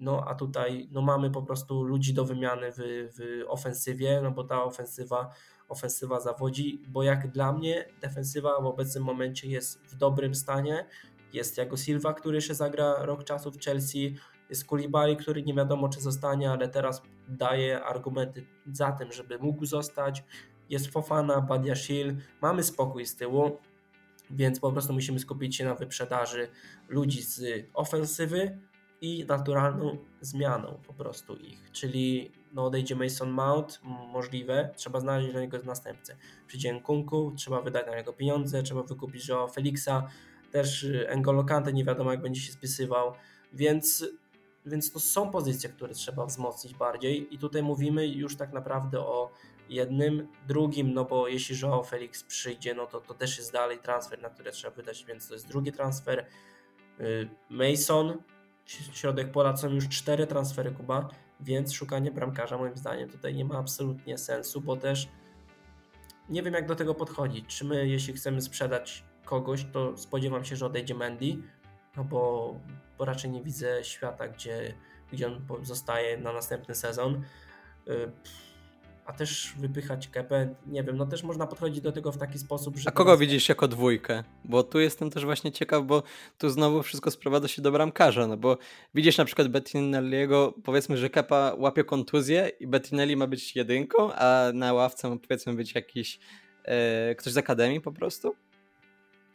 No 0.00 0.24
a 0.26 0.34
tutaj 0.34 0.88
no 0.92 1.02
mamy 1.02 1.30
po 1.30 1.42
prostu 1.42 1.82
ludzi 1.82 2.14
do 2.14 2.24
wymiany 2.24 2.72
w, 2.72 2.76
w 3.16 3.44
ofensywie, 3.48 4.20
no 4.22 4.30
bo 4.30 4.44
ta 4.44 4.64
ofensywa, 4.64 5.30
ofensywa 5.68 6.20
zawodzi, 6.20 6.82
bo 6.88 7.02
jak 7.02 7.30
dla 7.30 7.52
mnie 7.52 7.88
defensywa 8.00 8.60
w 8.60 8.66
obecnym 8.66 9.04
momencie 9.04 9.48
jest 9.48 9.82
w 9.86 9.96
dobrym 9.96 10.34
stanie. 10.34 10.86
Jest 11.32 11.58
Jago 11.58 11.76
Silva, 11.76 12.14
który 12.14 12.36
jeszcze 12.36 12.54
zagra 12.54 12.94
rok 12.98 13.24
czasu 13.24 13.50
w 13.50 13.58
Chelsea, 13.58 14.14
jest 14.50 14.64
Koulibaly, 14.64 15.16
który 15.16 15.42
nie 15.42 15.54
wiadomo 15.54 15.88
czy 15.88 16.00
zostanie, 16.00 16.50
ale 16.50 16.68
teraz 16.68 17.02
daje 17.28 17.84
argumenty 17.84 18.46
za 18.72 18.92
tym, 18.92 19.12
żeby 19.12 19.38
mógł 19.38 19.66
zostać. 19.66 20.24
Jest 20.70 20.86
Fofana, 20.86 21.40
Badiashil, 21.40 22.16
mamy 22.42 22.62
spokój 22.62 23.06
z 23.06 23.16
tyłu, 23.16 23.58
więc 24.30 24.60
po 24.60 24.72
prostu 24.72 24.92
musimy 24.92 25.18
skupić 25.18 25.56
się 25.56 25.64
na 25.64 25.74
wyprzedaży 25.74 26.48
ludzi 26.88 27.22
z 27.22 27.42
ofensywy, 27.74 28.58
i 29.00 29.24
naturalną 29.28 29.96
zmianą 30.20 30.80
po 30.86 30.94
prostu 30.94 31.36
ich, 31.36 31.70
czyli 31.72 32.32
no 32.52 32.64
odejdzie 32.64 32.96
Mason 32.96 33.30
Mount, 33.30 33.80
możliwe, 34.12 34.70
trzeba 34.76 35.00
znaleźć 35.00 35.32
dla 35.32 35.40
niego 35.40 35.58
następcę. 35.64 36.16
Przyjdzie 36.46 36.72
Nkunku, 36.72 37.32
trzeba 37.36 37.62
wydać 37.62 37.86
na 37.86 37.96
niego 37.96 38.12
pieniądze, 38.12 38.62
trzeba 38.62 38.82
wykupić 38.82 39.28
Joao 39.28 39.48
Felixa, 39.48 40.08
też 40.50 40.84
y, 40.84 41.08
N'Golo 41.16 41.44
Kante 41.44 41.72
nie 41.72 41.84
wiadomo 41.84 42.10
jak 42.10 42.22
będzie 42.22 42.40
się 42.40 42.52
spisywał, 42.52 43.12
więc, 43.52 44.04
więc 44.66 44.92
to 44.92 45.00
są 45.00 45.30
pozycje, 45.30 45.70
które 45.70 45.94
trzeba 45.94 46.26
wzmocnić 46.26 46.74
bardziej 46.74 47.34
i 47.34 47.38
tutaj 47.38 47.62
mówimy 47.62 48.06
już 48.06 48.36
tak 48.36 48.52
naprawdę 48.52 49.00
o 49.00 49.30
jednym, 49.68 50.28
drugim, 50.46 50.94
no 50.94 51.04
bo 51.04 51.28
jeśli 51.28 51.56
Joao 51.62 51.84
Felix 51.84 52.24
przyjdzie, 52.24 52.74
no 52.74 52.86
to 52.86 53.00
to 53.00 53.14
też 53.14 53.38
jest 53.38 53.52
dalej 53.52 53.78
transfer, 53.78 54.22
na 54.22 54.30
które 54.30 54.52
trzeba 54.52 54.74
wydać, 54.74 55.04
więc 55.04 55.28
to 55.28 55.34
jest 55.34 55.48
drugi 55.48 55.72
transfer. 55.72 56.26
Y, 57.00 57.28
Mason, 57.50 58.22
środek 58.92 59.32
pola 59.32 59.56
są 59.56 59.68
już 59.68 59.88
cztery 59.88 60.26
transfery 60.26 60.70
Kuba, 60.70 61.08
więc 61.40 61.72
szukanie 61.72 62.10
bramkarza 62.10 62.58
moim 62.58 62.76
zdaniem 62.76 63.08
tutaj 63.08 63.34
nie 63.34 63.44
ma 63.44 63.58
absolutnie 63.58 64.18
sensu, 64.18 64.60
bo 64.60 64.76
też 64.76 65.08
nie 66.28 66.42
wiem 66.42 66.54
jak 66.54 66.66
do 66.66 66.74
tego 66.74 66.94
podchodzić. 66.94 67.46
Czy 67.46 67.64
my 67.64 67.88
jeśli 67.88 68.14
chcemy 68.14 68.42
sprzedać 68.42 69.04
kogoś, 69.28 69.64
to 69.72 69.96
spodziewam 69.96 70.44
się, 70.44 70.56
że 70.56 70.66
odejdzie 70.66 70.94
Mendy, 70.94 71.36
no 71.96 72.04
bo, 72.04 72.54
bo 72.98 73.04
raczej 73.04 73.30
nie 73.30 73.42
widzę 73.42 73.84
świata, 73.84 74.28
gdzie, 74.28 74.74
gdzie 75.12 75.26
on 75.26 75.40
zostaje 75.62 76.18
na 76.18 76.32
następny 76.32 76.74
sezon. 76.74 77.22
Y, 77.88 78.12
a 79.06 79.12
też 79.12 79.54
wypychać 79.58 80.08
kepę, 80.08 80.54
nie 80.66 80.84
wiem, 80.84 80.96
no 80.96 81.06
też 81.06 81.22
można 81.22 81.46
podchodzić 81.46 81.80
do 81.80 81.92
tego 81.92 82.12
w 82.12 82.18
taki 82.18 82.38
sposób, 82.38 82.76
że... 82.76 82.88
A 82.88 82.92
kogo 82.92 83.10
teraz... 83.10 83.20
widzisz 83.20 83.48
jako 83.48 83.68
dwójkę? 83.68 84.24
Bo 84.44 84.62
tu 84.62 84.80
jestem 84.80 85.10
też 85.10 85.24
właśnie 85.24 85.52
ciekaw, 85.52 85.84
bo 85.84 86.02
tu 86.38 86.50
znowu 86.50 86.82
wszystko 86.82 87.10
sprowadza 87.10 87.48
się 87.48 87.62
do 87.62 87.72
bramkarza, 87.72 88.26
no 88.26 88.36
bo 88.36 88.58
widzisz 88.94 89.18
na 89.18 89.24
przykład 89.24 89.48
Bettinelliego, 89.48 90.54
powiedzmy, 90.64 90.96
że 90.96 91.10
kepa 91.10 91.54
łapie 91.58 91.84
kontuzję 91.84 92.50
i 92.60 92.66
Bettinelli 92.66 93.16
ma 93.16 93.26
być 93.26 93.56
jedynką, 93.56 94.12
a 94.12 94.50
na 94.54 94.72
ławce 94.72 95.10
ma 95.10 95.16
powiedzmy 95.16 95.54
być 95.54 95.74
jakiś 95.74 96.18
e, 96.64 97.14
ktoś 97.14 97.32
z 97.32 97.36
akademii 97.36 97.80
po 97.80 97.92
prostu? 97.92 98.36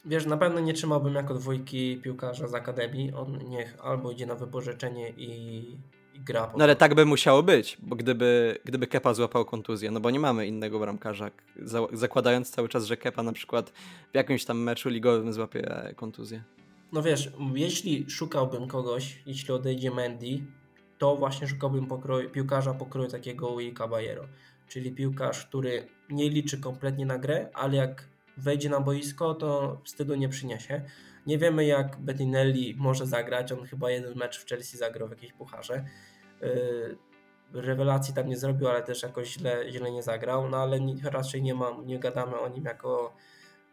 Wiesz, 0.06 0.26
na 0.26 0.38
pewno 0.38 0.60
nie 0.60 0.74
trzymałbym 0.74 1.14
jako 1.14 1.34
dwójki 1.34 1.98
piłkarza 1.98 2.48
z 2.48 2.54
akademii, 2.54 3.14
on 3.14 3.40
niech 3.50 3.78
albo 3.82 4.12
idzie 4.12 4.26
na 4.26 4.36
wypożyczenie 4.36 5.10
i 5.10 5.78
i 6.14 6.20
gra. 6.20 6.52
No 6.58 6.64
ale 6.64 6.76
tak 6.76 6.96
by 6.96 7.06
musiało 7.06 7.44
być, 7.44 7.78
bo 7.82 7.96
gdyby, 7.96 8.58
gdyby 8.66 8.88
Kepa 8.88 9.14
złapał 9.14 9.46
kontuzję, 9.46 9.92
no 9.92 10.00
bo 10.00 10.12
nie 10.12 10.20
mamy 10.20 10.48
innego 10.48 10.80
bramkarza, 10.80 11.32
zakładając 11.94 12.52
cały 12.52 12.70
czas, 12.70 12.86
że 12.86 12.98
Kepa 12.98 13.24
na 13.24 13.34
przykład 13.34 13.70
w 14.12 14.16
jakimś 14.16 14.46
tam 14.46 14.60
meczu 14.60 14.90
ligowym 14.90 15.34
złapie 15.34 15.94
kontuzję. 15.96 16.44
No 16.92 17.04
wiesz, 17.04 17.32
jeśli 17.56 18.10
szukałbym 18.10 18.68
kogoś, 18.68 19.24
jeśli 19.26 19.54
odejdzie 19.54 19.92
Mendy, 19.92 20.40
to 20.98 21.16
właśnie 21.16 21.48
szukałbym 21.48 21.86
pokroju, 21.86 22.30
piłkarza 22.30 22.74
pokroju 22.74 23.10
takiego 23.10 23.58
Will 23.58 23.74
Caballero, 23.74 24.26
czyli 24.68 24.92
piłkarz, 24.92 25.46
który 25.46 25.88
nie 26.10 26.30
liczy 26.30 26.60
kompletnie 26.60 27.06
na 27.06 27.18
grę, 27.18 27.50
ale 27.54 27.78
jak 27.78 28.13
wejdzie 28.38 28.70
na 28.70 28.80
boisko, 28.80 29.34
to 29.34 29.82
wstydu 29.84 30.16
nie 30.16 30.30
przyniesie. 30.30 30.82
Nie 31.28 31.38
wiemy 31.38 31.66
jak 31.66 31.98
Bettinelli 32.00 32.76
może 32.78 33.06
zagrać, 33.06 33.52
on 33.52 33.66
chyba 33.66 33.92
jeden 33.92 34.16
mecz 34.16 34.40
w 34.40 34.50
Chelsea 34.50 34.78
zagrał 34.78 35.08
w 35.08 35.12
jakiejś 35.12 35.34
pucharze. 35.34 35.86
Yy, 36.42 36.98
rewelacji 37.54 38.14
tam 38.14 38.28
nie 38.28 38.38
zrobił, 38.38 38.68
ale 38.68 38.84
też 38.84 39.04
jakoś 39.04 39.34
źle, 39.34 39.72
źle 39.72 39.92
nie 39.92 40.04
zagrał, 40.04 40.50
no 40.50 40.58
ale 40.58 40.80
raczej 41.04 41.42
nie, 41.42 41.56
ma, 41.56 41.72
nie 41.86 42.00
gadamy 42.00 42.40
o 42.40 42.50
nim 42.50 42.66
jako 42.66 43.16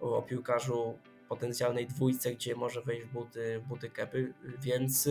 o, 0.01 0.23
piłkarzu 0.23 0.99
potencjalnej 1.29 1.87
dwójce, 1.87 2.33
gdzie 2.33 2.57
może 2.57 2.83
wejść 2.83 3.07
w 3.07 3.12
buty, 3.12 3.62
buty 3.68 3.90
kepy, 3.90 4.35
więc 4.62 5.09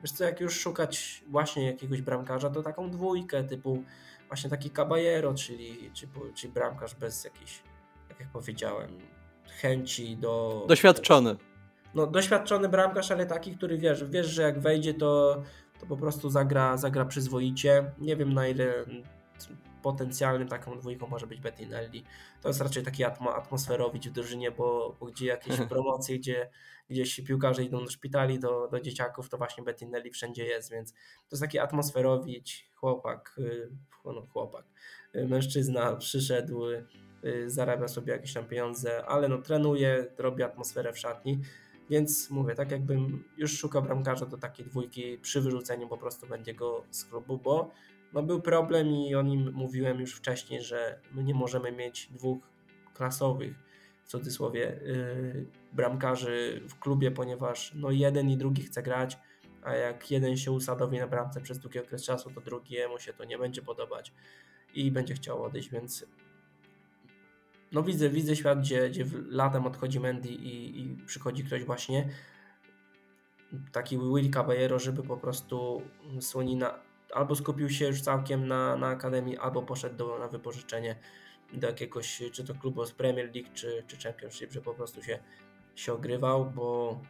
wiesz 0.00 0.12
co, 0.12 0.24
jak 0.24 0.40
już 0.40 0.60
szukać 0.60 1.24
właśnie 1.28 1.66
jakiegoś 1.66 2.02
bramkarza, 2.02 2.50
to 2.50 2.62
taką 2.62 2.90
dwójkę 2.90 3.44
typu 3.44 3.82
właśnie 4.28 4.50
taki 4.50 4.70
Caballero, 4.70 5.34
czyli, 5.34 5.90
czyli, 5.92 6.12
czyli 6.34 6.52
bramkarz 6.52 6.94
bez 6.94 7.24
jakiejś, 7.24 7.62
tak 8.20 8.26
jak 8.26 8.32
powiedziałem, 8.32 8.98
chęci 9.60 10.16
do... 10.16 10.64
Doświadczony. 10.68 11.36
No, 11.94 12.06
doświadczony 12.06 12.68
bramkarz, 12.68 13.10
ale 13.10 13.26
taki, 13.26 13.56
który 13.56 13.78
wiesz, 13.78 14.04
wiesz, 14.04 14.26
że 14.26 14.42
jak 14.42 14.60
wejdzie, 14.60 14.94
to, 14.94 15.42
to 15.80 15.86
po 15.86 15.96
prostu 15.96 16.30
zagra, 16.30 16.76
zagra 16.76 17.04
przyzwoicie. 17.04 17.92
Nie 17.98 18.16
wiem 18.16 18.34
na 18.34 18.48
ile 18.48 18.84
potencjalnym 19.82 20.48
taką 20.48 20.78
dwójką 20.78 21.06
może 21.06 21.26
być 21.26 21.40
Bettinelli. 21.40 22.04
To 22.42 22.48
jest 22.48 22.60
raczej 22.60 22.82
taki 22.82 23.04
atmosferowicz 23.04 24.08
w 24.08 24.12
drużynie, 24.12 24.50
bo, 24.50 24.96
bo 25.00 25.06
gdzie 25.06 25.26
jakieś 25.26 25.56
promocje, 25.70 26.18
gdzie 26.18 26.50
gdzieś 26.90 27.20
piłkarze 27.20 27.64
idą 27.64 27.84
do 27.84 27.90
szpitali, 27.90 28.38
do, 28.38 28.68
do 28.68 28.80
dzieciaków, 28.80 29.28
to 29.28 29.38
właśnie 29.38 29.64
Bettinelli 29.64 30.10
wszędzie 30.10 30.44
jest, 30.44 30.70
więc 30.70 30.92
to 30.92 31.28
jest 31.32 31.42
taki 31.42 31.58
atmosferowicz, 31.58 32.70
chłopak, 32.74 33.34
y, 33.38 33.70
no 34.04 34.26
chłopak, 34.32 34.64
y, 35.16 35.28
mężczyzna 35.28 35.96
przyszedł, 35.96 36.62
zarabia 37.46 37.88
sobie 37.88 38.12
jakieś 38.12 38.32
tam 38.32 38.44
pieniądze, 38.44 39.06
ale 39.06 39.28
no 39.28 39.38
trenuje, 39.38 40.06
robi 40.18 40.42
atmosferę 40.42 40.92
w 40.92 40.98
szatni, 40.98 41.40
więc 41.90 42.30
mówię, 42.30 42.54
tak 42.54 42.70
jakbym 42.70 43.24
już 43.36 43.58
szukał 43.58 43.82
bramkarza 43.82 44.26
do 44.26 44.38
takiej 44.38 44.66
dwójki 44.66 45.18
przy 45.22 45.40
wyrzuceniu 45.40 45.88
po 45.88 45.98
prostu 45.98 46.26
będzie 46.26 46.54
go 46.54 46.84
z 46.90 47.04
klubu, 47.04 47.38
bo 47.38 47.70
no 48.12 48.22
był 48.22 48.40
problem 48.40 48.88
i 48.88 49.14
o 49.14 49.22
nim 49.22 49.52
mówiłem 49.52 50.00
już 50.00 50.14
wcześniej, 50.14 50.62
że 50.62 51.00
my 51.12 51.24
nie 51.24 51.34
możemy 51.34 51.72
mieć 51.72 52.06
dwóch 52.06 52.38
klasowych 52.94 53.54
w 54.04 54.08
cudzysłowie 54.08 54.80
yy, 54.84 55.46
bramkarzy 55.72 56.62
w 56.68 56.78
klubie, 56.78 57.10
ponieważ 57.10 57.72
no 57.74 57.90
jeden 57.90 58.30
i 58.30 58.36
drugi 58.36 58.62
chce 58.62 58.82
grać, 58.82 59.18
a 59.62 59.74
jak 59.74 60.10
jeden 60.10 60.36
się 60.36 60.52
usadowi 60.52 60.98
na 60.98 61.06
bramce 61.06 61.40
przez 61.40 61.58
długi 61.58 61.78
okres 61.78 62.04
czasu, 62.04 62.30
to 62.30 62.40
drugiemu 62.40 62.98
się 62.98 63.12
to 63.12 63.24
nie 63.24 63.38
będzie 63.38 63.62
podobać 63.62 64.12
i 64.74 64.90
będzie 64.90 65.14
chciał 65.14 65.44
odejść, 65.44 65.70
więc 65.70 66.06
no 67.72 67.82
widzę, 67.82 68.10
widzę 68.10 68.36
świat, 68.36 68.60
gdzie, 68.60 68.90
gdzie 68.90 69.04
latem 69.28 69.66
odchodzi 69.66 70.00
Mendy 70.00 70.28
i, 70.28 70.80
i 70.80 70.96
przychodzi 71.06 71.44
ktoś 71.44 71.64
właśnie. 71.64 72.08
Taki 73.72 73.98
Will 73.98 74.30
Caballero, 74.30 74.78
żeby 74.78 75.02
po 75.02 75.16
prostu 75.16 75.82
Słonina 76.20 76.78
albo 77.14 77.34
skupił 77.34 77.70
się 77.70 77.86
już 77.86 78.00
całkiem 78.00 78.46
na, 78.48 78.76
na 78.76 78.88
Akademii, 78.88 79.38
albo 79.38 79.62
poszedł 79.62 79.96
do, 79.96 80.18
na 80.18 80.28
wypożyczenie 80.28 80.96
do 81.52 81.66
jakiegoś, 81.66 82.22
czy 82.32 82.44
to 82.44 82.54
klubu 82.54 82.86
z 82.86 82.92
Premier 82.92 83.30
League, 83.34 83.50
czy, 83.54 83.84
czy 83.86 83.96
Championship, 83.96 84.52
że 84.52 84.60
po 84.60 84.74
prostu 84.74 85.02
się, 85.02 85.18
się 85.74 85.92
ogrywał, 85.92 86.50
bo, 86.50 87.00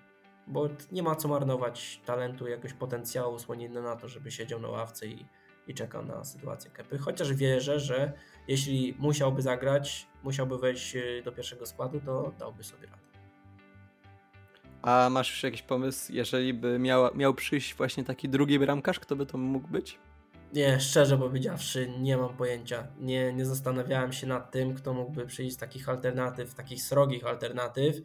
bo 0.47 0.69
nie 0.93 1.03
ma 1.03 1.17
co 1.17 1.29
marnować 1.29 2.01
talentu, 2.05 2.49
jakiegoś 2.49 2.73
potencjału 2.73 3.39
Słoniny 3.39 3.83
na 3.83 3.97
to, 3.97 4.09
żeby 4.09 4.31
siedział 4.31 4.61
na 4.61 4.69
ławce 4.69 5.07
i, 5.07 5.27
i 5.67 5.75
czekał 5.75 6.05
na 6.05 6.25
sytuację 6.25 6.71
Kepy. 6.71 6.99
Chociaż 6.99 7.35
wierzę, 7.35 7.81
że 7.81 8.13
jeśli 8.49 8.95
musiałby 8.99 9.43
zagrać, 9.43 10.07
musiałby 10.23 10.59
wejść 10.59 10.97
e, 10.97 11.23
do 11.25 11.33
pierwszego 11.33 11.67
składu, 11.67 12.01
to 12.01 12.33
dałby 12.39 12.65
sobie 12.65 12.87
radę. 12.87 13.03
A 14.83 15.09
masz 15.11 15.31
już 15.31 15.43
jakiś 15.43 15.63
pomysł, 15.63 16.13
jeżeli 16.13 16.55
by 16.55 16.79
miał, 16.79 17.17
miał 17.17 17.35
przyjść 17.35 17.75
właśnie 17.75 18.05
taki 18.05 18.29
drugi 18.29 18.59
bramkarz, 18.59 19.01
kto 19.01 19.17
by 19.17 19.27
to 19.27 19.39
mógł 19.39 19.69
być? 19.69 19.99
Nie, 20.53 20.81
szczerze 20.81 21.19
powiedziawszy, 21.19 21.93
nie 21.99 22.17
mam 22.17 22.37
pojęcia. 22.37 22.87
Nie, 22.99 23.33
nie 23.33 23.47
zastanawiałem 23.47 24.13
się 24.13 24.27
nad 24.27 24.51
tym, 24.51 24.75
kto 24.75 24.95
mógłby 24.95 25.27
przyjść 25.27 25.55
z 25.55 25.59
takich 25.59 25.89
alternatyw, 25.89 26.55
takich 26.55 26.83
srogich 26.83 27.27
alternatyw. 27.27 27.97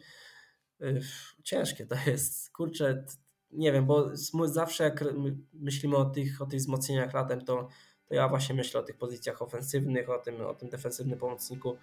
Ciężkie 1.44 1.86
to 1.86 1.96
jest. 2.06 2.50
Kurczę, 2.50 3.04
nie 3.52 3.72
wiem, 3.72 3.86
bo 3.86 4.10
zawsze 4.44 4.84
jak 4.84 5.04
myślimy 5.52 5.96
o 5.96 6.04
tych, 6.04 6.42
o 6.42 6.46
tych 6.46 6.60
wzmocnieniach 6.60 7.14
latem, 7.14 7.44
to, 7.44 7.68
to 8.06 8.14
ja 8.14 8.28
właśnie 8.28 8.54
myślę 8.54 8.80
o 8.80 8.82
tych 8.82 8.96
pozycjach 8.96 9.42
ofensywnych, 9.42 10.10
o 10.10 10.18
tym, 10.18 10.40
o 10.40 10.54
tym 10.54 10.68
defensywnym 10.68 11.18
pomocniku 11.18 11.76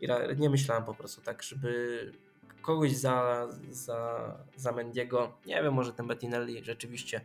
i 0.00 0.08
nie 0.36 0.50
myślałem 0.50 0.84
po 0.84 0.94
prostu 0.94 1.22
tak, 1.22 1.42
żeby 1.42 2.12
kogoś 2.62 2.96
za, 2.96 3.48
za, 3.70 4.38
za 4.56 4.72
Mendiego. 4.72 5.38
Nie 5.46 5.62
wiem, 5.62 5.74
może 5.74 5.92
ten 5.92 6.06
Bettinelli 6.06 6.64
rzeczywiście 6.64 7.20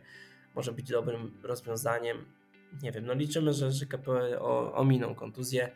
może 0.54 0.72
być 0.72 0.88
dobrym 0.88 1.38
rozwiązaniem. 1.42 2.24
Nie 2.82 2.92
wiem, 2.92 3.06
no 3.06 3.14
liczymy, 3.14 3.52
że, 3.52 3.72
że 3.72 3.86
KPL 3.86 4.38
ominą 4.72 5.14
kontuzję. 5.14 5.70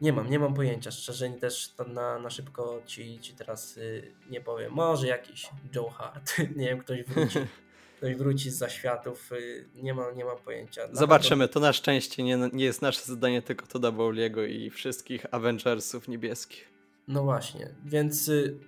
Nie 0.00 0.12
mam, 0.12 0.30
nie 0.30 0.38
mam 0.38 0.54
pojęcia. 0.54 0.90
Szczerze 0.90 1.30
też 1.30 1.74
na, 1.94 2.18
na 2.18 2.30
szybko 2.30 2.80
ci, 2.86 3.18
ci 3.20 3.34
teraz 3.34 3.76
y, 3.76 4.12
nie 4.30 4.40
powiem. 4.40 4.72
Może 4.72 5.06
jakiś 5.06 5.50
Joe 5.74 5.90
Hart, 5.90 6.38
nie 6.56 6.66
wiem, 6.66 6.78
ktoś 6.78 7.02
wróci. 7.04 7.38
ktoś 7.98 8.16
wróci 8.16 8.50
z 8.50 8.56
zaświatów, 8.56 9.32
y, 9.32 9.68
nie, 9.74 9.94
mam, 9.94 10.16
nie 10.16 10.24
mam 10.24 10.38
pojęcia. 10.38 10.82
Zobaczymy, 10.92 11.48
to 11.48 11.60
na 11.60 11.72
szczęście 11.72 12.22
nie, 12.22 12.38
nie 12.52 12.64
jest 12.64 12.82
nasze 12.82 13.00
zadanie, 13.02 13.42
tylko 13.42 13.66
to 13.66 13.92
Bowliego 13.92 14.44
i 14.44 14.70
wszystkich 14.70 15.34
Avengersów 15.34 16.08
niebieskich. 16.08 16.68
No 17.08 17.22
właśnie, 17.22 17.68
więc 17.84 18.28
y, 18.28 18.58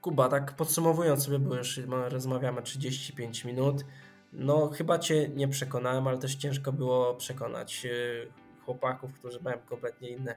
Kuba, 0.00 0.28
tak 0.28 0.56
podsumowując 0.56 1.24
sobie, 1.24 1.38
bo 1.38 1.54
już 1.54 1.80
rozmawiamy 2.08 2.62
35 2.62 3.44
minut, 3.44 3.84
no 4.32 4.68
chyba 4.68 4.98
Cię 4.98 5.28
nie 5.28 5.48
przekonałem, 5.48 6.08
ale 6.08 6.18
też 6.18 6.34
ciężko 6.34 6.72
było 6.72 7.14
przekonać 7.14 7.86
y, 7.86 8.43
chłopaków, 8.64 9.12
którzy 9.12 9.40
mają 9.42 9.58
kompletnie 9.58 10.08
inne, 10.08 10.34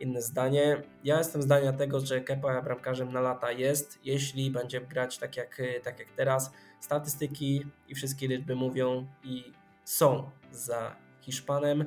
inne 0.00 0.22
zdanie. 0.22 0.82
Ja 1.04 1.18
jestem 1.18 1.42
zdania 1.42 1.72
tego, 1.72 2.00
że 2.00 2.20
Kepa 2.20 2.62
bramkarzem 2.62 3.12
na 3.12 3.20
lata 3.20 3.52
jest, 3.52 3.98
jeśli 4.04 4.50
będzie 4.50 4.80
grać 4.80 5.18
tak 5.18 5.36
jak, 5.36 5.62
tak 5.84 5.98
jak 5.98 6.08
teraz. 6.12 6.52
Statystyki 6.80 7.66
i 7.88 7.94
wszystkie 7.94 8.28
liczby 8.28 8.56
mówią 8.56 9.06
i 9.24 9.52
są 9.84 10.30
za 10.52 10.96
Hiszpanem 11.20 11.84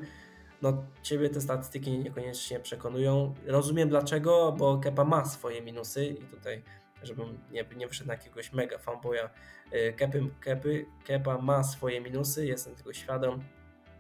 no 0.64 0.84
ciebie 1.02 1.30
te 1.30 1.42
statystyki 1.42 2.00
niekoniecznie 2.00 2.60
przekonują. 2.60 3.34
Rozumiem 3.46 3.90
dlaczego, 3.90 4.52
bo 4.52 4.78
Kepa 4.78 5.04
ma 5.04 5.26
swoje 5.26 5.62
minusy 5.62 6.06
i 6.06 6.24
tutaj, 6.24 6.64
żebym 7.04 7.40
nie, 7.52 7.66
nie 7.78 7.88
wyszedł 7.88 8.08
na 8.08 8.14
jakiegoś 8.14 8.54
mega 8.54 8.78
fanboya, 8.78 9.30
y, 9.74 9.94
Kepy, 9.98 10.30
Kepy, 10.40 10.86
Kepa 11.06 11.38
ma 11.38 11.64
swoje 11.64 12.02
minusy, 12.02 12.46
jestem 12.46 12.76
tego 12.76 12.94
świadom, 12.94 13.44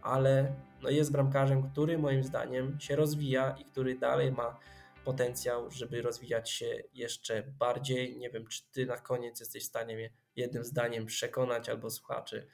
ale 0.03 0.55
no 0.81 0.89
jest 0.89 1.11
bramkarzem, 1.11 1.71
który 1.71 1.97
moim 1.97 2.23
zdaniem 2.23 2.79
się 2.79 2.95
rozwija 2.95 3.55
i 3.59 3.65
który 3.65 3.95
dalej 3.95 4.31
ma 4.31 4.59
potencjał, 5.05 5.71
żeby 5.71 6.01
rozwijać 6.01 6.49
się 6.51 6.65
jeszcze 6.93 7.43
bardziej. 7.59 8.17
Nie 8.17 8.29
wiem, 8.29 8.47
czy 8.47 8.61
ty 8.71 8.85
na 8.85 8.97
koniec 8.97 9.39
jesteś 9.39 9.63
w 9.63 9.67
stanie 9.67 9.95
mnie 9.95 10.09
jednym 10.35 10.63
zdaniem 10.63 11.05
przekonać 11.05 11.69
albo 11.69 11.89
słuchaczy, 11.89 12.47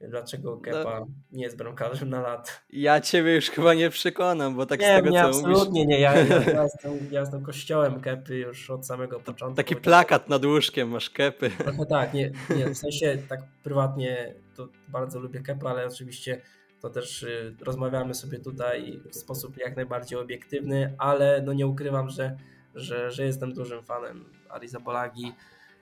dlaczego 0.00 0.56
Kepa 0.56 1.00
no, 1.00 1.06
nie 1.32 1.44
jest 1.44 1.56
bramkarzem 1.56 2.10
na 2.10 2.20
lat. 2.20 2.62
Ja 2.70 3.00
ciebie 3.00 3.34
już 3.34 3.50
chyba 3.50 3.74
nie 3.74 3.90
przekonam, 3.90 4.56
bo 4.56 4.66
tak 4.66 4.80
nie, 4.80 4.86
z 4.86 4.90
tego 4.90 5.10
nie, 5.10 5.20
co 5.20 5.26
absolutnie 5.26 5.84
mówisz... 5.84 5.96
nie, 5.96 6.00
ja, 6.00 6.14
ja, 6.14 6.42
ja, 6.42 6.62
jestem, 6.72 6.92
ja 7.10 7.20
jestem 7.20 7.44
kościołem 7.44 8.00
Kepy 8.00 8.36
już 8.36 8.70
od 8.70 8.86
samego 8.86 9.20
początku. 9.20 9.56
Taki 9.56 9.76
plakat 9.76 10.28
nad 10.28 10.44
łóżkiem 10.44 10.88
masz 10.88 11.10
Kepy. 11.10 11.50
Trochę 11.50 11.86
tak, 11.86 12.14
nie, 12.14 12.32
nie, 12.56 12.66
w 12.68 12.78
sensie 12.78 13.18
tak 13.28 13.40
prywatnie 13.62 14.34
to 14.56 14.68
bardzo 14.88 15.20
lubię 15.20 15.40
Kepę, 15.40 15.68
ale 15.68 15.86
oczywiście 15.86 16.40
to 16.82 16.90
też 16.90 17.22
y, 17.22 17.54
rozmawiamy 17.60 18.14
sobie 18.14 18.38
tutaj 18.38 19.00
w 19.10 19.16
sposób 19.16 19.56
jak 19.56 19.76
najbardziej 19.76 20.18
obiektywny, 20.18 20.94
ale 20.98 21.42
no 21.46 21.52
nie 21.52 21.66
ukrywam, 21.66 22.10
że, 22.10 22.36
że, 22.74 23.10
że 23.10 23.24
jestem 23.24 23.54
dużym 23.54 23.82
fanem 23.82 24.24
Ariza 24.48 24.80
Bolagi 24.80 25.32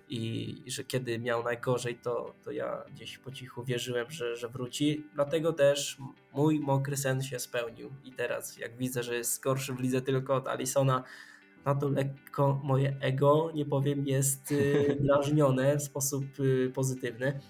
i, 0.08 0.62
że 0.66 0.84
kiedy 0.84 1.18
miał 1.18 1.44
najgorzej, 1.44 1.96
to, 1.96 2.34
to 2.44 2.50
ja 2.50 2.84
gdzieś 2.94 3.18
po 3.18 3.30
cichu 3.32 3.64
wierzyłem, 3.64 4.10
że, 4.10 4.36
że 4.36 4.48
wróci. 4.48 5.04
Dlatego 5.14 5.52
też 5.52 5.98
mój 6.32 6.60
mokry 6.60 6.96
sen 6.96 7.22
się 7.22 7.38
spełnił. 7.38 7.90
I 8.04 8.12
teraz, 8.12 8.58
jak 8.58 8.76
widzę, 8.76 9.02
że 9.02 9.14
jest 9.14 9.42
gorszy 9.42 9.72
w 9.72 9.80
lidze 9.80 10.02
tylko 10.02 10.34
od 10.34 10.48
Alisona, 10.48 11.04
no 11.66 11.74
to 11.74 11.88
lekko 11.88 12.60
moje 12.64 12.96
ego, 13.00 13.50
nie 13.54 13.64
powiem, 13.64 14.06
jest 14.06 14.52
y, 14.52 14.96
drażnione 15.04 15.76
w 15.76 15.82
sposób 15.82 16.24
y, 16.40 16.72
pozytywny. 16.74 17.40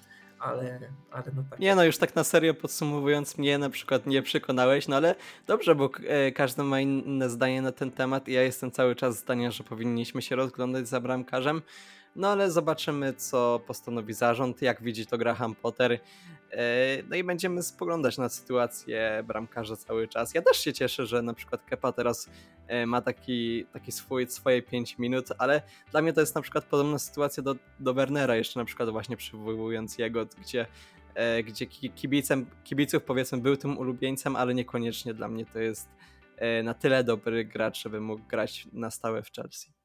Ale, 0.41 0.81
ale 1.11 1.25
no 1.37 1.45
tak. 1.51 1.59
Nie 1.59 1.75
no, 1.75 1.85
już 1.85 1.99
tak 1.99 2.15
na 2.15 2.25
serio 2.25 2.55
podsumowując, 2.55 3.39
mnie 3.39 3.59
na 3.59 3.71
przykład 3.71 4.07
nie 4.07 4.23
przekonałeś, 4.23 4.89
no 4.89 4.97
ale 4.97 5.15
dobrze, 5.47 5.75
bo 5.75 5.91
e, 6.09 6.33
każdy 6.33 6.63
ma 6.63 6.81
inne 6.81 7.31
zdanie 7.31 7.63
na 7.63 7.73
ten 7.73 7.91
temat 7.91 8.29
i 8.29 8.33
ja 8.33 8.43
jestem 8.43 8.71
cały 8.71 8.97
czas 8.97 9.19
zdania, 9.19 9.51
że 9.51 9.65
powinniśmy 9.65 10.23
się 10.23 10.37
rozglądać 10.37 10.89
za 10.89 11.01
bramkarzem. 11.01 11.63
No 12.17 12.29
ale 12.29 12.51
zobaczymy, 12.51 13.15
co 13.15 13.61
postanowi 13.67 14.15
zarząd, 14.15 14.63
jak 14.63 14.83
widzi 14.83 15.07
to 15.07 15.19
Graham 15.19 15.55
Potter. 15.55 15.99
E, 16.53 17.03
no 17.09 17.17
i 17.17 17.25
będziemy 17.25 17.63
spoglądać 17.63 18.19
na 18.19 18.29
sytuację 18.29 19.25
bramkarza 19.27 19.77
cały 19.77 20.09
czas. 20.09 20.35
Ja 20.35 20.43
też 20.43 20.57
się 20.57 20.73
cieszę, 20.73 21.07
że 21.07 21.23
na 21.23 21.35
przykład 21.35 21.65
Kepa 21.65 21.93
teraz 21.93 22.31
e, 22.67 22.87
ma 22.87 23.01
taki, 23.01 23.67
taki 23.73 23.93
swój, 23.93 24.27
swoje 24.27 24.63
5 24.63 24.99
minut, 24.99 25.27
ale 25.39 25.63
dla 25.91 26.03
mnie 26.03 26.13
to 26.13 26.21
jest 26.21 26.35
na 26.35 26.43
przykład 26.43 26.65
podobna 26.65 26.99
sytuacja 26.99 27.43
do, 27.43 27.55
do 27.81 27.95
Wernera, 27.95 28.37
jeszcze 28.37 28.61
na 28.61 28.65
przykład 28.65 28.91
właśnie 28.91 29.17
przywołując 29.17 29.99
jego, 29.99 30.27
gdzie 30.27 30.67
e, 31.15 31.43
gdzie 31.43 31.67
kibicem, 31.67 32.47
kibiców 32.65 33.03
powiedzmy 33.03 33.39
był 33.39 33.57
tym 33.57 33.79
ulubieńcem, 33.79 34.37
ale 34.37 34.55
niekoniecznie 34.55 35.15
dla 35.15 35.29
mnie 35.29 35.47
to 35.47 35.59
jest 35.59 35.89
na 36.65 36.75
tyle 36.75 37.05
dobry 37.05 37.45
gracz, 37.45 37.83
żeby 37.83 38.01
mógł 38.01 38.23
grać 38.29 38.69
na 38.73 38.91
stałe 38.91 39.23
w 39.23 39.33
Chelsea. 39.33 39.80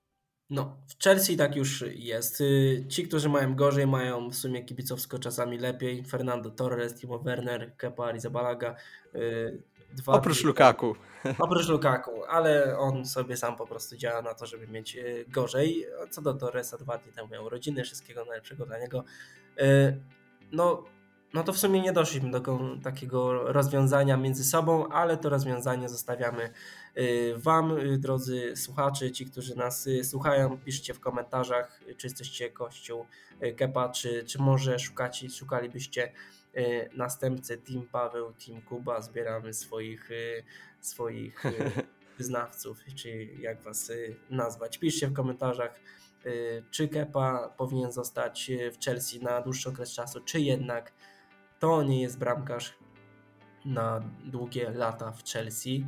No, 0.49 0.77
w 0.87 1.03
Chelsea 1.03 1.37
tak 1.37 1.55
już 1.55 1.83
jest. 1.95 2.41
Y, 2.41 2.85
ci, 2.89 3.07
którzy 3.07 3.29
mają 3.29 3.55
gorzej, 3.55 3.87
mają 3.87 4.29
w 4.29 4.35
sumie 4.35 4.63
kibicowsko 4.63 5.19
czasami 5.19 5.57
lepiej. 5.57 6.03
Fernando 6.03 6.49
Torres, 6.49 6.95
Timo 6.95 7.19
Werner, 7.19 7.77
Kepa 7.77 8.05
Arrizabalaga. 8.05 8.75
Y, 9.15 9.63
dwa 9.93 10.13
oprócz 10.13 10.43
Lukaku. 10.43 10.95
Oprócz 11.39 11.67
Lukaku, 11.67 12.23
ale 12.29 12.77
on 12.77 13.05
sobie 13.05 13.37
sam 13.37 13.55
po 13.55 13.67
prostu 13.67 13.97
działa 13.97 14.21
na 14.21 14.33
to, 14.33 14.45
żeby 14.45 14.67
mieć 14.67 14.95
y, 14.95 15.25
gorzej. 15.27 15.85
Co 16.09 16.21
do 16.21 16.33
Torresa, 16.33 16.77
dwa 16.77 16.97
dni 16.97 17.11
temu 17.11 17.27
miał 17.29 17.49
rodziny, 17.49 17.83
wszystkiego 17.83 18.25
najlepszego 18.25 18.65
dla 18.65 18.79
niego. 18.79 19.03
No, 20.51 20.83
no 21.35 21.43
to 21.43 21.53
w 21.53 21.57
sumie 21.57 21.81
nie 21.81 21.93
doszliśmy 21.93 22.31
do 22.31 22.59
takiego 22.83 23.43
rozwiązania 23.53 24.17
między 24.17 24.43
sobą, 24.43 24.87
ale 24.87 25.17
to 25.17 25.29
rozwiązanie 25.29 25.89
zostawiamy 25.89 26.49
y, 26.97 27.33
Wam, 27.37 27.77
y, 27.77 27.97
drodzy 27.97 28.55
słuchacze, 28.55 29.11
ci, 29.11 29.25
którzy 29.25 29.55
nas 29.55 29.87
y, 29.87 30.03
słuchają. 30.03 30.57
Piszcie 30.57 30.93
w 30.93 30.99
komentarzach, 30.99 31.79
czy 31.97 32.07
jesteście 32.07 32.49
kościół 32.49 33.05
Kepa, 33.57 33.89
czy, 33.89 34.23
czy 34.23 34.41
może 34.41 34.79
szukacie, 34.79 35.29
szukalibyście 35.29 36.11
następcy 36.93 37.57
Team 37.57 37.87
Paweł, 37.91 38.33
Team 38.33 38.61
Kuba. 38.61 39.01
Zbieramy 39.01 39.53
swoich, 39.53 40.09
swoich 40.81 41.43
wyznawców, 42.17 42.77
czy 42.95 43.25
jak 43.25 43.61
Was 43.61 43.91
nazwać. 44.29 44.77
Piszcie 44.77 45.07
w 45.07 45.13
komentarzach 45.13 45.79
czy 46.71 46.87
Kepa 46.87 47.53
powinien 47.57 47.91
zostać 47.91 48.51
w 48.71 48.85
Chelsea 48.85 49.19
na 49.19 49.41
dłuższy 49.41 49.69
okres 49.69 49.93
czasu, 49.93 50.21
czy 50.21 50.39
jednak 50.39 50.91
to 51.59 51.83
nie 51.83 52.01
jest 52.01 52.19
bramkarz 52.19 52.73
na 53.65 54.01
długie 54.25 54.69
lata 54.69 55.11
w 55.11 55.23
Chelsea. 55.23 55.85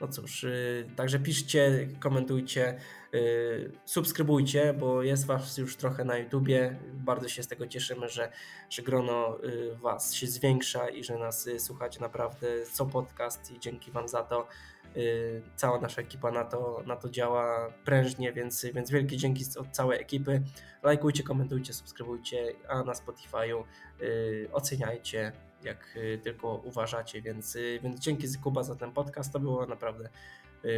No 0.00 0.08
cóż, 0.08 0.42
yy, 0.42 0.90
także 0.96 1.18
piszcie, 1.18 1.88
komentujcie, 2.00 2.78
yy, 3.12 3.72
subskrybujcie, 3.84 4.74
bo 4.74 5.02
jest 5.02 5.26
Was 5.26 5.58
już 5.58 5.76
trochę 5.76 6.04
na 6.04 6.18
YouTubie. 6.18 6.78
Bardzo 6.94 7.28
się 7.28 7.42
z 7.42 7.48
tego 7.48 7.66
cieszymy, 7.66 8.08
że, 8.08 8.32
że 8.70 8.82
grono 8.82 9.38
yy, 9.42 9.76
Was 9.76 10.14
się 10.14 10.26
zwiększa 10.26 10.88
i 10.88 11.04
że 11.04 11.18
nas 11.18 11.46
y, 11.46 11.60
słuchacie 11.60 12.00
naprawdę 12.00 12.46
co 12.72 12.86
podcast 12.86 13.50
i 13.50 13.60
dzięki 13.60 13.90
Wam 13.90 14.08
za 14.08 14.22
to. 14.22 14.48
Y, 14.96 15.42
cała 15.56 15.80
nasza 15.80 16.02
ekipa 16.02 16.30
na 16.30 16.44
to, 16.44 16.82
na 16.86 16.96
to 16.96 17.10
działa 17.10 17.72
prężnie, 17.84 18.32
więc, 18.32 18.66
więc 18.74 18.90
wielkie 18.90 19.16
dzięki 19.16 19.44
od 19.58 19.70
całej 19.70 20.00
ekipy. 20.00 20.42
Lajkujcie, 20.82 21.22
komentujcie, 21.22 21.72
subskrybujcie, 21.72 22.52
a 22.68 22.82
na 22.82 22.92
Spotify'u 22.92 23.64
y, 24.00 24.48
oceniajcie 24.52 25.32
jak 25.62 25.96
y, 25.96 26.20
tylko 26.22 26.54
uważacie, 26.64 27.22
więc, 27.22 27.58
więc 27.82 28.00
dzięki 28.00 28.26
Kuba 28.42 28.62
za 28.62 28.76
ten 28.76 28.92
podcast, 28.92 29.32
to 29.32 29.40
było 29.40 29.66
naprawdę 29.66 30.08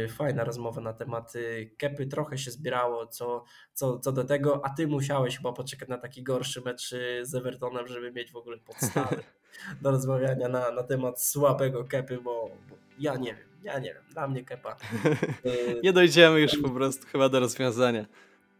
fajna 0.09 0.43
rozmowa 0.43 0.81
na 0.81 0.93
temat 0.93 1.33
Kepy, 1.77 2.07
trochę 2.07 2.37
się 2.37 2.51
zbierało 2.51 3.07
co, 3.07 3.43
co, 3.73 3.99
co 3.99 4.11
do 4.11 4.23
tego, 4.23 4.65
a 4.65 4.69
ty 4.69 4.87
musiałeś 4.87 5.37
chyba 5.37 5.53
poczekać 5.53 5.89
na 5.89 5.97
taki 5.97 6.23
gorszy 6.23 6.61
mecz 6.61 6.89
z 7.21 7.35
Evertonem, 7.35 7.87
żeby 7.87 8.11
mieć 8.11 8.31
w 8.31 8.35
ogóle 8.35 8.57
podstawy 8.57 9.23
do 9.81 9.91
rozmawiania 9.91 10.47
na, 10.47 10.71
na 10.71 10.83
temat 10.83 11.21
słabego 11.21 11.83
Kepy, 11.83 12.17
bo, 12.17 12.49
bo 12.69 12.80
ja 13.01 13.15
nie 13.15 13.35
wiem 13.35 13.51
ja 13.63 13.79
nie 13.79 13.93
wiem, 13.93 14.03
dla 14.09 14.27
mnie 14.27 14.43
kepa. 14.43 14.75
Y, 15.45 15.81
nie 15.83 15.93
dojdziemy 15.93 16.41
już 16.41 16.57
po 16.61 16.69
prostu 16.69 17.07
chyba 17.07 17.29
do 17.29 17.39
rozwiązania. 17.39 18.05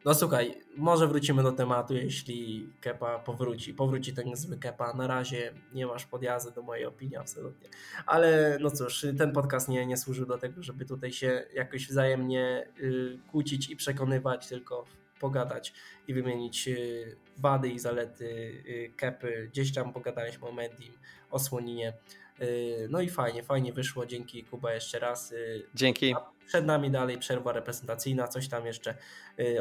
No 0.06 0.14
słuchaj, 0.14 0.62
może 0.78 1.08
wrócimy 1.08 1.44
do 1.44 1.52
tematu, 1.52 1.94
jeśli 1.94 2.70
Kepa 2.82 3.20
powróci. 3.20 3.74
Powróci 3.74 4.14
ten 4.14 4.36
zły 4.36 4.58
Kepa. 4.58 4.94
Na 4.94 5.08
razie 5.08 5.54
nie 5.74 5.88
masz 5.88 6.06
podjazdu 6.06 6.52
do 6.52 6.62
mojej 6.62 6.86
opinii, 6.86 7.18
absolutnie. 7.18 7.70
Ale 8.06 8.58
no 8.62 8.72
cóż, 8.72 9.06
ten 9.18 9.32
podcast 9.32 9.70
nie, 9.70 9.86
nie 9.86 9.98
służył 9.98 10.26
do 10.26 10.38
tego, 10.38 10.64
żeby 10.64 10.86
tutaj 10.86 11.12
się 11.12 11.46
jakoś 11.54 11.88
wzajemnie 11.88 12.68
y, 12.80 13.20
kłócić 13.32 13.70
i 13.70 13.76
przekonywać, 13.76 14.48
tylko 14.48 14.86
pogadać 15.20 15.74
i 16.08 16.14
wymienić 16.14 16.68
y, 16.68 17.18
wady 17.38 17.70
i 17.70 17.80
zalety 17.80 18.26
y, 18.26 18.94
Kepy. 18.98 19.50
Gdzieś 19.52 19.74
tam 19.74 19.94
pogadaliśmy 19.94 20.48
o 20.48 20.52
Mendim, 20.52 20.94
o 21.32 21.40
Słoninie. 21.40 21.94
Y, 22.42 22.88
no 22.90 23.02
i 23.02 23.10
fajnie, 23.10 23.44
fajnie 23.44 23.74
wyszło. 23.74 24.06
Dzięki 24.06 24.44
Kuba 24.44 24.74
jeszcze 24.74 25.00
raz. 25.00 25.34
Dzięki. 25.76 26.14
A 26.14 26.32
przed 26.48 26.66
nami 26.66 26.92
dalej 26.92 27.18
przerwa 27.18 27.52
reprezentacyjna, 27.52 28.28
coś 28.28 28.48
tam 28.48 28.66
jeszcze 28.66 28.96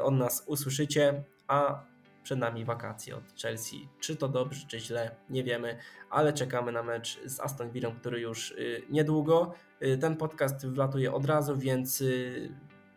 od 0.02 0.14
nas 0.14 0.44
usłyszycie, 0.46 1.24
a 1.48 1.84
przed 2.22 2.38
nami 2.38 2.64
wakacje 2.64 3.16
od 3.16 3.40
Chelsea. 3.42 3.88
Czy 4.00 4.16
to 4.16 4.28
dobrze, 4.28 4.66
czy 4.68 4.80
źle, 4.80 5.16
nie 5.30 5.44
wiemy, 5.44 5.78
ale 6.10 6.32
czekamy 6.32 6.72
na 6.72 6.82
mecz 6.82 7.20
z 7.24 7.40
Aston 7.40 7.70
Villa, 7.70 7.90
który 7.90 8.20
już 8.20 8.54
niedługo. 8.90 9.54
Ten 10.00 10.16
podcast 10.16 10.66
wlatuje 10.66 11.12
od 11.12 11.26
razu, 11.26 11.56
więc 11.56 12.04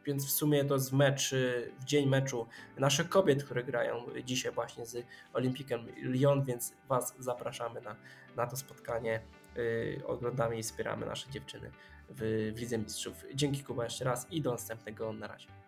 więc 0.05 0.25
w 0.25 0.31
sumie 0.31 0.65
to 0.65 0.73
jest 0.73 0.93
mecz, 0.93 1.35
w 1.79 1.83
dzień 1.85 2.09
meczu 2.09 2.47
naszych 2.77 3.09
kobiet, 3.09 3.43
które 3.43 3.63
grają 3.63 4.05
dzisiaj 4.23 4.51
właśnie 4.51 4.85
z 4.85 5.05
Olimpikiem 5.33 5.87
Lyon, 5.97 6.43
więc 6.43 6.73
Was 6.89 7.15
zapraszamy 7.19 7.81
na, 7.81 7.95
na 8.35 8.47
to 8.47 8.55
spotkanie. 8.55 9.21
Yy, 9.55 10.01
oglądamy 10.07 10.57
i 10.57 10.63
wspieramy 10.63 11.05
nasze 11.05 11.29
dziewczyny 11.31 11.71
w, 12.09 12.51
w 12.55 12.59
Lidze 12.59 12.77
Mistrzów. 12.77 13.25
Dzięki 13.33 13.63
Kuba 13.63 13.83
jeszcze 13.83 14.05
raz 14.05 14.27
i 14.31 14.41
do 14.41 14.51
następnego. 14.51 15.13
Na 15.13 15.27
razie. 15.27 15.62